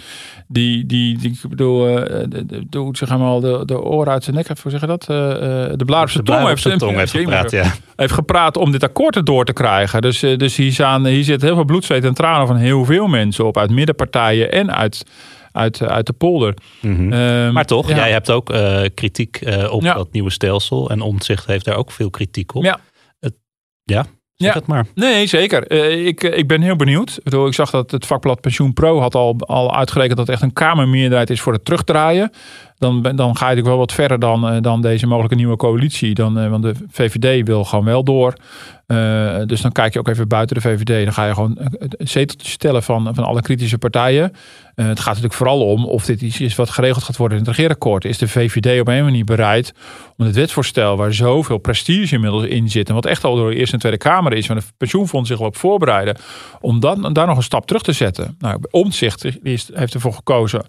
Die, 0.51 0.87
die, 0.87 1.19
die, 1.19 1.31
ik 1.31 1.49
bedoel, 1.49 1.99
uh, 2.11 2.25
doet 2.69 2.99
zich 2.99 3.09
helemaal 3.09 3.41
de, 3.41 3.63
de 3.65 3.83
oren 3.83 4.13
uit 4.13 4.25
zijn 4.25 4.37
nek. 4.37 4.47
Hoe 4.63 4.71
zeg 4.71 4.81
je 4.81 4.87
dat? 4.87 5.03
Uh, 5.03 5.09
de 5.77 5.85
blaar 5.87 6.03
op 6.03 6.11
zijn 6.11 6.25
tong, 6.25 6.47
heeft, 6.47 6.65
heeft, 6.65 6.79
tong 6.79 6.97
heeft 6.97 7.13
gepraat. 7.13 7.51
Ja. 7.51 7.73
heeft 7.97 8.13
gepraat 8.13 8.57
om 8.57 8.73
dit 8.73 8.83
akkoord 8.83 9.17
erdoor 9.17 9.45
te 9.45 9.53
krijgen. 9.53 10.01
Dus, 10.01 10.23
uh, 10.23 10.37
dus 10.37 10.57
hier, 10.57 10.73
staan, 10.73 11.07
hier 11.07 11.25
zit 11.25 11.43
heel 11.43 11.55
veel 11.55 11.65
bloed, 11.65 11.85
zweet 11.85 12.05
en 12.05 12.15
tranen 12.15 12.47
van 12.47 12.57
heel 12.57 12.85
veel 12.85 13.07
mensen 13.07 13.47
op. 13.47 13.59
Uit 13.59 13.71
middenpartijen 13.71 14.53
en 14.53 14.75
uit 14.75 15.05
uit, 15.53 15.83
uit 15.83 16.07
de 16.07 16.13
polder. 16.13 16.55
Mm 16.81 16.97
-hmm. 16.97 17.13
um, 17.13 17.53
maar 17.53 17.65
toch, 17.65 17.89
ja. 17.89 17.97
jij 17.97 18.11
hebt 18.11 18.31
ook 18.31 18.53
kritiek 18.95 19.41
op 19.71 19.83
ja. 19.83 19.95
dat 19.95 20.13
nieuwe 20.13 20.31
stelsel. 20.31 20.91
En 20.91 21.01
Omtzigt 21.01 21.47
heeft 21.47 21.65
daar 21.65 21.77
ook 21.77 21.91
veel 21.91 22.11
kritiek 22.11 22.55
op. 22.55 22.65
Ja. 22.65 22.81
Het, 23.21 23.35
ja, 23.85 24.07
zeg 24.39 24.53
ja. 24.53 24.59
het 24.59 24.69
maar. 24.69 24.87
Nee, 24.95 25.27
zeker. 25.27 25.73
Uh, 25.73 26.07
ik, 26.07 26.23
ik 26.23 26.47
ben 26.47 26.61
heel 26.61 26.77
benieuwd. 26.77 27.11
Ik, 27.17 27.23
bedoel, 27.23 27.47
ik 27.47 27.55
zag 27.55 27.71
dat 27.71 27.91
het 27.91 28.07
vakblad 28.07 28.41
Pensioen 28.41 28.73
Pro 28.73 29.01
had 29.01 29.15
al, 29.15 29.37
al 29.39 29.77
uitgerekend 29.77 30.17
dat 30.17 30.27
het 30.27 30.35
echt 30.37 30.45
een 30.45 30.53
kamermeerderheid 30.53 31.31
is 31.31 31.41
voor 31.41 31.53
het 31.53 31.65
terugdraaien. 31.65 32.33
Dan, 32.79 33.03
dan 33.03 33.17
ga 33.17 33.25
je 33.25 33.31
natuurlijk 33.31 33.67
wel 33.67 33.77
wat 33.77 33.93
verder 33.93 34.19
dan, 34.19 34.63
dan 34.63 34.83
deze 34.83 35.07
mogelijke 35.07 35.37
nieuwe 35.37 35.57
coalitie. 35.57 36.15
Dan, 36.15 36.51
want 36.51 36.63
de 36.63 36.75
VVD 36.91 37.47
wil 37.47 37.65
gewoon 37.65 37.85
wel 37.85 38.05
door. 38.05 38.35
Uh, 38.89 39.37
dus 39.47 39.61
dan 39.61 39.73
kijk 39.73 39.93
je 39.93 39.99
ook 39.99 40.09
even 40.09 40.29
buiten 40.29 40.57
de 40.57 40.63
VVD. 40.63 41.05
Dan 41.05 41.13
ga 41.13 41.27
je 41.27 41.35
gewoon 41.35 41.59
zeteltjes 41.99 42.53
stellen 42.53 42.83
van, 42.83 43.15
van 43.15 43.25
alle 43.25 43.43
kritische 43.43 43.79
partijen. 43.79 44.33
Het 44.75 44.99
gaat 44.99 45.07
natuurlijk 45.07 45.35
vooral 45.35 45.67
om 45.67 45.85
of 45.85 46.05
dit 46.05 46.23
iets 46.23 46.41
is 46.41 46.55
wat 46.55 46.71
geregeld 46.71 47.05
gaat 47.05 47.17
worden 47.17 47.39
in 47.39 47.45
het 47.45 47.55
regeerakkoord. 47.55 48.05
Is 48.05 48.19
de 48.19 48.29
VVD 48.29 48.81
op 48.81 48.89
een 48.89 49.05
manier 49.05 49.25
bereid 49.25 49.75
om 50.17 50.27
het 50.27 50.35
wetsvoorstel 50.35 50.97
waar 50.97 51.15
zoveel 51.15 51.59
prestige 51.59 52.15
inmiddels 52.15 52.45
in 52.45 52.69
zit. 52.69 52.89
En 52.89 52.95
wat 52.95 53.07
echt 53.07 53.25
al 53.25 53.37
door 53.37 53.51
de 53.51 53.57
Eerste 53.57 53.75
en 53.75 53.81
Tweede 53.81 53.99
Kamer 53.99 54.33
is. 54.33 54.47
Waar 54.47 54.57
het 54.57 54.73
pensioenfonds 54.77 55.29
zich 55.29 55.41
op 55.41 55.57
voorbereiden. 55.57 56.17
Om 56.61 56.81
dan, 56.81 57.13
daar 57.13 57.27
nog 57.27 57.37
een 57.37 57.43
stap 57.43 57.67
terug 57.67 57.83
te 57.83 57.93
zetten. 57.93 58.37
Nou, 58.39 58.59
Omtzigt 58.71 59.27
heeft 59.43 59.95
ervoor 59.95 60.13
gekozen 60.13 60.65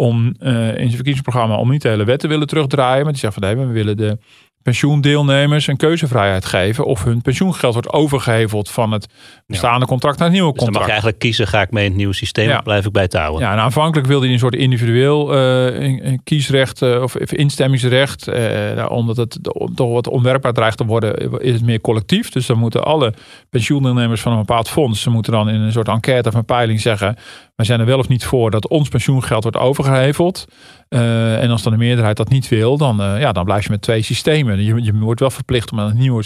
om 0.00 0.34
uh, 0.40 0.68
in 0.68 0.74
zijn 0.74 0.90
verkiezingsprogramma 0.90 1.56
om 1.56 1.70
niet 1.70 1.82
de 1.82 1.88
hele 1.88 2.04
wet 2.04 2.20
te 2.20 2.28
willen 2.28 2.46
terugdraaien. 2.46 3.02
Maar 3.02 3.12
die 3.12 3.20
zegt 3.20 3.34
van 3.34 3.42
nee, 3.42 3.56
we 3.56 3.72
willen 3.72 3.96
de 3.96 4.18
pensioendeelnemers 4.62 5.66
een 5.66 5.76
keuzevrijheid 5.76 6.44
geven 6.44 6.84
of 6.84 7.04
hun 7.04 7.22
pensioengeld 7.22 7.72
wordt 7.72 7.92
overgeheveld 7.92 8.70
van 8.70 8.92
het 8.92 9.08
bestaande 9.46 9.86
contract 9.86 10.18
naar 10.18 10.26
het 10.26 10.36
nieuwe 10.36 10.52
dus 10.52 10.62
contract. 10.62 10.72
dan 10.72 10.72
mag 10.72 10.86
je 10.86 10.90
eigenlijk 10.90 11.18
kiezen, 11.18 11.46
ga 11.46 11.60
ik 11.60 11.70
mee 11.70 11.84
in 11.84 11.88
het 11.88 11.98
nieuwe 11.98 12.14
systeem 12.14 12.48
ja. 12.48 12.56
of 12.56 12.62
blijf 12.62 12.86
ik 12.86 12.92
bij 12.92 13.02
het 13.02 13.14
oude? 13.14 13.44
Ja, 13.44 13.52
en 13.52 13.58
aanvankelijk 13.58 14.08
wilde 14.08 14.24
hij 14.24 14.34
een 14.34 14.40
soort 14.40 14.54
individueel 14.54 15.36
uh, 15.36 16.18
kiesrecht 16.24 16.82
uh, 16.82 17.02
of 17.02 17.14
instemmingsrecht. 17.16 18.28
Uh, 18.28 18.34
nou, 18.74 18.90
omdat 18.90 19.16
het 19.16 19.38
toch 19.74 19.92
wat 19.92 20.08
onwerkbaar 20.08 20.52
dreigt 20.52 20.76
te 20.76 20.84
worden, 20.84 21.40
is 21.40 21.52
het 21.52 21.64
meer 21.64 21.80
collectief. 21.80 22.30
Dus 22.30 22.46
dan 22.46 22.58
moeten 22.58 22.84
alle 22.84 23.14
pensioendeelnemers 23.50 24.20
van 24.20 24.32
een 24.32 24.38
bepaald 24.38 24.68
fonds, 24.68 25.02
ze 25.02 25.10
moeten 25.10 25.32
dan 25.32 25.48
in 25.48 25.60
een 25.60 25.72
soort 25.72 25.88
enquête 25.88 26.28
of 26.28 26.34
een 26.34 26.44
peiling 26.44 26.80
zeggen, 26.80 27.16
wij 27.60 27.68
zijn 27.68 27.80
er 27.80 27.86
wel 27.86 27.98
of 27.98 28.08
niet 28.08 28.24
voor 28.24 28.50
dat 28.50 28.68
ons 28.68 28.88
pensioengeld 28.88 29.42
wordt 29.42 29.58
overgeheveld. 29.58 30.44
Uh, 30.88 31.42
en 31.42 31.50
als 31.50 31.62
dan 31.62 31.72
de 31.72 31.78
meerderheid 31.78 32.16
dat 32.16 32.28
niet 32.28 32.48
wil, 32.48 32.76
dan, 32.76 33.00
uh, 33.00 33.20
ja, 33.20 33.32
dan 33.32 33.44
blijf 33.44 33.64
je 33.64 33.70
met 33.70 33.82
twee 33.82 34.02
systemen. 34.02 34.64
Je, 34.64 34.82
je 34.82 34.98
wordt 34.98 35.20
wel 35.20 35.30
verplicht 35.30 35.72
om 35.72 35.80
aan 35.80 35.86
het 35.86 35.98
nieuwe 35.98 36.24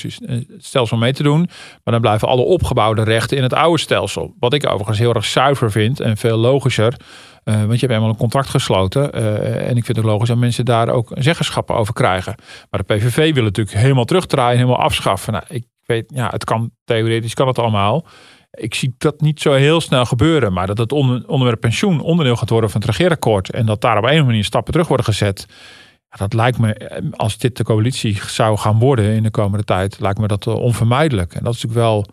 stelsel 0.58 0.96
mee 0.96 1.12
te 1.12 1.22
doen. 1.22 1.38
Maar 1.84 1.92
dan 1.94 2.00
blijven 2.00 2.28
alle 2.28 2.42
opgebouwde 2.42 3.02
rechten 3.02 3.36
in 3.36 3.42
het 3.42 3.52
oude 3.52 3.80
stelsel. 3.80 4.34
Wat 4.38 4.52
ik 4.52 4.66
overigens 4.66 4.98
heel 4.98 5.14
erg 5.14 5.24
zuiver 5.24 5.70
vind 5.70 6.00
en 6.00 6.16
veel 6.16 6.36
logischer. 6.36 6.94
Want 7.44 7.80
je 7.80 7.86
hebt 7.86 7.92
eenmaal 7.92 8.08
een 8.08 8.16
contract 8.16 8.48
gesloten. 8.48 9.12
en 9.66 9.76
ik 9.76 9.84
vind 9.84 9.96
het 9.96 10.06
logisch 10.06 10.28
dat 10.28 10.36
mensen 10.36 10.64
daar 10.64 10.88
ook 10.88 11.10
zeggenschappen 11.14 11.74
over 11.74 11.94
krijgen. 11.94 12.34
Maar 12.70 12.82
de 12.86 12.94
PVV 12.94 13.34
wil 13.34 13.42
natuurlijk 13.42 13.76
helemaal 13.76 14.04
terugdraaien, 14.04 14.58
helemaal 14.58 14.80
afschaffen. 14.80 15.32
Nou, 15.32 15.44
ik 15.48 15.64
weet, 15.86 16.04
ja, 16.14 16.28
het 16.30 16.44
kan 16.44 16.70
theoretisch 16.84 17.34
kan 17.34 17.46
het 17.46 17.58
allemaal. 17.58 18.06
Ik 18.54 18.74
zie 18.74 18.94
dat 18.98 19.20
niet 19.20 19.40
zo 19.40 19.52
heel 19.52 19.80
snel 19.80 20.04
gebeuren. 20.04 20.52
Maar 20.52 20.66
dat 20.66 20.78
het 20.78 20.92
onderwerp 20.92 21.60
pensioen 21.60 22.00
onderdeel 22.00 22.36
gaat 22.36 22.50
worden 22.50 22.70
van 22.70 22.80
het 22.80 22.90
regeerakkoord. 22.90 23.50
En 23.50 23.66
dat 23.66 23.80
daar 23.80 23.98
op 23.98 24.04
een 24.04 24.26
manier 24.26 24.44
stappen 24.44 24.72
terug 24.72 24.88
worden 24.88 25.06
gezet. 25.06 25.46
Dat 26.08 26.32
lijkt 26.32 26.58
me, 26.58 27.02
als 27.16 27.38
dit 27.38 27.56
de 27.56 27.64
coalitie 27.64 28.20
zou 28.26 28.58
gaan 28.58 28.78
worden 28.78 29.14
in 29.14 29.22
de 29.22 29.30
komende 29.30 29.64
tijd, 29.64 30.00
lijkt 30.00 30.18
me 30.18 30.26
dat 30.26 30.46
onvermijdelijk. 30.46 31.34
En 31.34 31.44
dat 31.44 31.54
is 31.54 31.62
natuurlijk 31.62 31.86
wel, 31.88 32.06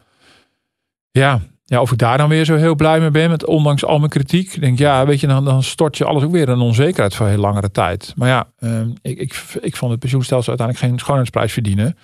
ja, 1.12 1.40
ja, 1.72 1.82
of 1.82 1.92
ik 1.92 1.98
daar 1.98 2.18
dan 2.18 2.30
weer 2.30 2.46
zo 2.46 2.56
heel 2.56 2.76
blij 2.76 3.00
mee 3.00 3.12
ben, 3.12 3.30
met 3.30 3.46
ondanks 3.46 3.86
al 3.86 3.98
mijn 3.98 4.10
kritiek. 4.10 4.54
Ik 4.54 4.62
denk, 4.62 4.78
ja, 4.78 5.06
weet 5.06 5.20
je, 5.20 5.28
dan, 5.28 5.46
dan 5.46 5.64
stort 5.64 5.98
je 5.98 6.06
alles 6.06 6.24
ook 6.24 6.32
weer 6.32 6.50
in 6.50 6.60
onzekerheid 6.60 7.16
voor 7.16 7.26
een 7.26 7.32
heel 7.32 7.42
langere 7.42 7.72
tijd. 7.72 8.14
Maar 8.16 8.28
ja, 8.28 8.48
uh, 8.60 8.82
ik, 9.02 9.18
ik, 9.18 9.44
ik 9.62 9.76
vond 9.76 9.92
het 9.92 10.00
pensioenstelsel 10.00 10.50
uiteindelijk 10.50 10.88
geen 10.88 11.00
schoonheidsprijs 11.00 11.54
verdienen. 11.54 11.98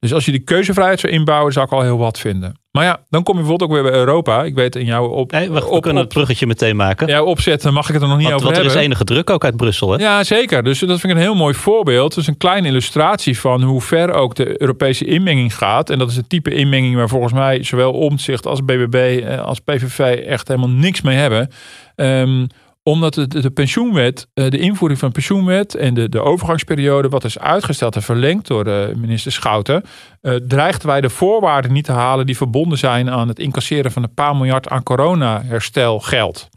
Dus 0.00 0.14
als 0.14 0.24
je 0.24 0.30
die 0.30 0.40
keuzevrijheid 0.40 1.00
zou 1.00 1.12
inbouwen, 1.12 1.52
zou 1.52 1.66
ik 1.66 1.72
al 1.72 1.82
heel 1.82 1.98
wat 1.98 2.18
vinden. 2.18 2.58
Maar 2.70 2.84
ja, 2.84 3.00
dan 3.08 3.22
kom 3.22 3.34
je 3.34 3.40
bijvoorbeeld 3.40 3.70
ook 3.70 3.76
weer 3.76 3.90
bij 3.90 4.00
Europa. 4.00 4.44
Ik 4.44 4.54
weet 4.54 4.76
in 4.76 4.84
jouw 4.84 5.06
op, 5.06 5.32
nee, 5.32 5.50
wacht, 5.50 5.66
op, 5.66 5.74
we 5.74 5.80
kunnen 5.80 6.02
het 6.02 6.12
bruggetje 6.12 6.46
meteen 6.46 6.76
maken. 6.76 7.06
Ja, 7.06 7.22
opzetten 7.22 7.72
mag 7.72 7.88
ik 7.88 7.94
het 7.94 8.02
er 8.02 8.08
nog 8.08 8.16
niet 8.16 8.26
want, 8.26 8.40
over 8.40 8.46
want 8.46 8.56
hebben. 8.56 8.74
er 8.74 8.80
is 8.80 8.86
enige 8.86 9.04
druk 9.04 9.30
ook 9.30 9.44
uit 9.44 9.56
Brussel, 9.56 9.90
hè? 9.92 9.98
Ja, 9.98 10.24
zeker. 10.24 10.62
Dus 10.62 10.78
dat 10.78 11.00
vind 11.00 11.12
ik 11.12 11.18
een 11.18 11.24
heel 11.24 11.34
mooi 11.34 11.54
voorbeeld. 11.54 12.14
Dus 12.14 12.26
een 12.26 12.36
kleine 12.36 12.68
illustratie 12.68 13.38
van 13.38 13.62
hoe 13.62 13.80
ver 13.80 14.12
ook 14.12 14.34
de 14.34 14.60
Europese 14.60 15.04
inmenging 15.04 15.56
gaat. 15.56 15.90
En 15.90 15.98
dat 15.98 16.10
is 16.10 16.16
het 16.16 16.28
type 16.28 16.50
inmenging 16.50 16.94
waar 16.94 17.08
volgens 17.08 17.32
mij 17.32 17.62
zowel 17.62 17.92
Omtzigt 17.92 18.46
als 18.46 18.64
BBB 18.64 19.24
als 19.44 19.58
PVV 19.58 19.98
echt 20.26 20.48
helemaal 20.48 20.70
niks 20.70 21.00
mee 21.00 21.16
hebben. 21.16 21.50
Um, 21.96 22.46
omdat 22.82 23.14
de, 23.14 23.26
de, 23.26 23.50
pensioenwet, 23.50 24.26
de 24.34 24.58
invoering 24.58 24.98
van 24.98 25.08
de 25.08 25.14
pensioenwet 25.14 25.74
en 25.74 25.94
de, 25.94 26.08
de 26.08 26.20
overgangsperiode, 26.20 27.08
wat 27.08 27.24
is 27.24 27.38
uitgesteld 27.38 27.96
en 27.96 28.02
verlengd 28.02 28.46
door 28.46 28.64
de 28.64 28.92
minister 28.96 29.32
Schouten, 29.32 29.82
uh, 30.22 30.34
dreigden 30.34 30.86
wij 30.86 31.00
de 31.00 31.10
voorwaarden 31.10 31.72
niet 31.72 31.84
te 31.84 31.92
halen 31.92 32.26
die 32.26 32.36
verbonden 32.36 32.78
zijn 32.78 33.10
aan 33.10 33.28
het 33.28 33.38
incasseren 33.38 33.92
van 33.92 34.02
een 34.02 34.14
paar 34.14 34.36
miljard 34.36 34.68
aan 34.68 34.82
corona-herstelgeld. 34.82 36.48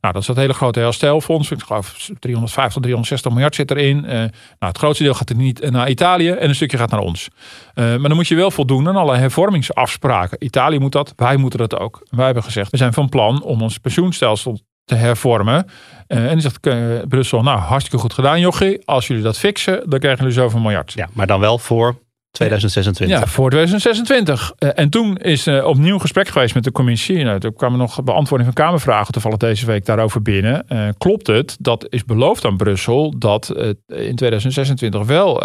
Nou, 0.00 0.16
dat 0.16 0.22
is 0.22 0.28
dat 0.28 0.36
hele 0.36 0.54
grote 0.54 0.80
herstelfonds. 0.80 1.50
Ik 1.50 1.62
geloof 1.62 1.92
350 2.18 2.72
tot 2.72 2.82
360 2.82 3.32
miljard 3.32 3.54
zit 3.54 3.70
erin. 3.70 3.96
Uh, 3.96 4.10
nou, 4.10 4.28
het 4.58 4.78
grootste 4.78 5.02
deel 5.04 5.14
gaat 5.14 5.30
er 5.30 5.36
niet 5.36 5.70
naar 5.70 5.88
Italië 5.88 6.30
en 6.30 6.48
een 6.48 6.54
stukje 6.54 6.78
gaat 6.78 6.90
naar 6.90 7.00
ons. 7.00 7.28
Maar 7.74 7.98
dan 7.98 8.14
moet 8.14 8.28
je 8.28 8.34
wel 8.34 8.50
voldoen 8.50 8.88
aan 8.88 8.96
alle 8.96 9.16
hervormingsafspraken. 9.16 10.44
Italië 10.44 10.78
moet 10.78 10.92
dat, 10.92 11.12
wij 11.16 11.36
moeten 11.36 11.58
dat 11.58 11.78
ook. 11.78 12.06
Wij 12.10 12.24
hebben 12.24 12.42
gezegd, 12.42 12.70
we 12.70 12.76
zijn 12.76 12.92
van 12.92 13.08
plan 13.08 13.42
om 13.42 13.62
ons 13.62 13.78
pensioenstelsel 13.78 14.60
te 14.84 14.94
hervormen. 14.94 15.66
Uh, 16.08 16.18
en 16.18 16.28
dan 16.28 16.40
zegt 16.40 16.66
uh, 16.66 16.98
Brussel, 17.08 17.42
nou 17.42 17.58
hartstikke 17.58 17.98
goed 17.98 18.12
gedaan 18.12 18.40
jochie. 18.40 18.82
Als 18.84 19.06
jullie 19.06 19.22
dat 19.22 19.38
fixen, 19.38 19.82
dan 19.90 19.98
krijgen 19.98 20.20
jullie 20.20 20.40
zoveel 20.40 20.60
miljard. 20.60 20.92
Ja, 20.92 21.08
maar 21.12 21.26
dan 21.26 21.40
wel 21.40 21.58
voor 21.58 22.02
2026. 22.30 23.18
Ja, 23.18 23.26
voor 23.26 23.50
2026. 23.50 24.52
Uh, 24.58 24.70
en 24.74 24.90
toen 24.90 25.16
is 25.16 25.46
uh, 25.46 25.66
opnieuw 25.66 25.98
gesprek 25.98 26.28
geweest 26.28 26.54
met 26.54 26.64
de 26.64 26.72
commissie. 26.72 27.24
Nou, 27.24 27.38
er 27.38 27.52
kwamen 27.52 27.78
nog 27.78 28.02
beantwoording 28.02 28.52
van 28.54 28.64
Kamervragen 28.64 29.12
toevallig 29.12 29.38
deze 29.38 29.66
week 29.66 29.86
daarover 29.86 30.22
binnen. 30.22 30.64
Uh, 30.68 30.88
klopt 30.98 31.26
het, 31.26 31.56
dat 31.60 31.86
is 31.88 32.04
beloofd 32.04 32.44
aan 32.44 32.56
Brussel, 32.56 33.14
dat 33.18 33.48
in 33.86 34.16
2026 34.16 35.04
wel 35.04 35.42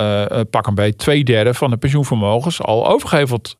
pak 0.49 0.67
een 0.67 0.75
beetje 0.75 0.95
twee 0.95 1.23
derde 1.23 1.54
van 1.54 1.69
de 1.69 1.78
pensioenvermogens 1.78 2.62
al 2.62 2.88
overgeheveld 2.88 3.58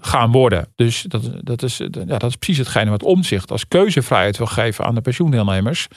gaan 0.00 0.32
worden. 0.32 0.68
Dus 0.74 1.02
dat, 1.02 1.30
dat, 1.40 1.62
is, 1.62 1.76
ja, 1.76 2.18
dat 2.18 2.30
is 2.30 2.36
precies 2.36 2.58
hetgene 2.58 2.90
wat 2.90 3.02
omzicht 3.02 3.50
als 3.50 3.68
keuzevrijheid 3.68 4.36
wil 4.36 4.46
geven 4.46 4.84
aan 4.84 4.94
de 4.94 5.00
pensioendeelnemers. 5.00 5.88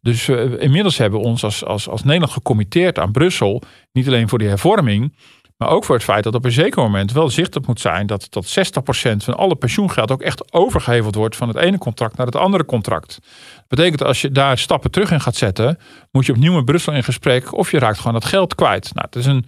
Dus 0.00 0.28
inmiddels 0.58 0.98
hebben 0.98 1.20
we 1.20 1.26
ons 1.26 1.44
als, 1.44 1.64
als, 1.64 1.88
als 1.88 2.02
Nederland 2.04 2.32
gecommitteerd 2.32 2.98
aan 2.98 3.12
Brussel. 3.12 3.62
Niet 3.92 4.06
alleen 4.06 4.28
voor 4.28 4.38
die 4.38 4.48
hervorming, 4.48 5.12
maar 5.60 5.68
ook 5.68 5.84
voor 5.84 5.94
het 5.94 6.04
feit 6.04 6.24
dat 6.24 6.34
op 6.34 6.44
een 6.44 6.52
zeker 6.52 6.82
moment 6.82 7.12
wel 7.12 7.30
zichtbaar 7.30 7.62
moet 7.66 7.80
zijn 7.80 8.06
dat, 8.06 8.26
dat 8.30 8.58
60% 8.58 9.16
van 9.16 9.36
alle 9.36 9.54
pensioengeld 9.54 10.10
ook 10.10 10.22
echt 10.22 10.52
overgeheveld 10.52 11.14
wordt 11.14 11.36
van 11.36 11.48
het 11.48 11.56
ene 11.56 11.78
contract 11.78 12.16
naar 12.16 12.26
het 12.26 12.36
andere 12.36 12.64
contract. 12.64 13.18
Dat 13.56 13.64
betekent 13.68 14.02
als 14.02 14.20
je 14.20 14.30
daar 14.30 14.58
stappen 14.58 14.90
terug 14.90 15.10
in 15.10 15.20
gaat 15.20 15.36
zetten, 15.36 15.78
moet 16.10 16.26
je 16.26 16.32
opnieuw 16.32 16.54
met 16.54 16.64
Brussel 16.64 16.92
in 16.92 17.04
gesprek 17.04 17.56
of 17.56 17.70
je 17.70 17.78
raakt 17.78 17.98
gewoon 17.98 18.12
dat 18.12 18.24
geld 18.24 18.54
kwijt. 18.54 18.94
Nou, 18.94 19.06
het 19.06 19.16
is 19.16 19.26
een. 19.26 19.46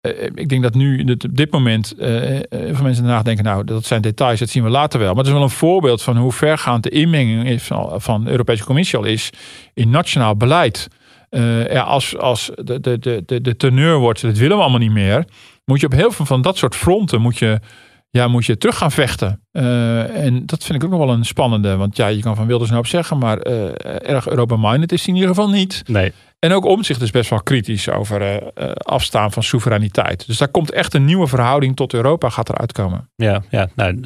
Eh, 0.00 0.24
ik 0.34 0.48
denk 0.48 0.62
dat 0.62 0.74
nu 0.74 1.02
op 1.02 1.36
dit 1.36 1.52
moment 1.52 1.94
uh, 1.98 2.06
veel 2.48 2.82
mensen 2.82 3.04
daarna 3.04 3.22
denken, 3.22 3.44
nou, 3.44 3.64
dat 3.64 3.84
zijn 3.84 4.02
details, 4.02 4.38
dat 4.38 4.48
zien 4.48 4.62
we 4.62 4.70
later 4.70 4.98
wel. 4.98 5.08
Maar 5.08 5.18
het 5.18 5.26
is 5.26 5.32
wel 5.32 5.42
een 5.42 5.50
voorbeeld 5.50 6.02
van 6.02 6.16
hoe 6.16 6.32
vergaand 6.32 6.82
de 6.82 6.90
inmenging 6.90 7.48
is 7.48 7.62
van, 7.62 8.00
van 8.00 8.24
de 8.24 8.30
Europese 8.30 8.64
Commissie 8.64 8.98
al 8.98 9.04
is 9.04 9.30
in 9.74 9.90
nationaal 9.90 10.36
beleid. 10.36 10.88
Als, 11.84 12.16
als 12.16 12.50
de, 12.54 12.80
de, 12.80 13.22
de, 13.26 13.40
de 13.40 13.56
teneur 13.56 13.98
wordt, 13.98 14.20
dat 14.20 14.36
willen 14.36 14.56
we 14.56 14.62
allemaal 14.62 14.80
niet 14.80 14.92
meer. 14.92 15.24
Moet 15.64 15.80
je 15.80 15.86
op 15.86 15.92
heel 15.92 16.10
veel 16.10 16.26
van 16.26 16.42
dat 16.42 16.56
soort 16.56 16.76
fronten 16.76 17.20
moet 17.20 17.38
je, 17.38 17.60
ja, 18.10 18.28
moet 18.28 18.46
je 18.46 18.58
terug 18.58 18.76
gaan 18.76 18.90
vechten. 18.90 19.42
En 19.52 20.42
dat 20.46 20.64
vind 20.64 20.82
ik 20.82 20.84
ook 20.84 20.90
nog 20.90 21.06
wel 21.06 21.14
een 21.14 21.24
spannende. 21.24 21.76
Want 21.76 21.96
ja, 21.96 22.06
je 22.06 22.20
kan 22.20 22.36
van 22.36 22.46
Wilders 22.46 22.70
nou 22.70 22.86
zeggen, 22.86 23.18
maar 23.18 23.38
erg 23.38 24.28
Europa-minded 24.28 24.92
is 24.92 25.00
hij 25.00 25.14
in 25.14 25.20
ieder 25.20 25.34
geval 25.34 25.50
niet. 25.50 25.82
Nee. 25.86 26.12
En 26.40 26.52
ook 26.52 26.64
omzicht 26.64 27.02
is 27.02 27.10
best 27.10 27.30
wel 27.30 27.42
kritisch 27.42 27.90
over 27.90 28.42
uh, 28.42 28.70
afstaan 28.72 29.32
van 29.32 29.42
soevereiniteit. 29.42 30.26
Dus 30.26 30.38
daar 30.38 30.48
komt 30.48 30.70
echt 30.70 30.94
een 30.94 31.04
nieuwe 31.04 31.26
verhouding 31.26 31.76
tot 31.76 31.94
Europa 31.94 32.28
gaat 32.28 32.48
eruit 32.48 32.72
komen. 32.72 33.10
Ja, 33.16 33.42
ja 33.50 33.68
nou, 33.74 34.00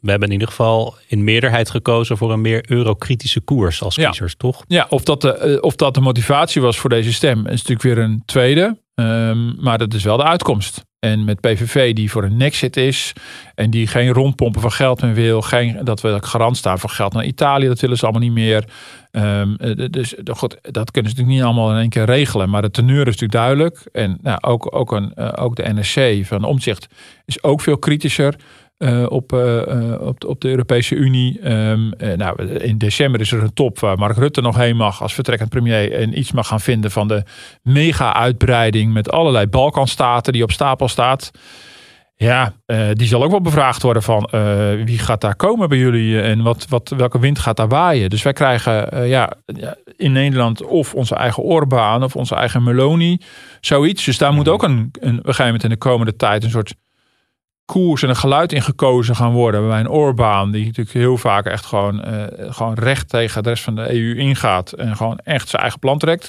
we 0.00 0.10
hebben 0.10 0.28
in 0.28 0.32
ieder 0.32 0.48
geval 0.48 0.94
in 1.06 1.24
meerderheid 1.24 1.70
gekozen 1.70 2.16
voor 2.16 2.32
een 2.32 2.40
meer 2.40 2.64
eurokritische 2.70 3.40
koers 3.40 3.82
als 3.82 3.94
kiezers, 3.94 4.32
ja. 4.32 4.38
toch? 4.38 4.64
Ja, 4.66 4.86
of 4.88 5.02
dat, 5.02 5.20
de, 5.20 5.58
of 5.60 5.76
dat 5.76 5.94
de 5.94 6.00
motivatie 6.00 6.62
was 6.62 6.78
voor 6.78 6.90
deze 6.90 7.12
stem 7.12 7.38
is 7.38 7.62
natuurlijk 7.62 7.82
weer 7.82 7.98
een 7.98 8.22
tweede. 8.24 8.82
Um, 8.94 9.56
maar 9.60 9.78
dat 9.78 9.94
is 9.94 10.04
wel 10.04 10.16
de 10.16 10.24
uitkomst. 10.24 10.84
En 11.04 11.24
met 11.24 11.40
PVV 11.40 11.94
die 11.94 12.10
voor 12.10 12.24
een 12.24 12.36
nexit 12.36 12.76
is. 12.76 13.12
En 13.54 13.70
die 13.70 13.86
geen 13.86 14.12
rondpompen 14.12 14.60
van 14.60 14.72
geld 14.72 15.02
meer 15.02 15.14
wil. 15.14 15.42
Geen, 15.42 15.78
dat 15.82 16.00
we 16.00 16.18
garant 16.20 16.56
staan 16.56 16.78
voor 16.78 16.90
geld 16.90 17.12
naar 17.12 17.24
Italië. 17.24 17.66
Dat 17.66 17.80
willen 17.80 17.96
ze 17.96 18.02
allemaal 18.04 18.22
niet 18.22 18.32
meer. 18.32 18.64
Um, 19.12 19.56
dus 19.90 20.14
goed, 20.26 20.58
dat 20.62 20.90
kunnen 20.90 21.10
ze 21.10 21.16
natuurlijk 21.16 21.28
niet 21.28 21.42
allemaal 21.42 21.70
in 21.70 21.76
één 21.76 21.88
keer 21.88 22.04
regelen. 22.04 22.50
Maar 22.50 22.62
de 22.62 22.70
teneur 22.70 23.00
is 23.00 23.16
natuurlijk 23.18 23.32
duidelijk. 23.32 23.88
En 23.92 24.18
nou, 24.22 24.38
ook, 24.40 24.76
ook, 24.76 24.92
een, 24.92 25.12
uh, 25.16 25.32
ook 25.34 25.56
de 25.56 25.74
NSC 25.74 26.26
van 26.26 26.44
Omzicht 26.44 26.86
is 27.24 27.42
ook 27.42 27.60
veel 27.60 27.78
kritischer. 27.78 28.34
Uh, 28.78 29.06
op, 29.08 29.32
uh, 29.32 30.00
op, 30.00 30.24
op, 30.24 30.40
de 30.40 30.48
Europese 30.48 30.94
Unie. 30.94 31.50
Um, 31.50 31.92
nou, 32.16 32.42
in 32.42 32.78
december 32.78 33.20
is 33.20 33.32
er 33.32 33.42
een 33.42 33.52
top 33.52 33.78
waar 33.78 33.98
Mark 33.98 34.16
Rutte 34.16 34.40
nog 34.40 34.56
heen 34.56 34.76
mag 34.76 35.02
als 35.02 35.14
vertrekkend 35.14 35.48
premier. 35.50 35.92
En 35.92 36.18
iets 36.18 36.32
mag 36.32 36.46
gaan 36.46 36.60
vinden 36.60 36.90
van 36.90 37.08
de 37.08 37.22
mega-uitbreiding 37.62 38.92
met 38.92 39.10
allerlei 39.10 39.46
Balkanstaten 39.46 40.32
die 40.32 40.42
op 40.42 40.50
stapel 40.50 40.88
staat. 40.88 41.30
Ja, 42.16 42.52
die 42.92 43.06
zal 43.06 43.22
ook 43.22 43.30
wel 43.30 43.40
bevraagd 43.40 43.82
worden 43.82 44.02
van 44.02 44.28
wie 44.84 44.98
gaat 44.98 45.20
daar 45.20 45.36
komen 45.36 45.68
bij 45.68 45.78
jullie 45.78 46.20
en 46.20 46.42
wat, 46.42 46.66
wat, 46.68 46.92
welke 46.96 47.18
wind 47.18 47.38
gaat 47.38 47.56
daar 47.56 47.68
waaien. 47.68 48.10
Dus 48.10 48.22
wij 48.22 48.32
krijgen 48.32 49.08
ja, 49.08 49.32
in 49.96 50.12
Nederland 50.12 50.62
of 50.62 50.94
onze 50.94 51.14
eigen 51.14 51.42
Orbán 51.42 52.02
of 52.02 52.16
onze 52.16 52.34
eigen 52.34 52.62
Meloni, 52.62 53.20
zoiets. 53.60 54.04
Dus 54.04 54.18
daar 54.18 54.32
moet 54.32 54.48
ook 54.48 54.62
een, 54.62 54.70
een, 54.70 54.88
op 54.92 55.02
een 55.02 55.20
gegeven 55.24 55.44
moment 55.44 55.64
in 55.64 55.70
de 55.70 55.76
komende 55.76 56.16
tijd 56.16 56.44
een 56.44 56.50
soort 56.50 56.74
koers 57.64 58.02
en 58.02 58.08
een 58.08 58.16
geluid 58.16 58.52
in 58.52 58.62
gekozen 58.62 59.16
gaan 59.16 59.32
worden. 59.32 59.68
Bij 59.68 59.80
een 59.80 59.88
Orbán, 59.88 60.50
die 60.50 60.64
natuurlijk 60.64 60.96
heel 60.96 61.16
vaak 61.16 61.46
echt 61.46 61.66
gewoon, 61.66 62.08
uh, 62.08 62.22
gewoon 62.36 62.74
recht 62.74 63.08
tegen 63.08 63.42
de 63.42 63.48
rest 63.48 63.62
van 63.62 63.74
de 63.74 63.92
EU 63.92 64.16
ingaat. 64.16 64.72
En 64.72 64.96
gewoon 64.96 65.18
echt 65.18 65.48
zijn 65.48 65.62
eigen 65.62 65.80
plan 65.80 65.98
trekt. 65.98 66.28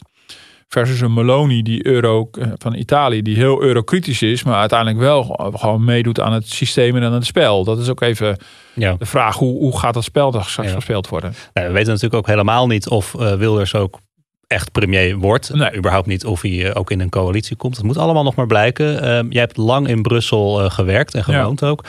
Versus 0.67 1.01
een 1.01 1.13
Meloni 1.13 1.61
die 1.61 1.85
euro, 1.85 2.29
van 2.57 2.75
Italië, 2.75 3.21
die 3.21 3.35
heel 3.35 3.61
eurokritisch 3.61 4.21
is, 4.21 4.43
maar 4.43 4.55
uiteindelijk 4.55 4.99
wel 4.99 5.23
gewoon 5.53 5.83
meedoet 5.83 6.19
aan 6.19 6.33
het 6.33 6.47
systeem 6.47 6.95
en 6.95 7.03
aan 7.03 7.13
het 7.13 7.25
spel. 7.25 7.63
Dat 7.63 7.79
is 7.79 7.89
ook 7.89 8.01
even 8.01 8.37
ja. 8.73 8.95
de 8.97 9.05
vraag: 9.05 9.35
hoe, 9.35 9.59
hoe 9.59 9.79
gaat 9.79 9.93
dat 9.93 10.03
spel 10.03 10.31
dan 10.31 10.43
straks 10.43 10.69
ja. 10.69 10.75
gespeeld 10.75 11.07
worden? 11.07 11.33
Nou, 11.53 11.67
we 11.67 11.73
weten 11.73 11.87
natuurlijk 11.87 12.15
ook 12.15 12.27
helemaal 12.27 12.67
niet 12.67 12.89
of 12.89 13.13
uh, 13.13 13.33
Wilders 13.33 13.75
ook 13.75 13.99
echt 14.47 14.71
premier 14.71 15.17
wordt. 15.17 15.53
Nee. 15.53 15.75
Überhaupt 15.75 16.07
niet 16.07 16.25
of 16.25 16.41
hij 16.41 16.75
ook 16.75 16.91
in 16.91 16.99
een 16.99 17.09
coalitie 17.09 17.55
komt. 17.55 17.75
Het 17.75 17.85
moet 17.85 17.97
allemaal 17.97 18.23
nog 18.23 18.35
maar 18.35 18.47
blijken. 18.47 18.93
Uh, 18.93 19.31
jij 19.31 19.41
hebt 19.41 19.57
lang 19.57 19.87
in 19.87 20.01
Brussel 20.01 20.63
uh, 20.63 20.69
gewerkt 20.69 21.13
en 21.13 21.23
gewoond 21.23 21.59
ja. 21.59 21.67
ook. 21.67 21.85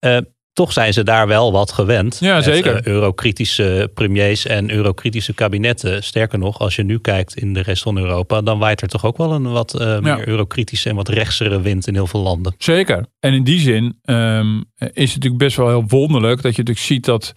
Uh, 0.00 0.18
toch 0.52 0.72
zijn 0.72 0.92
ze 0.92 1.02
daar 1.04 1.26
wel 1.26 1.52
wat 1.52 1.72
gewend. 1.72 2.18
Ja, 2.20 2.34
met, 2.34 2.44
zeker. 2.44 2.86
eurokritische 2.86 3.90
premiers 3.94 4.46
en 4.46 4.70
eurokritische 4.70 5.34
kabinetten. 5.34 6.02
Sterker 6.02 6.38
nog, 6.38 6.58
als 6.58 6.76
je 6.76 6.82
nu 6.82 6.98
kijkt 6.98 7.36
in 7.36 7.54
de 7.54 7.62
rest 7.62 7.82
van 7.82 7.98
Europa, 7.98 8.40
dan 8.40 8.58
waait 8.58 8.82
er 8.82 8.88
toch 8.88 9.04
ook 9.04 9.16
wel 9.16 9.32
een 9.32 9.50
wat 9.50 9.74
meer 9.78 10.04
ja. 10.04 10.26
eurokritische 10.26 10.88
en 10.88 10.96
wat 10.96 11.08
rechtsere 11.08 11.60
wind 11.60 11.86
in 11.86 11.94
heel 11.94 12.06
veel 12.06 12.20
landen. 12.20 12.54
Zeker. 12.58 13.06
En 13.20 13.32
in 13.32 13.44
die 13.44 13.60
zin 13.60 13.98
um, 14.04 14.64
is 14.78 15.12
het 15.12 15.14
natuurlijk 15.14 15.38
best 15.38 15.56
wel 15.56 15.68
heel 15.68 15.84
wonderlijk 15.86 16.42
dat 16.42 16.56
je 16.56 16.62
natuurlijk 16.62 16.86
ziet 16.86 17.04
dat 17.04 17.32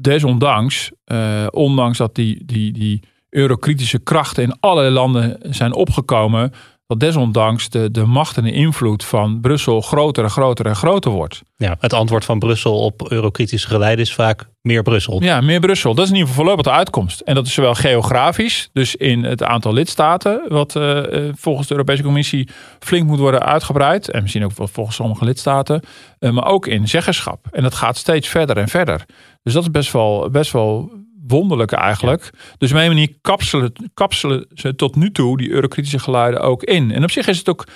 desondanks, 0.00 0.90
uh, 1.06 1.46
ondanks 1.50 1.98
dat 1.98 2.14
die, 2.14 2.42
die, 2.44 2.72
die 2.72 3.02
eurokritische 3.30 3.98
krachten 3.98 4.42
in 4.42 4.56
allerlei 4.60 4.94
landen 4.94 5.36
zijn 5.42 5.74
opgekomen, 5.74 6.52
dat 6.88 7.00
desondanks 7.00 7.68
de, 7.68 7.90
de 7.90 8.04
macht 8.04 8.36
en 8.36 8.44
de 8.44 8.52
invloed 8.52 9.04
van 9.04 9.40
Brussel 9.40 9.80
groter 9.80 10.24
en 10.24 10.30
groter 10.30 10.66
en 10.66 10.76
groter 10.76 11.10
wordt. 11.10 11.42
Ja, 11.56 11.76
het 11.80 11.92
antwoord 11.92 12.24
van 12.24 12.38
Brussel 12.38 12.78
op 12.78 13.10
eurokritische 13.10 13.68
geleiden 13.68 14.04
is 14.04 14.14
vaak 14.14 14.48
meer 14.60 14.82
Brussel. 14.82 15.22
Ja, 15.22 15.40
meer 15.40 15.60
Brussel. 15.60 15.94
Dat 15.94 16.04
is 16.04 16.10
in 16.10 16.16
ieder 16.16 16.28
geval 16.28 16.44
voorlopig 16.44 16.72
de 16.72 16.78
uitkomst. 16.78 17.20
En 17.20 17.34
dat 17.34 17.46
is 17.46 17.54
zowel 17.54 17.74
geografisch, 17.74 18.68
dus 18.72 18.96
in 18.96 19.24
het 19.24 19.42
aantal 19.42 19.72
lidstaten, 19.72 20.42
wat 20.48 20.74
uh, 20.74 21.02
volgens 21.34 21.66
de 21.66 21.74
Europese 21.74 22.02
Commissie 22.02 22.48
flink 22.78 23.06
moet 23.06 23.18
worden 23.18 23.42
uitgebreid. 23.42 24.10
En 24.10 24.22
misschien 24.22 24.44
ook 24.44 24.52
volgens 24.54 24.96
sommige 24.96 25.24
lidstaten. 25.24 25.82
Uh, 26.20 26.30
maar 26.30 26.46
ook 26.46 26.66
in 26.66 26.88
zeggenschap. 26.88 27.46
En 27.50 27.62
dat 27.62 27.74
gaat 27.74 27.96
steeds 27.96 28.28
verder 28.28 28.56
en 28.56 28.68
verder. 28.68 29.04
Dus 29.48 29.56
dat 29.56 29.66
is 29.66 29.70
best 29.70 29.92
wel, 29.92 30.30
best 30.30 30.52
wel 30.52 30.92
wonderlijk 31.26 31.72
eigenlijk. 31.72 32.22
Ja. 32.32 32.38
Dus 32.58 32.72
op 32.72 32.78
een 32.78 32.86
manier 32.86 33.16
kapselen, 33.20 33.72
kapselen 33.94 34.46
ze 34.54 34.74
tot 34.74 34.96
nu 34.96 35.10
toe 35.10 35.36
die 35.36 35.50
eurokritische 35.50 35.98
geluiden 35.98 36.40
ook 36.40 36.62
in. 36.62 36.90
En 36.92 37.02
op 37.02 37.10
zich 37.10 37.26
is 37.26 37.38
het 37.38 37.48
ook, 37.48 37.66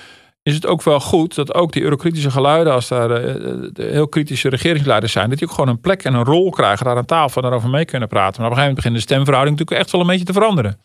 is 0.43 0.55
het 0.55 0.67
ook 0.67 0.83
wel 0.83 1.01
goed 1.01 1.35
dat 1.35 1.55
ook 1.55 1.73
die 1.73 1.83
eurokritische 1.83 2.31
geluiden, 2.31 2.73
als 2.73 2.89
daar 2.89 3.11
uh, 3.11 3.35
de 3.73 3.83
heel 3.83 4.09
kritische 4.09 4.49
regeringsleiders 4.49 5.13
zijn, 5.13 5.29
dat 5.29 5.39
die 5.39 5.49
ook 5.49 5.55
gewoon 5.55 5.71
een 5.71 5.81
plek 5.81 6.03
en 6.03 6.15
een 6.15 6.25
rol 6.25 6.51
krijgen 6.51 6.85
daar 6.87 6.97
aan 6.97 7.05
tafel 7.05 7.43
en 7.43 7.49
daarover 7.49 7.71
mee 7.71 7.85
kunnen 7.85 8.09
praten. 8.09 8.41
Maar 8.41 8.51
op 8.51 8.57
een 8.57 8.63
gegeven 8.63 8.83
moment 8.83 8.95
begint 8.95 8.95
de 8.95 9.15
stemverhouding 9.15 9.59
natuurlijk 9.59 9.81
echt 9.81 9.93
wel 9.93 10.01
een 10.01 10.07
beetje 10.07 10.33
te 10.33 10.33
veranderen. 10.33 10.81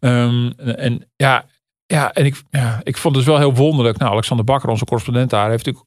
Um, 0.00 0.52
en 0.58 1.08
ja, 1.16 1.44
ja, 1.86 2.12
en 2.12 2.24
ik, 2.24 2.42
ja, 2.50 2.80
ik 2.82 2.96
vond 2.96 3.16
het 3.16 3.24
dus 3.24 3.34
wel 3.34 3.42
heel 3.42 3.54
wonderlijk. 3.54 3.98
Nou, 3.98 4.12
Alexander 4.12 4.44
Bakker, 4.44 4.68
onze 4.68 4.84
correspondent 4.84 5.30
daar, 5.30 5.50
heeft 5.50 5.64
natuurlijk 5.64 5.85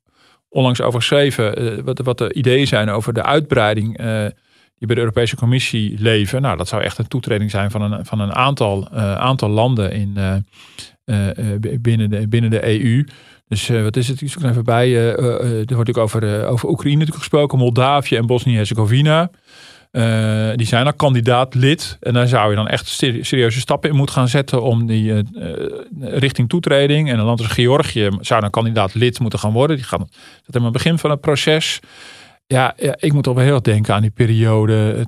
onlangs 0.49 0.81
over 0.81 0.99
geschreven 0.99 1.63
uh, 1.63 1.83
wat, 1.83 1.99
wat 1.99 2.17
de 2.17 2.33
ideeën 2.33 2.67
zijn 2.67 2.89
over 2.89 3.13
de 3.13 3.23
uitbreiding. 3.23 4.01
Uh, 4.01 4.25
die 4.79 4.87
bij 4.87 4.95
de 4.95 5.01
Europese 5.01 5.35
Commissie 5.35 5.95
leven. 5.99 6.41
Nou, 6.41 6.57
dat 6.57 6.67
zou 6.67 6.83
echt 6.83 6.97
een 6.97 7.07
toetreding 7.07 7.51
zijn 7.51 7.71
van 7.71 7.81
een, 7.81 8.05
van 8.05 8.19
een 8.19 8.33
aantal, 8.33 8.87
uh, 8.93 9.15
aantal 9.15 9.49
landen 9.49 9.91
in, 9.91 10.13
uh, 10.17 10.35
uh, 11.05 11.77
binnen, 11.81 12.09
de, 12.09 12.27
binnen 12.27 12.49
de 12.49 12.81
EU. 12.81 13.05
Dus 13.47 13.67
wat 13.67 13.95
is 13.95 14.07
het? 14.07 14.21
Ik 14.21 14.29
zoek 14.29 14.43
even 14.43 14.63
bij. 14.63 15.07
er 15.07 15.23
wordt 15.23 15.69
natuurlijk 15.69 15.97
over, 15.97 16.45
over 16.45 16.69
Oekraïne 16.69 17.05
gesproken, 17.11 17.57
Moldavië 17.57 18.15
en 18.15 18.25
Bosnië-Herzegovina. 18.25 19.29
Die 20.55 20.67
zijn 20.67 20.85
al 20.85 20.93
kandidaat 20.93 21.55
lid. 21.55 21.97
En 21.99 22.13
daar 22.13 22.27
zou 22.27 22.49
je 22.49 22.55
dan 22.55 22.67
echt 22.67 22.87
serieuze 23.21 23.59
stappen 23.59 23.89
in 23.89 23.95
moeten 23.95 24.15
gaan 24.15 24.27
zetten 24.27 24.61
om 24.61 24.85
die 24.85 25.23
richting 25.99 26.49
toetreding. 26.49 27.09
En 27.09 27.19
een 27.19 27.25
land 27.25 27.39
als 27.39 27.47
Georgië 27.47 28.09
zou 28.19 28.41
dan 28.41 28.49
kandidaat 28.49 28.93
lid 28.93 29.19
moeten 29.19 29.39
gaan 29.39 29.51
worden. 29.51 29.75
Die 29.75 29.85
gaan, 29.85 29.99
dat 30.45 30.55
is 30.55 30.63
het 30.63 30.71
begin 30.71 30.97
van 30.97 31.09
het 31.09 31.21
proces. 31.21 31.79
Ja, 32.47 32.73
ja, 32.77 32.95
ik 32.99 33.13
moet 33.13 33.23
toch 33.23 33.35
wel 33.35 33.43
heel 33.43 33.61
denken 33.61 33.93
aan 33.93 34.01
die 34.01 34.11
periode 34.11 35.05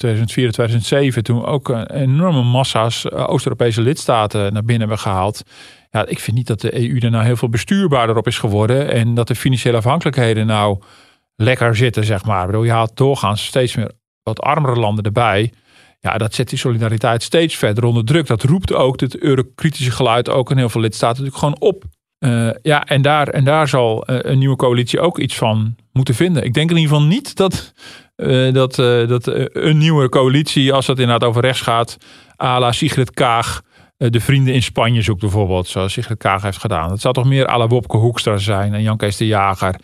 2004-2007. 1.17 1.22
Toen 1.22 1.46
ook 1.46 1.86
enorme 1.88 2.44
massa's 2.44 3.12
Oost-Europese 3.12 3.82
lidstaten 3.82 4.54
naar 4.54 4.63
binnen 4.63 4.80
hebben 4.80 5.00
gehaald. 5.00 5.44
Ja, 5.91 6.06
ik 6.06 6.20
vind 6.20 6.38
niet 6.38 6.48
dat 6.48 6.62
de 6.62 6.89
EU 6.89 6.98
er 6.98 7.12
nou 7.12 7.26
heel 7.26 7.36
veel 7.36 7.50
bestuurbaarder 7.50 8.17
op 8.17 8.28
is 8.28 8.38
geworden. 8.38 8.91
En 8.91 9.13
dat 9.13 9.28
de 9.28 9.36
financiële 9.36 9.78
afhankelijkheden 9.78 10.46
nou 10.46 10.82
lekker 11.36 11.76
zitten, 11.76 12.06
zeg 12.06 12.26
maar. 12.26 12.41
Ik 12.41 12.46
bedoel, 12.46 12.63
je 12.63 12.72
haalt 12.72 12.98
doorgaans 12.98 13.46
steeds 13.46 13.76
meer 13.76 13.91
wat 14.23 14.41
armere 14.41 14.79
landen 14.79 15.03
erbij. 15.03 15.53
Ja, 15.99 16.17
dat 16.17 16.34
zet 16.34 16.49
die 16.49 16.57
solidariteit 16.57 17.23
steeds 17.23 17.55
verder 17.55 17.84
onder 17.84 18.05
druk. 18.05 18.27
Dat 18.27 18.43
roept 18.43 18.73
ook 18.73 18.99
het 18.99 19.17
eurokritische 19.17 19.91
geluid 19.91 20.29
ook 20.29 20.51
in 20.51 20.57
heel 20.57 20.69
veel 20.69 20.81
lidstaten 20.81 21.23
natuurlijk 21.23 21.55
gewoon 21.55 21.71
op. 21.71 21.84
Uh, 22.19 22.49
ja, 22.62 22.86
en 22.86 23.01
daar, 23.01 23.27
en 23.27 23.43
daar 23.43 23.67
zal 23.67 24.10
uh, 24.10 24.17
een 24.21 24.38
nieuwe 24.38 24.55
coalitie 24.55 24.99
ook 24.99 25.19
iets 25.19 25.36
van 25.36 25.75
moeten 25.91 26.15
vinden. 26.15 26.43
Ik 26.43 26.53
denk 26.53 26.69
in 26.69 26.77
ieder 26.77 26.91
geval 26.91 27.07
niet 27.07 27.36
dat, 27.36 27.73
uh, 28.15 28.53
dat, 28.53 28.75
dat 29.07 29.27
een 29.53 29.77
nieuwe 29.77 30.10
coalitie, 30.10 30.73
als 30.73 30.88
het 30.88 30.99
inderdaad 30.99 31.29
over 31.29 31.41
rechts 31.41 31.62
gaat, 31.62 31.97
à 32.43 32.60
la 32.60 32.71
Sigrid 32.71 33.12
Kaag, 33.12 33.62
de 33.97 34.19
vrienden 34.19 34.53
in 34.53 34.63
Spanje 34.63 35.01
zoekt 35.01 35.19
bijvoorbeeld, 35.19 35.67
zoals 35.67 35.93
Sigrid 35.93 36.17
Kaag 36.17 36.41
heeft 36.41 36.57
gedaan. 36.57 36.91
Het 36.91 37.01
zou 37.01 37.13
toch 37.13 37.25
meer 37.25 37.49
à 37.49 37.57
la 37.57 37.67
Wopke 37.67 37.97
Hoekstra 37.97 38.38
zijn 38.38 38.73
en 38.73 38.81
Jan 38.81 38.97
Kees 38.97 39.17
de 39.17 39.27
Jager. 39.27 39.75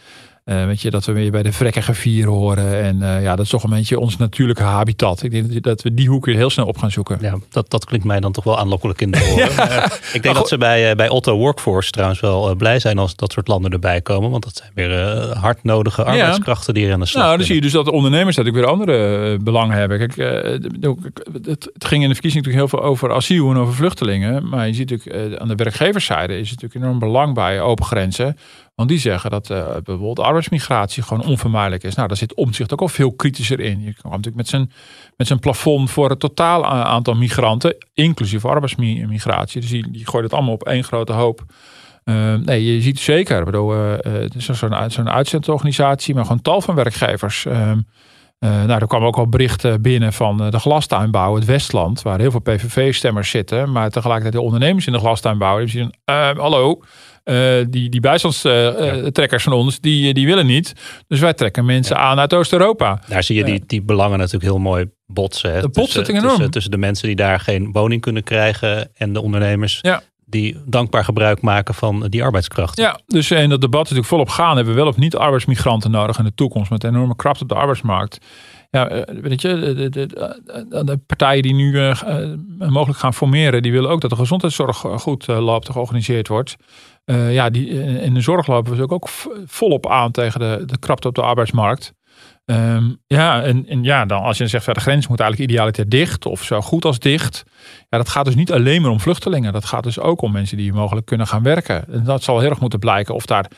Uh, 0.49 0.65
weet 0.65 0.81
je, 0.81 0.89
dat 0.89 1.05
we 1.05 1.11
weer 1.11 1.31
bij 1.31 1.43
de 1.43 1.51
vrekkige 1.51 1.93
vier 1.93 2.27
horen. 2.27 2.83
En 2.83 2.95
uh, 2.95 3.21
ja, 3.21 3.35
dat 3.35 3.45
is 3.45 3.51
toch 3.51 3.63
een 3.63 3.69
beetje 3.69 3.99
ons 3.99 4.17
natuurlijke 4.17 4.63
habitat. 4.63 5.23
Ik 5.23 5.31
denk 5.31 5.63
dat 5.63 5.81
we 5.81 5.93
die 5.93 6.09
hoek 6.09 6.25
weer 6.25 6.35
heel 6.35 6.49
snel 6.49 6.65
op 6.65 6.77
gaan 6.77 6.91
zoeken. 6.91 7.17
Ja, 7.21 7.35
dat, 7.49 7.69
dat 7.69 7.85
klinkt 7.85 8.05
mij 8.05 8.19
dan 8.19 8.31
toch 8.31 8.43
wel 8.43 8.59
aanlokkelijk 8.59 9.01
in 9.01 9.11
de 9.11 9.29
oren. 9.33 9.55
ja. 9.55 9.85
uh, 9.85 9.85
ik 10.13 10.23
denk 10.23 10.35
dat 10.35 10.47
ze 10.47 10.57
bij, 10.57 10.95
bij 10.95 11.09
Otto 11.09 11.37
Workforce 11.37 11.91
trouwens 11.91 12.19
wel 12.19 12.55
blij 12.55 12.79
zijn 12.79 12.97
als 12.97 13.15
dat 13.15 13.31
soort 13.31 13.47
landen 13.47 13.71
erbij 13.71 14.01
komen. 14.01 14.29
Want 14.29 14.43
dat 14.43 14.55
zijn 14.55 14.71
weer 14.73 14.91
hardnodige 15.37 16.03
arbeidskrachten 16.03 16.73
die 16.73 16.87
er 16.87 16.93
aan 16.93 16.99
de 16.99 17.05
slag 17.05 17.23
Nou, 17.23 17.37
dan 17.37 17.45
zie 17.45 17.55
je 17.55 17.61
dus 17.61 17.71
dat 17.71 17.85
de 17.85 17.91
ondernemers 17.91 18.35
natuurlijk 18.35 18.65
weer 18.65 18.73
andere 18.73 19.37
belangen 19.37 19.77
hebben. 19.77 19.97
Kijk, 19.97 20.15
het, 20.15 21.45
het, 21.45 21.85
ging 21.85 22.03
in 22.03 22.09
de 22.09 22.13
verkiezing 22.13 22.45
natuurlijk 22.45 22.71
heel 22.71 22.79
veel 22.79 22.83
over 22.83 23.13
asiel 23.13 23.49
en 23.49 23.57
over 23.57 23.73
vluchtelingen. 23.73 24.49
Maar 24.49 24.67
je 24.67 24.73
ziet 24.73 24.89
natuurlijk 24.89 25.39
aan 25.41 25.47
de 25.47 25.55
werkgeverszijde 25.55 26.39
is 26.39 26.49
het 26.49 26.61
natuurlijk 26.61 26.85
enorm 26.85 26.99
belang 27.11 27.33
bij 27.33 27.61
open 27.61 27.85
grenzen. 27.85 28.37
Want 28.77 28.89
die 28.89 28.99
zeggen 28.99 29.29
dat 29.29 29.49
uh, 29.49 29.65
bijvoorbeeld 29.83 30.19
arbeidsmigratie 30.19 31.03
gewoon 31.03 31.25
onvermijdelijk 31.25 31.83
is. 31.83 31.95
Nou, 31.95 32.07
daar 32.07 32.17
zit 32.17 32.33
omzicht 32.33 32.73
ook 32.73 32.81
al 32.81 32.87
veel 32.87 33.11
kritischer 33.11 33.59
in. 33.59 33.81
Je 33.81 33.93
kan 33.93 34.09
natuurlijk 34.09 34.35
met 34.35 34.47
zijn, 34.47 34.71
met 35.15 35.27
zijn 35.27 35.39
plafond 35.39 35.91
voor 35.91 36.09
het 36.09 36.19
totaal 36.19 36.65
aantal 36.65 37.13
migranten, 37.13 37.75
inclusief 37.93 38.45
arbeidsmigratie. 38.45 39.61
Dus 39.61 39.69
die, 39.69 39.91
die 39.91 40.07
gooit 40.07 40.23
het 40.23 40.33
allemaal 40.33 40.53
op 40.53 40.63
één 40.63 40.83
grote 40.83 41.13
hoop. 41.13 41.45
Uh, 42.03 42.33
nee, 42.33 42.75
je 42.75 42.81
ziet 42.81 42.99
zeker. 42.99 43.45
Bedoel, 43.45 43.75
uh, 43.75 43.93
het 44.01 44.35
is 44.35 44.45
zo'n 44.45 45.09
uitzendorganisatie, 45.09 46.15
maar 46.15 46.23
gewoon 46.23 46.41
tal 46.41 46.61
van 46.61 46.75
werkgevers. 46.75 47.45
Ehm, 47.45 47.79
nou, 48.39 48.69
er 48.69 48.87
kwamen 48.87 49.07
ook 49.07 49.17
al 49.17 49.29
berichten 49.29 49.81
binnen 49.81 50.13
van 50.13 50.37
de 50.49 50.59
glastuinbouw, 50.59 51.35
het 51.35 51.45
Westland, 51.45 52.01
waar 52.01 52.19
heel 52.19 52.31
veel 52.31 52.39
PVV-stemmers 52.39 53.29
zitten, 53.29 53.71
maar 53.71 53.89
tegelijkertijd 53.89 54.33
de 54.33 54.41
ondernemers 54.41 54.87
in 54.87 54.93
de 54.93 54.99
glastuinbouw. 54.99 55.57
Die 55.57 55.67
zien, 55.67 55.93
hallo, 56.37 56.81
uh, 57.27 57.65
die, 57.69 57.89
die 57.89 57.99
bijstandstrekkers 57.99 59.43
van 59.43 59.53
ons, 59.53 59.79
die, 59.79 60.13
die 60.13 60.25
willen 60.25 60.45
niet. 60.45 60.73
Dus 61.07 61.19
wij 61.19 61.33
trekken 61.33 61.65
mensen 61.65 61.97
aan 61.97 62.19
uit 62.19 62.33
Oost-Europa. 62.33 63.01
Daar 63.07 63.23
zie 63.23 63.35
je 63.35 63.43
die, 63.43 63.63
die 63.67 63.81
belangen 63.81 64.17
natuurlijk 64.17 64.51
heel 64.51 64.59
mooi 64.59 64.89
botsen. 65.05 65.53
Hè? 65.53 65.61
De 65.61 65.69
tussen, 65.69 66.03
tussen, 66.03 66.51
tussen, 66.51 66.71
de 66.71 66.77
mensen 66.77 67.07
die 67.07 67.15
daar 67.15 67.39
geen 67.39 67.71
woning 67.71 68.01
kunnen 68.01 68.23
krijgen 68.23 68.89
en 68.93 69.13
de 69.13 69.21
ondernemers. 69.21 69.79
Ja. 69.81 70.01
Die 70.25 70.57
dankbaar 70.65 71.03
gebruik 71.03 71.41
maken 71.41 71.73
van 71.73 72.07
die 72.09 72.23
arbeidskracht. 72.23 72.77
Ja, 72.77 72.99
dus 73.05 73.31
in 73.31 73.49
dat 73.49 73.61
debat 73.61 73.81
natuurlijk 73.81 74.07
volop 74.07 74.29
gaan. 74.29 74.55
Hebben 74.55 74.73
we 74.73 74.79
wel 74.79 74.89
of 74.89 74.97
niet 74.97 75.15
arbeidsmigranten 75.15 75.91
nodig 75.91 76.17
in 76.17 76.23
de 76.23 76.33
toekomst 76.35 76.69
met 76.69 76.83
enorme 76.83 77.15
kracht 77.15 77.41
op 77.41 77.49
de 77.49 77.55
arbeidsmarkt? 77.55 78.19
ja, 78.71 79.05
weet 79.21 79.41
je, 79.41 79.59
de, 79.75 79.89
de, 79.89 80.05
de, 80.85 80.97
partijen 80.97 81.41
die 81.41 81.53
nu 81.53 81.71
uh, 81.71 82.01
mogelijk 82.57 82.99
gaan 82.99 83.13
formeren, 83.13 83.61
die 83.61 83.71
willen 83.71 83.89
ook 83.89 84.01
dat 84.01 84.09
de 84.09 84.15
gezondheidszorg 84.15 84.77
goed 84.77 85.27
uh, 85.27 85.39
loopt, 85.39 85.69
georganiseerd 85.69 86.27
wordt. 86.27 86.55
Uh, 87.09 87.33
ja, 87.33 87.49
die, 87.49 87.67
in 88.01 88.13
de 88.13 88.21
zorg 88.21 88.47
lopen 88.47 88.75
we 88.75 88.89
ook 88.89 89.09
volop 89.45 89.87
aan 89.89 90.11
tegen 90.11 90.39
de, 90.39 90.63
de 90.65 90.77
krapte 90.79 91.07
op 91.07 91.15
de 91.15 91.21
arbeidsmarkt. 91.21 91.93
Um, 92.45 92.97
ja, 93.07 93.43
en, 93.43 93.67
en, 93.67 93.83
ja, 93.83 94.05
dan 94.05 94.21
als 94.21 94.37
je 94.37 94.47
zegt, 94.47 94.65
de 94.65 94.79
grens 94.79 95.07
moet 95.07 95.19
eigenlijk 95.19 95.51
idealiter 95.51 95.89
dicht 95.89 96.25
of 96.25 96.43
zo 96.43 96.61
goed 96.61 96.85
als 96.85 96.99
dicht. 96.99 97.43
Ja, 97.89 97.97
dat 97.97 98.09
gaat 98.09 98.25
dus 98.25 98.35
niet 98.35 98.51
alleen 98.51 98.81
maar 98.81 98.91
om 98.91 98.99
vluchtelingen. 98.99 99.53
Dat 99.53 99.65
gaat 99.65 99.83
dus 99.83 99.99
ook 99.99 100.21
om 100.21 100.31
mensen 100.31 100.57
die 100.57 100.73
mogelijk 100.73 101.05
kunnen 101.05 101.27
gaan 101.27 101.43
werken. 101.43 101.93
En 101.93 102.03
dat 102.03 102.23
zal 102.23 102.39
heel 102.39 102.49
erg 102.49 102.59
moeten 102.59 102.79
blijken 102.79 103.15
of 103.15 103.25
daar 103.25 103.51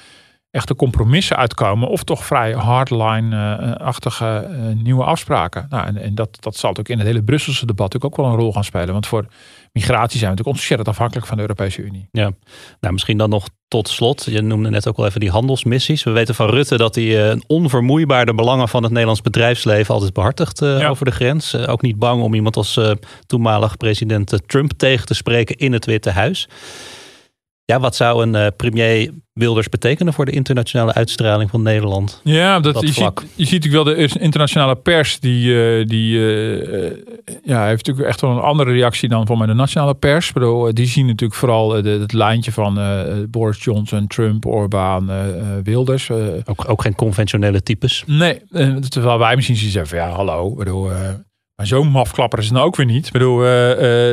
echte 0.51 0.75
compromissen 0.75 1.37
uitkomen. 1.37 1.89
Of 1.89 2.03
toch 2.03 2.25
vrij 2.25 2.51
hardline-achtige 2.53 4.47
uh, 4.49 4.83
nieuwe 4.83 5.03
afspraken. 5.03 5.65
Nou, 5.69 5.87
en, 5.87 5.97
en 5.97 6.15
dat, 6.15 6.37
dat 6.39 6.55
zal 6.55 6.77
ook 6.77 6.89
in 6.89 6.97
het 6.97 7.07
hele 7.07 7.23
Brusselse 7.23 7.65
debat 7.65 8.03
ook 8.03 8.15
wel 8.15 8.25
een 8.25 8.35
rol 8.35 8.53
gaan 8.53 8.63
spelen. 8.63 8.93
Want 8.93 9.07
voor 9.07 9.25
migratie 9.71 10.19
zijn 10.19 10.31
we 10.31 10.37
natuurlijk 10.37 10.57
ontzettend 10.57 10.87
afhankelijk 10.87 11.27
van 11.27 11.35
de 11.35 11.41
Europese 11.41 11.81
Unie. 11.81 12.07
Ja, 12.11 12.31
nou 12.79 12.93
misschien 12.93 13.17
dan 13.17 13.29
nog 13.29 13.47
tot 13.67 13.89
slot. 13.89 14.25
Je 14.29 14.41
noemde 14.41 14.69
net 14.69 14.87
ook 14.87 14.97
al 14.97 15.05
even 15.05 15.19
die 15.19 15.29
handelsmissies. 15.29 16.03
We 16.03 16.11
weten 16.11 16.35
van 16.35 16.49
Rutte 16.49 16.77
dat 16.77 16.95
hij 16.95 17.31
uh, 17.33 17.41
onvermoeibaar 17.47 18.25
de 18.25 18.33
belangen 18.33 18.69
van 18.69 18.81
het 18.81 18.91
Nederlands 18.91 19.21
bedrijfsleven 19.21 19.93
altijd 19.93 20.13
behartigt 20.13 20.61
uh, 20.61 20.79
ja. 20.79 20.87
over 20.87 21.05
de 21.05 21.11
grens. 21.11 21.55
ook 21.55 21.81
niet 21.81 21.99
bang 21.99 22.21
om 22.21 22.33
iemand 22.33 22.55
als 22.55 22.79
toenmalig 23.25 23.77
president 23.77 24.39
Trump 24.45 24.71
tegen 24.77 25.05
te 25.05 25.13
spreken 25.13 25.55
in 25.55 25.73
het 25.73 25.85
Witte 25.85 26.09
Huis. 26.09 26.47
Ja, 27.69 27.79
wat 27.79 27.95
zou 27.95 28.23
een 28.23 28.35
uh, 28.35 28.47
premier 28.57 29.11
Wilders 29.33 29.69
betekenen 29.69 30.13
voor 30.13 30.25
de 30.25 30.31
internationale 30.31 30.93
uitstraling 30.93 31.49
van 31.49 31.61
Nederland? 31.61 32.21
Ja, 32.23 32.59
dat, 32.59 32.81
je, 32.81 32.87
ziet, 32.87 33.11
je 33.35 33.45
ziet 33.45 33.63
natuurlijk 33.63 33.83
wel 33.83 33.95
de 33.95 34.19
internationale 34.19 34.75
pers. 34.75 35.19
Die, 35.19 35.45
uh, 35.45 35.85
die 35.85 36.17
uh, 36.17 36.91
ja, 37.43 37.65
heeft 37.65 37.85
natuurlijk 37.85 38.07
echt 38.07 38.21
wel 38.21 38.31
een 38.31 38.39
andere 38.39 38.71
reactie 38.71 39.09
dan 39.09 39.25
van 39.25 39.39
de 39.39 39.53
nationale 39.53 39.95
pers. 39.95 40.31
Bedoel, 40.31 40.73
die 40.73 40.87
zien 40.87 41.05
natuurlijk 41.05 41.39
vooral 41.39 41.67
de, 41.81 41.89
het 41.89 42.13
lijntje 42.13 42.51
van 42.51 42.79
Boris 43.29 43.63
Johnson, 43.63 44.07
Trump, 44.07 44.45
Orbán, 44.45 45.11
Wilders. 45.63 46.11
ook, 46.45 46.63
ook 46.67 46.81
geen 46.81 46.95
conventionele 46.95 47.63
types? 47.63 48.03
Nee, 48.05 48.41
terwijl 48.89 49.19
wij 49.19 49.35
misschien 49.35 49.55
zeggen 49.55 49.87
van 49.87 49.97
ja, 49.97 50.09
hallo. 50.09 50.55
Bedoel, 50.55 50.89
maar 51.59 51.67
zo'n 51.67 51.87
mafklapper 51.87 52.39
is 52.39 52.45
het 52.45 52.53
nou 52.53 52.67
ook 52.67 52.75
weer 52.75 52.85
niet. 52.85 53.05
Ik 53.05 53.11
bedoel, 53.11 53.43
uh, 53.43 53.47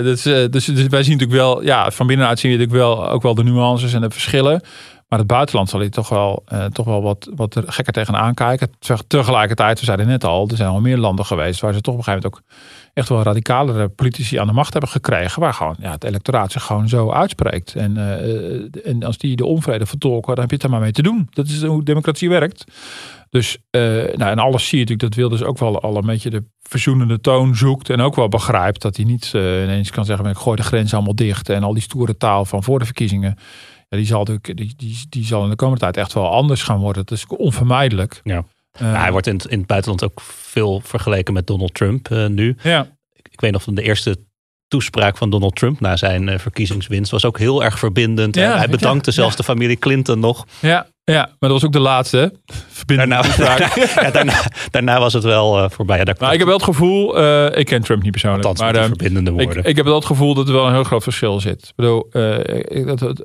dus, 0.02 0.22
dus, 0.22 0.66
wij 0.66 1.02
zien 1.02 1.18
natuurlijk 1.18 1.30
wel, 1.30 1.62
ja, 1.62 1.90
van 1.90 2.06
binnenuit 2.06 2.38
zien 2.38 2.52
we 2.52 2.58
natuurlijk 2.58 2.84
wel 2.84 3.10
ook 3.10 3.22
wel 3.22 3.34
de 3.34 3.44
nuances 3.44 3.92
en 3.92 4.00
de 4.00 4.10
verschillen. 4.10 4.60
Maar 5.08 5.18
het 5.18 5.28
buitenland 5.28 5.68
zal 5.68 5.82
je 5.82 5.88
toch 5.88 6.08
wel, 6.08 6.44
uh, 6.52 6.64
toch 6.64 6.86
wel 6.86 7.02
wat, 7.02 7.30
wat 7.34 7.60
gekker 7.66 7.92
tegenaan 7.92 8.34
kijken. 8.34 8.70
Tegelijkertijd, 9.06 9.78
we 9.78 9.84
zeiden 9.84 10.06
net 10.06 10.24
al, 10.24 10.48
er 10.48 10.56
zijn 10.56 10.68
al 10.68 10.80
meer 10.80 10.96
landen 10.96 11.24
geweest 11.24 11.60
waar 11.60 11.72
ze 11.72 11.80
toch 11.80 11.94
op 11.94 11.98
een 11.98 12.04
gegeven 12.04 12.30
moment 12.30 12.50
ook 12.50 12.56
echt 12.94 13.08
wel 13.08 13.22
radicalere 13.22 13.88
politici 13.88 14.36
aan 14.36 14.46
de 14.46 14.52
macht 14.52 14.72
hebben 14.72 14.90
gekregen. 14.90 15.40
Waar 15.40 15.54
gewoon 15.54 15.76
ja, 15.80 15.90
het 15.90 16.04
electoraat 16.04 16.52
zich 16.52 16.62
gewoon 16.62 16.88
zo 16.88 17.10
uitspreekt. 17.10 17.74
En, 17.74 17.96
uh, 17.96 18.86
en 18.86 19.02
als 19.02 19.18
die 19.18 19.36
de 19.36 19.44
onvrede 19.44 19.86
vertolken, 19.86 20.34
dan 20.34 20.40
heb 20.40 20.48
je 20.48 20.54
het 20.54 20.64
er 20.64 20.70
maar 20.70 20.80
mee 20.80 20.92
te 20.92 21.02
doen. 21.02 21.28
Dat 21.30 21.46
is 21.46 21.62
hoe 21.62 21.84
democratie 21.84 22.28
werkt. 22.28 22.64
Dus, 23.30 23.58
uh, 23.70 23.82
nou, 23.92 24.30
en 24.30 24.38
alles 24.38 24.68
zie 24.68 24.78
je 24.78 24.84
natuurlijk 24.84 25.00
dat 25.00 25.14
Wilders 25.14 25.42
ook 25.42 25.58
wel 25.58 25.80
al 25.80 25.96
een 25.96 26.06
beetje 26.06 26.30
de 26.30 26.44
verzoenende 26.62 27.20
toon 27.20 27.56
zoekt. 27.56 27.90
En 27.90 28.00
ook 28.00 28.14
wel 28.14 28.28
begrijpt 28.28 28.82
dat 28.82 28.96
hij 28.96 29.04
niet 29.04 29.30
ineens 29.34 29.90
kan 29.90 30.04
zeggen: 30.04 30.26
ik 30.26 30.36
gooi 30.36 30.56
de 30.56 30.62
grens 30.62 30.94
allemaal 30.94 31.14
dicht. 31.14 31.48
En 31.48 31.62
al 31.62 31.72
die 31.72 31.82
stoere 31.82 32.16
taal 32.16 32.44
van 32.44 32.62
voor 32.62 32.78
de 32.78 32.84
verkiezingen. 32.84 33.38
Die, 33.96 34.06
zal 34.06 34.24
die, 34.24 34.40
die, 34.54 35.06
die 35.08 35.24
zal 35.24 35.44
in 35.44 35.50
de 35.50 35.56
komende 35.56 35.80
tijd 35.80 35.96
echt 35.96 36.12
wel 36.12 36.30
anders 36.30 36.62
gaan 36.62 36.78
worden. 36.78 37.04
Dat 37.06 37.18
is 37.18 37.26
onvermijdelijk. 37.26 38.20
Ja. 38.24 38.44
Uh, 38.82 39.00
hij 39.00 39.10
wordt 39.10 39.26
in, 39.26 39.40
in 39.48 39.58
het 39.58 39.66
buitenland 39.66 40.04
ook 40.04 40.20
veel 40.20 40.80
vergeleken 40.84 41.34
met 41.34 41.46
Donald 41.46 41.74
Trump 41.74 42.08
uh, 42.08 42.26
nu. 42.26 42.56
Ja. 42.62 42.88
Ik, 43.12 43.28
ik 43.30 43.40
weet 43.40 43.52
nog 43.52 43.62
van 43.62 43.74
de 43.74 43.82
eerste 43.82 44.18
toespraak 44.68 45.16
van 45.16 45.30
Donald 45.30 45.56
Trump 45.56 45.80
na 45.80 45.96
zijn 45.96 46.28
uh, 46.28 46.38
verkiezingswinst 46.38 47.10
was 47.10 47.24
ook 47.24 47.38
heel 47.38 47.64
erg 47.64 47.78
verbindend. 47.78 48.34
Ja, 48.34 48.56
hij 48.56 48.68
bedankte 48.68 49.10
zelfs 49.10 49.36
de 49.36 49.42
familie 49.42 49.76
Clinton 49.76 50.20
nog. 50.20 50.46
Ja, 50.60 50.86
ja, 51.12 51.22
maar 51.24 51.36
dat 51.38 51.50
was 51.50 51.64
ook 51.64 51.72
de 51.72 51.78
laatste 51.78 52.32
daarna, 52.86 53.22
daarna, 53.22 53.68
daarna, 54.12 54.42
daarna, 54.70 54.98
was 54.98 55.12
het 55.12 55.24
wel 55.24 55.58
uh, 55.58 55.70
voorbij. 55.70 55.98
Ja, 55.98 56.14
maar 56.18 56.32
ik 56.32 56.38
heb 56.38 56.46
wel 56.46 56.56
het 56.56 56.64
gevoel, 56.64 57.20
uh, 57.20 57.56
ik 57.56 57.66
ken 57.66 57.82
Trump 57.82 58.02
niet 58.02 58.10
persoonlijk, 58.10 58.44
Althans, 58.44 58.72
maar 58.72 58.84
verbindende 58.84 59.30
woorden. 59.30 59.58
Ik, 59.58 59.66
ik, 59.66 59.76
heb 59.76 59.84
wel 59.84 59.94
het 59.94 60.04
gevoel 60.04 60.34
dat 60.34 60.46
er 60.48 60.54
wel 60.54 60.66
een 60.66 60.72
heel 60.72 60.84
groot 60.84 61.02
verschil 61.02 61.40
zit. 61.40 61.62
Ik 61.62 61.72
bedoel, 61.76 62.08
ik, 62.68 62.86
dat, 62.86 63.24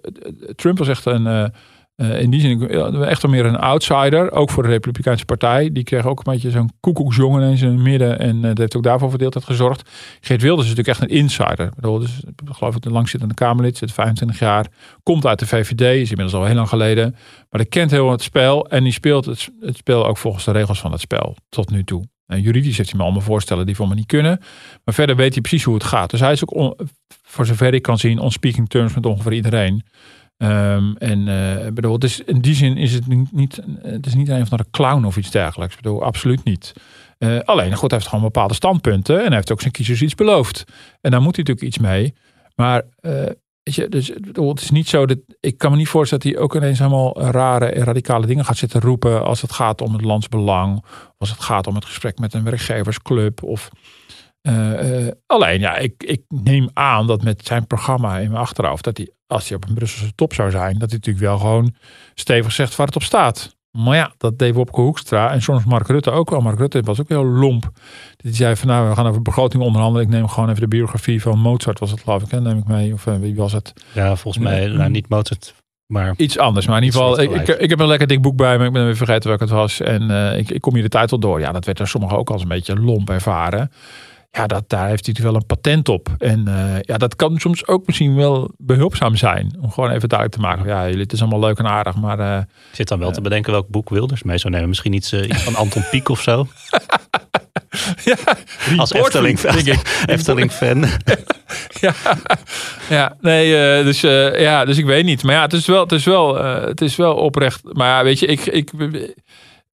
Trump 0.55 0.77
was 0.77 0.88
echt 0.88 1.05
een 1.05 1.53
uh, 1.96 2.22
in 2.22 2.30
die 2.30 2.39
zin 2.39 2.70
echt 3.06 3.22
wel 3.22 3.32
meer 3.32 3.46
een 3.46 3.56
outsider, 3.56 4.32
ook 4.32 4.50
voor 4.50 4.64
de 4.64 4.70
Republikeinse 4.70 5.26
Partij. 5.26 5.72
Die 5.72 5.84
kreeg 5.84 6.06
ook 6.06 6.18
een 6.18 6.34
beetje 6.34 6.52
zo'n 6.52 6.72
koekoeksjongen 6.80 7.50
in 7.50 7.58
zijn 7.58 7.82
midden 7.82 8.20
en 8.20 8.36
uh, 8.36 8.42
dat 8.42 8.58
heeft 8.58 8.76
ook 8.76 8.84
daarvoor 8.84 9.10
verdeeldheid 9.10 9.46
gezorgd. 9.46 9.89
Geert 10.22 10.42
Wilders 10.42 10.68
is 10.68 10.76
natuurlijk 10.76 11.00
echt 11.00 11.12
een 11.12 11.18
insider. 11.18 11.66
Ik 11.66 11.76
bedoel, 11.76 12.00
dus, 12.00 12.24
geloof 12.46 12.76
ik 12.76 12.86
een 12.86 12.92
langzittende 12.92 13.34
Kamerlid, 13.34 13.78
zit 13.78 13.92
25 13.92 14.39
jaar, 14.39 14.68
komt 15.04 15.26
uit 15.26 15.39
de 15.39 15.48
VVD, 15.48 15.82
is 15.82 16.10
inmiddels 16.10 16.34
al 16.34 16.46
heel 16.46 16.56
lang 16.56 16.70
geleden. 16.70 17.16
Maar 17.50 17.62
die 17.62 17.70
kent 17.70 17.92
heel 17.92 18.12
het 18.12 18.22
spel 18.22 18.70
en 18.70 18.84
die 18.84 18.94
speelt 18.94 19.26
het, 19.26 19.50
het 19.60 19.78
spel 19.78 20.08
ook 20.08 20.18
volgens 20.18 20.46
de 20.46 20.52
regels 20.52 20.80
van 20.80 20.92
het 20.92 21.02
spel, 21.02 21.36
tot 21.50 21.70
nu 21.70 21.84
toe. 21.84 22.04
En 22.32 22.42
juridisch 22.42 22.78
heeft 22.78 22.89
hij 22.89 22.98
me 22.98 23.04
allemaal 23.04 23.22
voorstellen 23.22 23.66
die 23.66 23.76
voor 23.76 23.88
me 23.88 23.96
niet 23.96 24.06
kunnen. 24.06 24.39
Maar 24.84 24.94
verder 24.94 25.16
weet 25.16 25.34
hij 25.34 25.42
precies 25.42 25.64
hoe 25.64 25.74
het 25.74 25.84
gaat. 25.84 26.10
Dus 26.10 26.20
hij 26.20 26.32
is 26.32 26.48
ook, 26.48 26.76
voor 27.24 27.46
zover 27.46 27.74
ik 27.74 27.82
kan 27.82 27.98
zien, 27.98 28.20
on 28.20 28.32
speaking 28.32 28.70
terms 28.70 28.94
met 28.94 29.06
ongeveer 29.06 29.34
iedereen. 29.34 29.84
Um, 30.44 30.96
en 30.98 31.28
uh, 31.28 31.72
bedoel, 31.74 32.00
dus 32.00 32.20
in 32.20 32.42
die 32.42 32.56
zin 32.56 32.78
is 32.78 32.94
het 32.94 33.32
niet, 33.32 33.62
het 33.82 34.06
is 34.06 34.14
niet 34.14 34.30
een 34.30 34.48
van 34.48 34.58
de 34.58 34.66
clown 34.72 35.06
of 35.06 35.18
iets 35.18 35.32
dergelijks. 35.32 35.76
Ik 35.76 35.82
bedoel, 35.82 36.04
absoluut 36.04 36.44
niet. 36.44 36.74
Uh, 37.20 37.39
alleen, 37.39 37.76
goed, 37.76 37.89
hij 37.89 38.00
heeft 38.00 38.10
gewoon 38.10 38.26
bepaalde 38.26 38.54
standpunten 38.54 39.20
en 39.20 39.26
hij 39.26 39.36
heeft 39.36 39.52
ook 39.52 39.62
zijn 39.62 39.74
kiezers 39.74 40.02
iets 40.02 40.16
beloofd. 40.16 40.64
En 41.02 41.12
daar 41.12 41.22
moet 41.22 41.36
hij 41.36 41.46
natuurlijk 41.46 41.76
iets 41.76 41.78
mee. 41.78 42.14
Maar 42.56 42.82
uh, 43.02 43.26
je, 43.64 43.89
dus, 43.89 44.14
bedoel, 44.22 44.50
het 44.50 44.62
is 44.62 44.72
niet 44.72 44.88
zo 44.88 45.06
dat 45.06 45.18
ik 45.39 45.58
kan 45.58 45.72
me 45.72 45.78
niet 45.78 45.88
voorstellen 45.88 46.24
dat 46.24 46.34
hij 46.34 46.44
ook 46.44 46.56
ineens 46.56 46.80
helemaal 46.80 47.22
rare 47.22 47.66
en 47.66 47.84
radicale 47.84 48.26
dingen 48.26 48.46
gaat 48.46 48.58
zitten 48.58 48.82
roepen 48.82 49.24
als 49.26 49.42
het 49.42 49.52
gaat 49.52 49.82
om 49.82 49.94
het 49.94 50.02
landsbelang, 50.02 50.78
of 50.78 51.16
als 51.18 51.30
het 51.30 51.42
gaat 51.42 51.68
om 51.68 51.76
het 51.76 51.86
gesprek 51.86 52.20
met 52.20 52.34
een 52.34 52.44
werkgeversclub 52.44 53.44
of 53.44 53.70
uh, 54.42 55.02
uh, 55.04 55.12
alleen, 55.26 55.60
ja, 55.60 55.76
ik, 55.78 56.04
ik 56.04 56.22
neem 56.28 56.70
aan 56.74 57.08
dat 57.08 57.24
met 57.24 57.46
zijn 57.46 57.68
programma 57.68 58.18
in 58.18 58.30
mijn 58.30 58.42
achterhoofd, 58.42 58.84
dat 58.84 58.98
hij, 58.98 59.10
als 59.28 59.48
hij 59.48 59.58
op 59.58 59.68
een 59.68 59.74
Brusselse 59.74 60.16
top 60.16 60.34
zou 60.34 60.52
zijn, 60.52 60.78
dat 60.78 60.89
hij 60.89 60.98
natuurlijk 60.98 61.26
wel 61.26 61.38
gewoon 61.38 61.76
stevig 62.14 62.52
zegt 62.52 62.76
waar 62.76 62.88
het 62.88 62.96
op 62.96 63.04
staat. 63.04 63.56
Maar 63.72 63.96
ja, 63.96 64.12
dat 64.18 64.39
deed 64.39 64.54
Wopke 64.54 64.82
Hoekstra 64.82 65.32
en 65.32 65.42
soms 65.42 65.66
Mark 65.66 65.88
Rutte 65.88 66.12
ook 66.12 66.30
wel. 66.30 66.42
Mark 66.42 66.58
Rutte 66.58 66.82
was 66.82 67.00
ook 67.00 67.10
heel 67.10 67.26
lomp. 67.26 67.72
Die 68.18 68.34
zei 68.34 68.56
van 68.56 68.68
nou, 68.68 68.89
we 68.89 68.96
gaan 68.96 69.08
over 69.08 69.22
begroting 69.22 69.64
onderhandelen. 69.64 70.08
Ik 70.08 70.14
neem 70.14 70.28
gewoon 70.28 70.50
even 70.50 70.62
de 70.62 70.68
biografie 70.68 71.22
van 71.22 71.39
Mozart, 71.39 71.80
was 71.80 71.92
het 71.92 72.02
geloof 72.02 72.24
ik, 72.24 72.32
hè? 72.32 72.42
neem 72.42 72.58
ik 72.58 72.68
mee. 72.68 72.94
Of 72.94 73.06
uh, 73.06 73.16
wie 73.16 73.36
was 73.36 73.52
het? 73.52 73.74
Ja, 73.94 74.16
volgens 74.16 74.44
mij, 74.44 74.68
nou, 74.68 74.89
niet 74.89 75.10
Mozart 75.10 75.54
Maar 75.88 76.14
Iets 76.18 76.38
anders. 76.38 76.68
Maar 76.68 76.78
in 76.78 76.84
ieder 76.84 77.00
geval, 77.00 77.22
ik, 77.22 77.48
ik, 77.48 77.70
heb 77.70 77.80
een 77.80 77.88
lekker 77.88 78.08
dik 78.08 78.22
boek 78.22 78.36
bij 78.36 78.58
me. 78.58 78.66
Ik 78.66 78.74
ben 78.74 78.86
weer 78.86 78.96
vergeten 78.96 79.28
welke 79.28 79.44
het 79.44 79.54
was. 79.54 79.80
En 79.80 80.12
eh, 80.12 80.38
ik, 80.38 80.52
ik 80.52 80.62
kom 80.62 80.74
hier 80.74 80.84
de 80.84 80.89
tijd 80.89 81.10
wel 81.10 81.20
door. 81.20 81.39
Ja, 81.39 81.52
dat 81.52 81.66
werd 81.66 81.80
er 81.80 81.88
sommigen 81.88 82.18
ook 82.18 82.30
als 82.30 82.42
een 82.42 82.48
beetje 82.48 82.80
lomp 82.80 83.10
ervaren. 83.10 83.72
Ja, 84.32 84.47
dat, 84.47 84.69
daar 84.69 84.88
heeft 84.88 85.05
hij 85.05 85.15
wel 85.23 85.36
een 85.36 85.45
patent 85.45 85.89
op. 85.89 86.09
En 86.17 86.47
eh, 86.47 86.82
ja, 86.82 86.97
dat 86.97 87.15
kan 87.15 87.39
soms 87.39 87.67
ook 87.67 87.88
misschien 87.88 88.15
wel 88.15 88.51
behulpzaam 88.57 89.15
zijn. 89.15 89.55
Om 89.61 89.71
gewoon 89.71 89.89
even 89.91 90.09
duidelijk 90.09 90.41
te 90.41 90.47
maken. 90.47 90.67
Ja, 90.67 90.86
jullie, 90.86 91.01
het 91.01 91.13
is 91.13 91.21
allemaal 91.21 91.39
leuk 91.39 91.57
en 91.57 91.67
aardig. 91.67 91.95
Maar 91.95 92.19
eh, 92.19 92.38
ik 92.38 92.75
zit 92.75 92.88
dan 92.88 92.99
wel 92.99 93.11
te 93.11 93.21
bedenken 93.21 93.51
welk 93.51 93.67
boek 93.67 93.89
Wilders 93.89 94.23
mee 94.23 94.38
zou 94.38 94.53
nemen. 94.53 94.69
Misschien 94.69 94.93
iets, 94.93 95.11
eh, 95.11 95.27
iets 95.27 95.43
van 95.43 95.55
Anton 95.55 95.84
Pieck 95.89 96.09
of 96.09 96.21
zo. 96.21 96.47
ja, 98.05 98.15
Als 98.77 98.91
report 98.91 99.15
Efteling, 100.05 100.51
fan. 100.51 100.86
ja, 101.82 101.93
ja, 102.89 103.17
nee, 103.21 103.57
eh, 103.57 103.86
dus, 103.86 104.03
eh, 104.03 104.39
ja, 104.39 104.65
dus 104.65 104.77
ik 104.77 104.86
weet 104.86 105.05
niet. 105.05 105.23
Maar 105.23 105.36
ja, 105.36 105.41
het 105.41 105.53
is 105.53 105.65
wel, 105.65 105.82
het 105.82 105.91
is 105.91 106.05
wel, 106.05 106.39
eh, 106.39 106.65
het 106.65 106.82
is 106.82 106.95
wel 106.95 107.15
oprecht. 107.15 107.61
Maar 107.63 107.88
ja, 107.88 108.03
weet 108.03 108.19
je, 108.19 108.25
ik, 108.25 108.45
ik, 108.45 108.71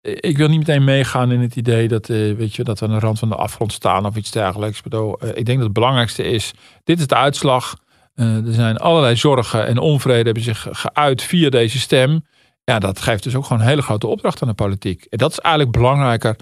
ik 0.05 0.37
wil 0.37 0.49
niet 0.49 0.59
meteen 0.59 0.85
meegaan 0.85 1.33
in 1.33 1.41
het 1.41 1.57
idee 1.57 1.89
dat, 1.89 2.09
eh, 2.09 2.35
weet 2.35 2.55
je, 2.55 2.65
dat 2.65 2.79
we 2.79 2.87
aan 2.87 2.93
de 2.93 2.99
rand 2.99 3.19
van 3.19 3.29
de 3.29 3.35
afgrond 3.35 3.73
staan 3.73 4.07
of 4.07 4.17
iets 4.17 4.31
dergelijks. 4.31 4.77
Ik 4.77 4.83
bedoel, 4.83 5.19
eh, 5.19 5.29
ik 5.29 5.45
denk 5.45 5.57
dat 5.57 5.67
het 5.67 5.73
belangrijkste 5.73 6.23
is, 6.23 6.53
dit 6.85 6.99
is 6.99 7.07
de 7.07 7.15
uitslag. 7.15 7.77
Eh, 8.15 8.47
er 8.47 8.53
zijn 8.53 8.77
allerlei 8.77 9.17
zorgen 9.17 9.67
en 9.67 9.79
onvrede 9.79 10.25
hebben 10.25 10.43
zich 10.43 10.69
geuit 10.71 11.23
via 11.23 11.51
deze 11.51 11.79
stem. 11.79 12.25
Ja, 12.65 12.79
dat 12.79 13.01
geeft 13.01 13.23
dus 13.23 13.35
ook 13.35 13.45
gewoon 13.45 13.63
een 13.63 13.69
hele 13.69 13.83
grote 13.83 14.07
opdracht 14.07 14.43
aan 14.43 14.49
de 14.49 14.55
politiek. 14.55 15.07
En 15.11 15.19
dat 15.19 15.31
is 15.31 15.39
eigenlijk 15.39 15.77
belangrijker 15.77 16.37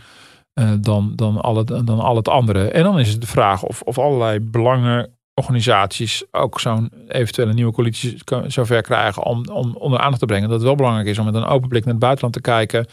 eh, 0.54 0.70
dan, 0.80 1.12
dan, 1.16 1.40
al 1.40 1.56
het, 1.56 1.68
dan 1.68 2.00
al 2.00 2.16
het 2.16 2.28
andere. 2.28 2.68
En 2.68 2.82
dan 2.82 2.98
is 2.98 3.08
het 3.08 3.20
de 3.20 3.26
vraag 3.26 3.62
of, 3.62 3.82
of 3.82 3.98
allerlei 3.98 4.40
belangenorganisaties 4.40 6.24
ook 6.30 6.60
zo'n 6.60 6.92
eventuele 7.08 7.52
nieuwe 7.52 7.72
coalitie 7.72 8.18
zover 8.46 8.82
krijgen 8.82 9.22
om, 9.22 9.44
om 9.52 9.76
onder 9.76 9.98
aandacht 10.00 10.20
te 10.20 10.26
brengen. 10.26 10.48
Dat 10.48 10.58
het 10.58 10.66
wel 10.66 10.76
belangrijk 10.76 11.08
is 11.08 11.18
om 11.18 11.24
met 11.24 11.34
een 11.34 11.44
open 11.44 11.68
blik 11.68 11.84
naar 11.84 11.94
het 11.94 12.02
buitenland 12.02 12.34
te 12.34 12.40
kijken. 12.40 12.86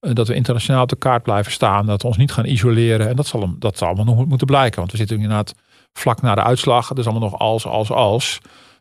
Eh, 0.00 0.14
Dat 0.14 0.28
we 0.28 0.34
internationaal 0.34 0.82
op 0.82 0.88
de 0.88 0.96
kaart 0.96 1.22
blijven 1.22 1.52
staan. 1.52 1.86
Dat 1.86 2.02
we 2.02 2.08
ons 2.08 2.16
niet 2.16 2.32
gaan 2.32 2.44
isoleren. 2.44 3.08
En 3.08 3.16
dat 3.16 3.26
zal, 3.26 3.40
hem- 3.40 3.56
dat 3.58 3.78
zal 3.78 3.86
allemaal 3.86 4.14
nog 4.14 4.26
moeten 4.26 4.46
blijken. 4.46 4.78
Want 4.78 4.90
we 4.90 4.96
zitten 4.96 5.16
inderdaad 5.16 5.54
vlak 5.92 6.22
na 6.22 6.34
de 6.34 6.42
uitslag. 6.42 6.88
Het 6.88 6.98
is 6.98 7.06
allemaal 7.06 7.28
nog 7.30 7.38
als, 7.38 7.66
als, 7.66 7.90
als. 7.90 8.38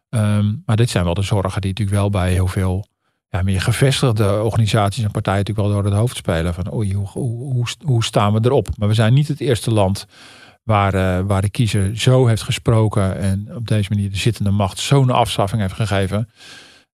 Ehm, 0.09 0.53
maar 0.65 0.76
dit 0.76 0.89
zijn 0.89 1.03
wel 1.03 1.13
de 1.13 1.22
zorgen 1.22 1.61
die 1.61 1.70
natuurlijk 1.70 1.97
wel 1.97 2.09
bij 2.09 2.32
heel 2.32 2.47
veel 2.47 2.86
ja, 3.30 3.41
meer 3.41 3.61
gevestigde 3.61 4.41
organisaties 4.43 5.03
en 5.03 5.11
partijen 5.11 5.39
natuurlijk 5.39 5.67
wel 5.67 5.76
door 5.76 5.91
het 5.91 5.99
hoofd 5.99 6.15
spelen. 6.15 6.53
Van 6.53 6.74
oei, 6.74 6.93
hoe, 6.93 7.07
hoe, 7.07 7.65
hoe, 7.86 8.03
staan 8.03 8.34
we 8.34 8.39
erop? 8.43 8.67
Maar 8.78 8.88
we 8.88 8.93
zijn 8.93 9.13
niet 9.13 9.28
het 9.28 9.39
eerste 9.39 9.72
land 9.72 10.05
waar, 10.63 10.93
eh, 10.93 11.26
waar 11.26 11.41
de 11.41 11.49
kiezer 11.49 11.97
zo 11.97 12.28
heeft 12.28 12.41
gesproken 12.41 13.17
en 13.17 13.55
op 13.55 13.67
deze 13.67 13.89
manier 13.89 14.09
de 14.09 14.17
zittende 14.17 14.51
macht 14.51 14.80
zo'n 14.80 15.09
afstraffing 15.09 15.61
heeft 15.61 15.74
gegeven. 15.74 16.30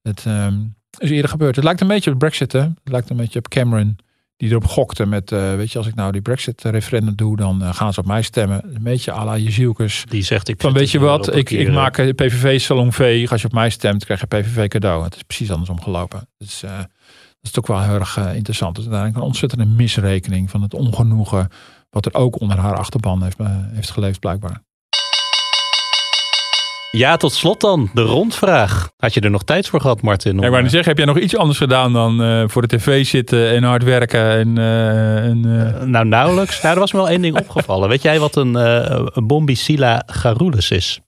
Het 0.01 0.25
ehm, 0.25 0.63
is 0.97 1.09
eerder 1.09 1.29
gebeurd. 1.29 1.55
Het 1.55 1.65
lijkt 1.65 1.81
een 1.81 1.87
beetje 1.87 2.11
op 2.11 2.17
Brexit, 2.19 2.51
hè? 2.51 2.59
Het 2.59 2.79
lijkt 2.83 3.09
een 3.09 3.17
beetje 3.17 3.39
op 3.39 3.47
Cameron 3.47 3.97
die 4.37 4.49
erop 4.49 4.65
gokte 4.65 5.05
met, 5.05 5.31
eh, 5.31 5.55
weet 5.55 5.71
je, 5.71 5.77
als 5.77 5.87
ik 5.87 5.95
nou 5.95 6.11
die 6.11 6.21
Brexit-referendum 6.21 7.15
doe, 7.15 7.37
dan 7.37 7.63
eh, 7.63 7.73
gaan 7.73 7.93
ze 7.93 7.99
op 7.99 8.05
mij 8.05 8.21
stemmen. 8.21 8.75
Een 8.75 8.83
beetje 8.83 9.11
à 9.11 9.25
la 9.25 9.37
Jezielkes. 9.37 10.03
Die 10.09 10.23
zegt 10.23 10.47
ik 10.47 10.61
Van 10.61 10.73
weet 10.73 10.91
je 10.91 10.99
wat, 10.99 11.35
ik, 11.35 11.49
ik 11.49 11.67
eh, 11.67 11.73
maak 11.73 11.97
een 11.97 12.15
PVV 12.15 12.59
salon 12.59 12.93
V. 12.93 13.27
Als 13.29 13.41
je 13.41 13.47
op 13.47 13.53
mij 13.53 13.69
stemt, 13.69 14.05
krijg 14.05 14.19
je 14.19 14.27
PVV 14.27 14.67
cadeau. 14.67 15.03
Het 15.03 15.15
is 15.15 15.23
precies 15.23 15.51
andersom 15.51 15.81
gelopen. 15.81 16.27
Dus 16.37 16.63
eh, 16.63 16.77
dat 17.45 17.53
is 17.53 17.61
toch 17.61 17.67
wel 17.67 17.81
heel 17.81 17.99
erg 17.99 18.17
eh, 18.17 18.35
interessant. 18.35 18.75
Dus 18.75 18.83
uiteindelijk 18.83 19.21
een 19.21 19.29
ontzettende 19.29 19.65
misrekening 19.65 20.49
van 20.49 20.61
het 20.61 20.73
ongenoegen. 20.73 21.49
Wat 21.89 22.05
er 22.05 22.13
ook 22.13 22.39
onder 22.39 22.57
haar 22.57 22.75
achterban 22.75 23.23
heeft, 23.23 23.39
eh, 23.39 23.47
heeft 23.49 23.91
geleefd 23.91 24.19
blijkbaar. 24.19 24.61
Ja, 26.95 27.17
tot 27.17 27.33
slot 27.33 27.61
dan. 27.61 27.89
De 27.93 28.01
rondvraag. 28.01 28.91
Had 28.97 29.13
je 29.13 29.19
er 29.19 29.29
nog 29.29 29.43
tijd 29.43 29.67
voor 29.67 29.81
gehad, 29.81 30.01
Martin? 30.01 30.37
om, 30.37 30.43
Ja, 30.43 30.49
wou 30.49 30.61
niet 30.61 30.65
eh, 30.65 30.71
zeggen, 30.71 30.89
heb 30.89 30.97
jij 30.97 31.13
nog 31.13 31.23
iets 31.23 31.37
anders 31.37 31.57
gedaan 31.57 31.93
dan 31.93 32.23
eh, 32.23 32.43
voor 32.47 32.67
de 32.67 32.77
tv 32.77 33.05
zitten 33.05 33.49
en 33.49 33.63
hard 33.63 33.83
werken? 33.83 34.31
En, 34.31 34.57
eh, 34.57 35.25
en, 35.25 35.41
Nou, 35.89 36.05
nauwelijks. 36.05 36.61
Nou, 36.61 36.73
er 36.73 36.79
was 36.79 36.91
me 36.91 36.99
wel 36.99 37.09
één 37.09 37.21
ding 37.21 37.39
opgevallen. 37.39 37.89
Weet 37.89 38.01
jij 38.01 38.19
wat 38.19 38.35
een, 38.35 38.55
een 38.55 39.27
Bombicilla 39.27 40.03
garrulus 40.05 40.71
is? 40.71 40.99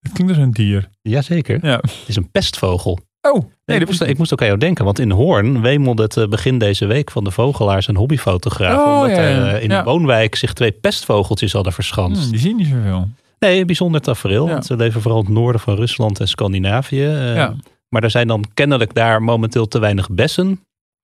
het 0.00 0.12
klinkt 0.12 0.32
als 0.32 0.42
een 0.42 0.50
dier. 0.50 0.88
Jazeker. 1.02 1.58
Ja. 1.62 1.76
Het 1.76 2.04
is 2.06 2.16
een 2.16 2.30
pestvogel. 2.30 2.98
Oh, 3.20 3.32
Nee, 3.32 3.48
nee, 3.64 3.80
ik, 3.80 3.86
moest, 3.86 4.00
ik 4.00 4.18
moest 4.18 4.32
ook 4.32 4.40
aan 4.40 4.46
jou 4.46 4.58
denken, 4.58 4.84
want 4.84 4.98
in 4.98 5.10
Hoorn 5.10 5.60
wemelde 5.60 6.02
het 6.02 6.30
begin 6.30 6.58
deze 6.58 6.86
week 6.86 7.10
van 7.10 7.24
de 7.24 7.30
vogelaars 7.30 7.88
en 7.88 7.96
hobbyfotografen. 7.96 8.84
Oh, 8.84 9.00
omdat 9.00 9.16
ja, 9.16 9.28
ja. 9.28 9.58
in 9.58 9.70
een 9.70 9.84
woonwijk 9.84 10.34
zich 10.34 10.52
twee 10.52 10.72
pestvogeltjes 10.72 11.52
hadden 11.52 11.72
verschanst. 11.72 12.22
Hmm, 12.22 12.30
die 12.30 12.40
zien 12.40 12.56
niet 12.56 12.66
zoveel. 12.66 13.08
Nee, 13.40 13.60
een 13.60 13.66
bijzonder 13.66 14.00
tafereel. 14.00 14.46
Ja. 14.46 14.52
Want 14.52 14.66
ze 14.66 14.76
leven 14.76 15.00
vooral 15.00 15.20
in 15.20 15.26
het 15.26 15.34
noorden 15.34 15.60
van 15.60 15.74
Rusland 15.74 16.20
en 16.20 16.28
Scandinavië. 16.28 17.04
eh, 17.04 17.34
Ja. 17.34 17.54
Maar 17.88 18.02
er 18.02 18.10
zijn 18.10 18.26
dan 18.26 18.44
kennelijk 18.54 18.94
daar 18.94 19.22
momenteel 19.22 19.68
te 19.68 19.78
weinig 19.78 20.10
bessen. 20.10 20.60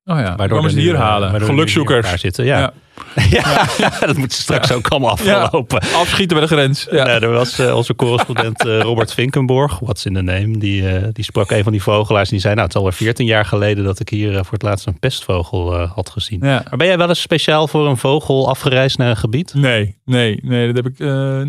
Oh 0.09 0.19
ja, 0.19 0.35
Waardoor 0.35 0.57
komen 0.57 0.71
ze 0.71 0.77
er 0.77 0.83
hier 0.83 0.93
eh, 0.93 0.99
halen. 0.99 1.33
er 1.33 1.41
Gelukzoekers. 1.41 2.07
Daar 2.07 2.19
zitten, 2.19 2.45
ja. 2.45 2.59
Ja. 2.59 2.73
Ja. 3.29 3.89
dat 4.07 4.17
moet 4.17 4.33
straks 4.33 4.71
ook 4.71 4.87
allemaal 4.87 5.17
Ja. 5.23 5.39
afgelopen. 5.39 5.79
Afschieten 5.81 6.37
bij 6.37 6.47
de 6.47 6.53
grens. 6.53 6.87
Ja. 6.91 7.05
Nou, 7.05 7.21
er 7.23 7.31
was 7.31 7.59
eh, 7.59 7.75
onze 7.75 7.95
correspondent 7.95 8.65
eh, 8.65 8.79
Robert 8.79 9.13
Vinkenborg, 9.13 9.79
what's 9.79 10.05
in 10.05 10.13
the 10.13 10.21
name, 10.21 10.57
die, 10.57 11.11
die 11.11 11.23
sprak 11.23 11.51
een 11.51 11.63
van 11.63 11.71
die 11.71 11.81
vogelaars. 11.81 12.25
En 12.27 12.31
die 12.31 12.41
zei, 12.41 12.53
nou 12.53 12.65
het 12.67 12.75
is 12.75 12.81
alweer 12.81 12.97
14 12.97 13.25
jaar 13.25 13.45
geleden 13.45 13.83
dat 13.83 13.99
ik 13.99 14.09
hier 14.09 14.31
voor 14.33 14.53
het 14.53 14.61
laatst 14.61 14.87
een 14.87 14.99
pestvogel 14.99 15.77
had 15.77 16.09
gezien. 16.09 16.39
Ja. 16.41 16.63
Maar 16.69 16.77
ben 16.77 16.87
jij 16.87 16.97
wel 16.97 17.09
eens 17.09 17.21
speciaal 17.21 17.67
voor 17.67 17.87
een 17.87 17.97
vogel 17.97 18.49
afgereisd 18.49 18.97
naar 18.97 19.09
een 19.09 19.17
gebied? 19.17 19.53
Nee, 19.53 19.97
nee, 20.05 20.39
nee, 20.43 20.73
dat 20.73 20.83
heb 20.83 20.93
ik. 20.93 20.99
nee, 20.99 21.45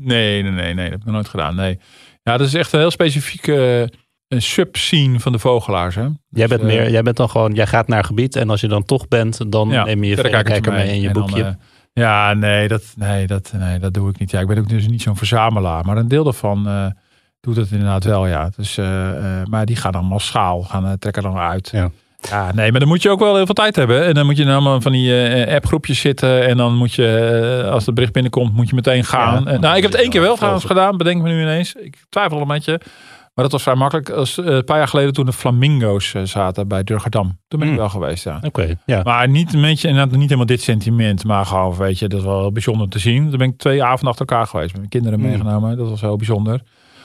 nee, 0.00 0.42
nee, 0.42 0.42
nee, 0.42 0.74
nee, 0.74 0.74
dat 0.74 0.90
heb 0.90 0.98
ik 1.00 1.04
nog 1.04 1.14
nooit 1.14 1.28
gedaan. 1.28 1.54
Nee. 1.54 1.78
Ja, 2.22 2.36
dat 2.36 2.46
is 2.46 2.54
echt 2.54 2.72
een 2.72 2.80
heel 2.80 2.90
specifieke 2.90 3.88
een 4.28 4.42
subscene 4.42 5.20
van 5.20 5.32
de 5.32 5.38
vogelaars. 5.38 5.94
Hè? 5.94 6.06
Jij 6.28 6.46
bent, 6.46 6.60
Dus, 6.60 6.70
eh, 6.70 6.76
meer, 6.76 6.90
jij 6.90 7.02
bent 7.02 7.16
dan 7.16 7.30
gewoon, 7.30 7.52
jij 7.52 7.66
gaat 7.66 7.88
naar 7.88 8.04
gebied 8.04 8.36
en 8.36 8.50
als 8.50 8.60
je 8.60 8.68
dan 8.68 8.84
toch 8.84 9.08
bent, 9.08 9.52
dan 9.52 9.68
ja, 9.68 9.84
neem 9.84 10.02
je 10.02 10.08
je 10.10 10.16
verrekijker 10.16 10.72
mee 10.72 10.88
in 10.88 11.00
je 11.00 11.12
dan, 11.12 11.22
boekje. 11.22 11.42
eh, 11.42 11.50
ja, 11.92 12.34
nee 12.34 12.68
dat, 12.68 12.82
nee, 12.96 13.26
dat, 13.26 13.52
nee, 13.56 13.78
dat 13.78 13.94
doe 13.94 14.10
ik 14.10 14.18
niet. 14.18 14.30
Ja, 14.30 14.40
ik 14.40 14.46
ben 14.46 14.58
ook 14.58 14.68
dus 14.68 14.88
niet 14.88 15.02
zo'n 15.02 15.16
verzamelaar. 15.16 15.84
Maar 15.84 15.96
een 15.96 16.08
deel 16.08 16.24
daarvan 16.24 16.66
eh, 16.68 16.86
doet 17.40 17.56
het 17.56 17.70
inderdaad 17.70 18.04
wel, 18.04 18.26
ja. 18.26 18.50
Dus, 18.56 18.78
eh, 18.78 19.08
eh, 19.40 19.46
maar 19.46 19.66
die 19.66 19.76
gaan 19.76 19.92
dan 19.92 20.04
massaal, 20.04 20.62
gaan, 20.62 20.86
eh, 20.86 20.92
trekken 20.92 21.22
dan 21.22 21.36
uit. 21.36 21.68
Ja. 21.72 21.90
Ja, 22.30 22.52
nee, 22.54 22.70
maar 22.70 22.80
dan 22.80 22.88
moet 22.88 23.02
je 23.02 23.10
ook 23.10 23.18
wel 23.18 23.34
heel 23.36 23.44
veel 23.46 23.54
tijd 23.54 23.76
hebben. 23.76 24.04
En 24.04 24.14
dan 24.14 24.26
moet 24.26 24.36
je 24.36 24.44
dan 24.44 24.52
allemaal 24.52 24.80
van 24.80 24.92
die 24.92 25.22
eh, 25.28 25.54
appgroepjes 25.54 26.00
zitten. 26.00 26.46
En 26.46 26.56
dan 26.56 26.74
moet 26.76 26.92
je, 26.94 27.06
eh, 27.64 27.70
als 27.70 27.86
het 27.86 27.94
bericht 27.94 28.12
binnenkomt, 28.12 28.52
moet 28.54 28.68
je 28.68 28.74
meteen 28.74 29.04
gaan. 29.04 29.44
Ja, 29.44 29.50
Eh, 29.50 29.58
nou, 29.58 29.76
ik 29.76 29.82
heb 29.82 29.92
het 29.92 30.00
één 30.00 30.10
keer 30.10 30.20
wel 30.20 30.36
trouwens 30.36 30.64
gedaan, 30.64 30.96
bedenk 30.96 31.22
me 31.22 31.28
nu 31.28 31.40
ineens. 31.42 31.74
Ik 31.74 31.96
twijfel 32.08 32.40
een 32.40 32.46
beetje. 32.46 32.80
Maar 33.38 33.46
dat 33.46 33.56
was 33.56 33.66
vrij 33.66 33.78
makkelijk. 33.80 34.10
Als, 34.10 34.38
eh, 34.38 34.44
een 34.46 34.64
paar 34.64 34.76
jaar 34.78 34.88
geleden 34.88 35.12
toen 35.12 35.26
de 35.26 35.32
flamingo's 35.32 36.14
eh, 36.14 36.22
zaten 36.22 36.68
bij 36.68 36.84
Durgerdam. 36.84 37.38
Toen 37.48 37.58
ben 37.58 37.68
ik 37.68 37.74
Mm. 37.74 37.80
wel 37.80 37.88
geweest, 37.88 38.24
ja. 38.24 38.38
Oké, 38.42 38.74
ja. 38.86 39.00
Maar 39.04 39.28
niet 39.28 39.54
een 39.54 39.60
beetje, 39.60 39.92
niet 40.06 40.20
helemaal 40.20 40.46
dit 40.46 40.62
sentiment. 40.62 41.24
Maar 41.24 41.46
gewoon, 41.46 41.76
weet 41.76 41.98
je, 41.98 42.08
dat 42.08 42.18
is 42.18 42.24
wel 42.24 42.52
bijzonder 42.52 42.88
te 42.88 42.98
zien. 42.98 43.28
Toen 43.28 43.38
ben 43.38 43.48
ik 43.48 43.58
twee 43.58 43.82
avonden 43.82 44.08
achter 44.08 44.26
elkaar 44.26 44.46
geweest. 44.46 44.68
Met 44.70 44.78
mijn 44.78 44.88
kinderen 44.90 45.20
Mm. 45.20 45.26
meegenomen. 45.26 45.76
Dat 45.76 45.88
was 45.88 46.00
heel 46.00 46.16
bijzonder. 46.16 46.60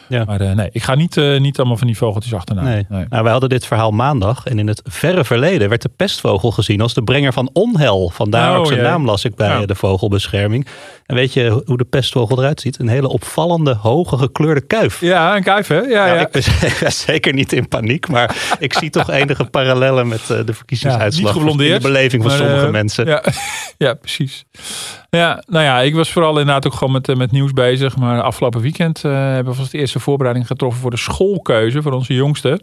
Ja. 0.09 0.23
Maar 0.25 0.41
eh, 0.41 0.51
nee, 0.55 0.69
ik 0.71 0.83
ga 0.83 0.95
niet, 0.95 1.15
niet 1.39 1.57
allemaal 1.59 1.77
van 1.77 1.87
die 1.87 1.97
vogeltjes 1.97 2.33
achterna. 2.33 2.61
Nee. 2.61 2.85
nee. 2.89 3.05
Nou, 3.09 3.23
wij 3.23 3.31
hadden 3.31 3.49
dit 3.49 3.65
verhaal 3.65 3.91
maandag 3.91 4.45
en 4.45 4.59
in 4.59 4.67
het 4.67 4.81
verre 4.83 5.23
verleden 5.25 5.69
werd 5.69 5.81
de 5.81 5.89
pestvogel 5.95 6.51
gezien 6.51 6.81
als 6.81 6.93
de 6.93 7.03
brenger 7.03 7.33
van 7.33 7.49
onheil. 7.53 8.09
Vandaar 8.09 8.51
Oh, 8.53 8.57
ook 8.59 8.65
zijn 8.67 8.79
jee. 8.79 8.87
naam 8.89 9.05
las 9.05 9.25
ik 9.25 9.35
bij 9.35 9.59
Ja. 9.59 9.65
de 9.65 9.75
vogelbescherming. 9.75 10.67
En 11.13 11.19
weet 11.19 11.33
je 11.33 11.63
hoe 11.65 11.77
de 11.77 11.83
pestvogel 11.83 12.37
eruit 12.37 12.61
ziet? 12.61 12.79
Een 12.79 12.87
hele 12.87 13.07
opvallende, 13.07 13.75
hoge 13.75 14.17
gekleurde 14.17 14.61
kuif. 14.61 15.01
Ja, 15.01 15.35
een 15.35 15.43
kuif, 15.43 15.67
hè? 15.67 15.79
Ja, 15.79 16.05
Nou, 16.05 16.17
ja. 16.17 16.29
ik, 16.29 16.31
ben, 16.79 16.91
zeker 17.09 17.33
niet 17.33 17.53
in 17.53 17.67
paniek, 17.67 18.07
maar 18.07 18.55
ik 18.59 18.73
zie 18.73 18.89
toch 18.89 19.09
enige 19.09 19.43
parallellen 19.43 20.07
met 20.07 20.29
eh, 20.29 20.45
de 20.45 20.53
verkiezingsuitslag. 20.53 21.35
Ja, 21.35 21.43
niet 21.43 21.59
In 21.61 21.73
de 21.73 21.79
beleving 21.79 22.23
van 22.23 22.31
maar, 22.31 22.39
sommige 22.41 22.65
eh, 22.65 22.71
mensen. 22.71 23.05
Ja, 23.05 23.23
ja, 23.77 23.93
precies. 23.93 24.45
Ja, 25.09 25.43
nou 25.47 25.63
ja, 25.63 25.81
ik 25.81 25.95
was 25.95 26.11
vooral 26.11 26.39
inderdaad 26.39 26.65
ook 26.65 26.73
gewoon 26.73 26.93
met, 26.93 27.09
eh, 27.09 27.15
met 27.15 27.31
nieuws 27.31 27.51
bezig. 27.51 27.97
Maar 27.97 28.21
afgelopen 28.21 28.61
weekend 28.61 29.01
hebben 29.01 29.45
we 29.45 29.53
vast 29.53 29.71
de 29.71 29.77
eerste 29.77 29.99
voorbereiding 29.99 30.47
getroffen 30.47 30.81
voor 30.81 30.91
de 30.91 30.97
schoolkeuze 30.97 31.81
voor 31.81 31.91
onze 31.91 32.13
jongste. 32.13 32.61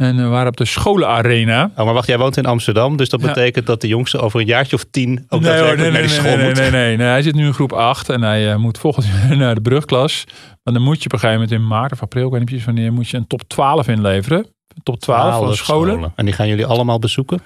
En 0.00 0.16
we 0.16 0.22
waren 0.22 0.48
op 0.48 0.56
de 0.56 0.64
scholenarena. 0.64 1.70
Oh, 1.76 1.84
maar 1.84 1.94
wacht, 1.94 2.06
jij 2.06 2.18
woont 2.18 2.36
in 2.36 2.46
Amsterdam, 2.46 2.96
dus 2.96 3.08
dat 3.08 3.20
Ja. 3.20 3.26
betekent 3.26 3.66
dat 3.66 3.80
de 3.80 3.88
jongste 3.88 4.18
over 4.18 4.40
een 4.40 4.46
jaartje 4.46 4.76
of 4.76 4.84
tien 4.90 5.24
ook 5.28 5.40
nee, 5.40 5.52
hoor, 5.52 5.62
nee, 5.62 5.76
naar 5.76 5.76
nee, 5.76 5.90
die 5.92 6.00
nee, 6.00 6.08
school 6.08 6.36
nee, 6.36 6.46
moet. 6.46 6.56
nee, 6.58 6.70
nee, 6.70 6.96
nee. 6.96 7.06
Hij 7.06 7.22
zit 7.22 7.34
nu 7.34 7.46
in 7.46 7.54
groep 7.54 7.72
8 7.72 8.08
en 8.08 8.22
hij 8.22 8.50
eh, 8.50 8.56
moet 8.56 8.78
volgend 8.78 9.06
jaar 9.28 9.36
naar 9.36 9.54
de 9.54 9.60
brugklas. 9.60 10.24
Maar 10.62 10.74
dan 10.74 10.82
moet 10.82 10.98
je 10.98 11.04
op 11.04 11.12
een 11.12 11.18
gegeven 11.18 11.40
moment 11.42 11.60
in 11.60 11.66
maart 11.66 11.92
of 11.92 12.02
april, 12.02 12.24
ik 12.24 12.30
weet 12.30 12.38
niet 12.40 12.48
precies 12.48 12.66
wanneer, 12.66 12.92
moet 12.92 13.08
je 13.08 13.16
een 13.16 13.26
top 13.26 13.42
12 13.46 13.88
inleveren. 13.88 14.46
Top 14.82 15.00
12 15.00 15.22
van 15.30 15.38
Twaalf 15.40 15.56
scholen. 15.56 16.12
En 16.16 16.24
die 16.24 16.34
gaan 16.34 16.48
jullie 16.48 16.66
allemaal 16.66 16.98
bezoeken? 16.98 17.40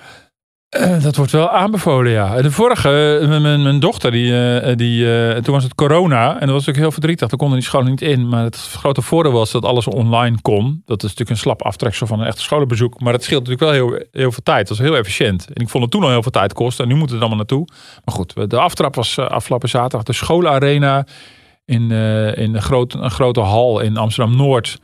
Eh, 0.75 1.03
dat 1.03 1.17
wordt 1.17 1.33
wel 1.33 1.51
aanbevolen, 1.51 2.13
ja. 2.13 2.43
De 2.43 2.51
vorige, 2.51 3.19
eh, 3.23 3.41
mijn, 3.41 3.81
dochter, 3.81 4.11
die, 4.11 4.59
eh, 4.59 4.77
die, 4.77 5.41
toen 5.41 5.55
was 5.55 5.63
het 5.63 5.75
corona. 5.75 6.25
En 6.27 6.33
dat 6.33 6.41
was 6.41 6.49
natuurlijk 6.49 6.79
heel 6.79 6.91
verdrietig. 6.91 7.29
Daar 7.29 7.39
konden 7.39 7.59
die 7.59 7.67
scholen 7.67 7.91
niet 7.91 8.03
in. 8.03 8.29
Maar 8.29 8.45
het 8.45 8.57
grote 8.57 9.03
voordeel 9.03 9.33
was 9.33 9.51
dat 9.51 9.65
alles 9.65 9.87
online 9.87 10.41
kon. 10.43 10.83
Dat 10.85 10.97
is 10.97 11.03
natuurlijk 11.03 11.31
een 11.31 11.37
slap 11.37 11.63
aftreksel 11.63 12.07
van 12.07 12.21
een 12.21 12.27
echte 12.27 12.43
scholenbezoek. 12.43 13.01
Maar 13.01 13.13
het 13.13 13.23
scheelt 13.23 13.47
natuurlijk 13.47 13.73
wel 13.73 14.01
heel, 14.13 14.31
veel 14.31 14.43
tijd. 14.43 14.69
Dat 14.69 14.79
was 14.79 14.87
heel 14.87 14.97
efficiënt. 14.97 15.47
En 15.53 15.63
ik 15.63 15.69
vond 15.69 15.83
het 15.83 15.93
toen 15.93 16.03
al 16.03 16.11
heel 16.11 16.23
veel 16.23 16.31
tijd 16.31 16.53
kosten. 16.53 16.85
En 16.85 16.91
nu 16.91 16.97
moet 16.97 17.11
het 17.11 17.19
allemaal 17.19 17.37
naartoe. 17.37 17.67
Maar 18.05 18.15
goed, 18.15 18.51
de 18.51 18.59
aftrap 18.59 18.95
was 18.95 19.19
afgelopen 19.19 19.69
zaterdag. 19.69 20.03
De 20.03 20.13
schoolarena 20.13 21.07
in, 21.65 21.91
in 22.37 22.55
een, 22.55 22.63
grote, 22.63 22.99
een 22.99 23.11
grote 23.11 23.41
hal 23.41 23.81
in 23.81 23.97
Amsterdam-Noord. 23.97 24.79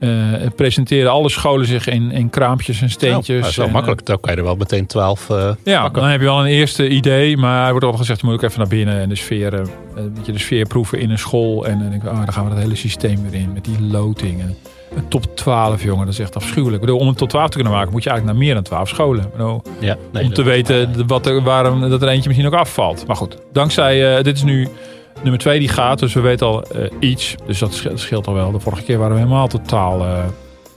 Eh, 0.00 0.10
presenteren 0.56 1.10
alle 1.10 1.28
scholen 1.28 1.66
zich 1.66 1.86
in, 1.88 2.10
in 2.10 2.30
kraampjes 2.30 2.82
en 2.82 2.90
steentjes. 2.90 3.26
Nou, 3.28 3.40
dat 3.40 3.50
is 3.50 3.56
wel 3.56 3.66
En, 3.66 3.72
makkelijk. 3.72 4.06
Dan 4.06 4.20
kan 4.20 4.32
je 4.32 4.38
er 4.38 4.44
wel 4.44 4.56
meteen 4.56 4.86
twaalf 4.86 5.30
eh, 5.30 5.50
ja, 5.64 5.82
pakken. 5.82 6.00
dan 6.00 6.10
heb 6.10 6.20
je 6.20 6.26
wel 6.26 6.40
een 6.40 6.46
eerste 6.46 6.88
idee, 6.88 7.36
maar 7.36 7.64
er 7.64 7.70
wordt 7.70 7.86
al 7.86 7.92
gezegd, 7.92 8.20
je 8.20 8.26
moet 8.26 8.34
ook 8.34 8.42
even 8.42 8.58
naar 8.58 8.68
binnen 8.68 9.00
en 9.00 9.08
de 9.08 9.14
sfeer, 9.14 9.54
eh, 9.54 9.60
een 9.94 10.12
beetje 10.14 10.32
de 10.32 10.38
sfeer 10.38 10.66
proeven 10.66 10.98
in 10.98 11.10
een 11.10 11.18
school. 11.18 11.66
En 11.66 11.78
dan 11.78 11.90
denk 11.90 12.02
ik, 12.02 12.08
ah, 12.08 12.16
dan 12.16 12.32
gaan 12.32 12.44
we 12.44 12.50
dat 12.50 12.58
hele 12.58 12.74
systeem 12.76 13.22
weer 13.30 13.40
in 13.40 13.52
met 13.52 13.64
die 13.64 13.80
loting. 13.80 14.40
En 14.40 14.56
een 14.96 15.08
top 15.08 15.36
12, 15.36 15.82
jongen, 15.82 16.04
dat 16.04 16.14
is 16.14 16.20
echt 16.20 16.36
afschuwelijk. 16.36 16.80
Bedoel, 16.80 16.98
om 16.98 17.08
een 17.08 17.14
top 17.14 17.28
12 17.28 17.48
te 17.48 17.54
kunnen 17.54 17.72
maken, 17.72 17.92
moet 17.92 18.02
je 18.02 18.10
eigenlijk 18.10 18.38
naar 18.38 18.46
meer 18.46 18.54
dan 18.54 18.64
12 18.64 18.88
scholen. 18.88 19.30
Bedoel, 19.32 19.62
Ja, 19.78 19.96
nee, 20.12 20.24
om 20.24 20.32
te 20.32 20.42
weten 20.42 21.06
wat 21.06 21.26
er, 21.26 21.42
waarom 21.42 21.90
dat 21.90 22.02
er 22.02 22.08
eentje 22.08 22.28
misschien 22.28 22.52
ook 22.52 22.58
afvalt. 22.60 23.06
Maar 23.06 23.16
goed, 23.16 23.36
dankzij, 23.52 24.16
eh, 24.16 24.24
dit 24.24 24.36
is 24.36 24.42
nu 24.42 24.68
nummer 25.24 25.40
2 25.40 25.58
die 25.58 25.68
gaat, 25.68 25.98
dus 25.98 26.14
we 26.14 26.20
weten 26.20 26.46
al 26.46 26.62
eh, 26.62 26.90
iets. 27.00 27.34
Dus 27.46 27.58
dat 27.58 27.74
scheelt, 27.74 28.00
scheelt 28.00 28.26
al 28.26 28.34
wel. 28.34 28.52
De 28.52 28.60
vorige 28.60 28.82
keer 28.82 28.98
waren 28.98 29.14
we 29.14 29.20
helemaal 29.20 29.48
totaal 29.48 30.04
eh, 30.04 30.24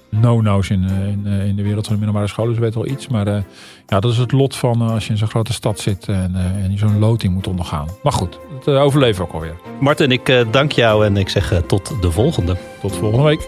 no-no's 0.10 0.70
in, 0.70 0.86
eh, 0.90 1.08
in, 1.08 1.26
in 1.26 1.56
de 1.56 1.64
wereld 1.64 1.86
van 1.86 1.94
de 1.94 2.02
middelbare 2.02 2.28
scholen. 2.28 2.50
Dus 2.50 2.60
we 2.60 2.66
weten 2.66 2.82
al 2.82 2.88
iets. 2.88 3.08
Maar 3.08 3.44
ja, 3.88 4.00
dat 4.00 4.12
is 4.12 4.18
het 4.18 4.32
lot 4.32 4.56
van 4.56 4.82
als 4.82 5.06
je 5.06 5.12
in 5.12 5.18
zo'n 5.18 5.28
grote 5.28 5.54
stad 5.54 5.80
zit 5.80 6.08
en, 6.08 6.36
en 6.36 6.72
je 6.72 6.78
zo'n 6.78 7.00
loting 7.00 7.34
moet 7.34 7.48
ondergaan. 7.48 7.88
Maar 8.04 8.14
goed, 8.14 8.40
dat 8.66 8.76
eh, 8.76 8.82
overleven 8.82 9.22
we 9.22 9.28
ook 9.28 9.34
alweer. 9.34 9.56
Martin, 9.80 10.12
ik 10.12 10.46
dank 10.52 10.72
jou 10.72 11.06
en 11.06 11.18
ik 11.18 11.30
zeg 11.30 11.62
tot 11.68 12.02
de 12.02 12.12
volgende. 12.12 12.58
Tot 12.82 12.96
volgende 12.96 13.26
week. 13.26 13.48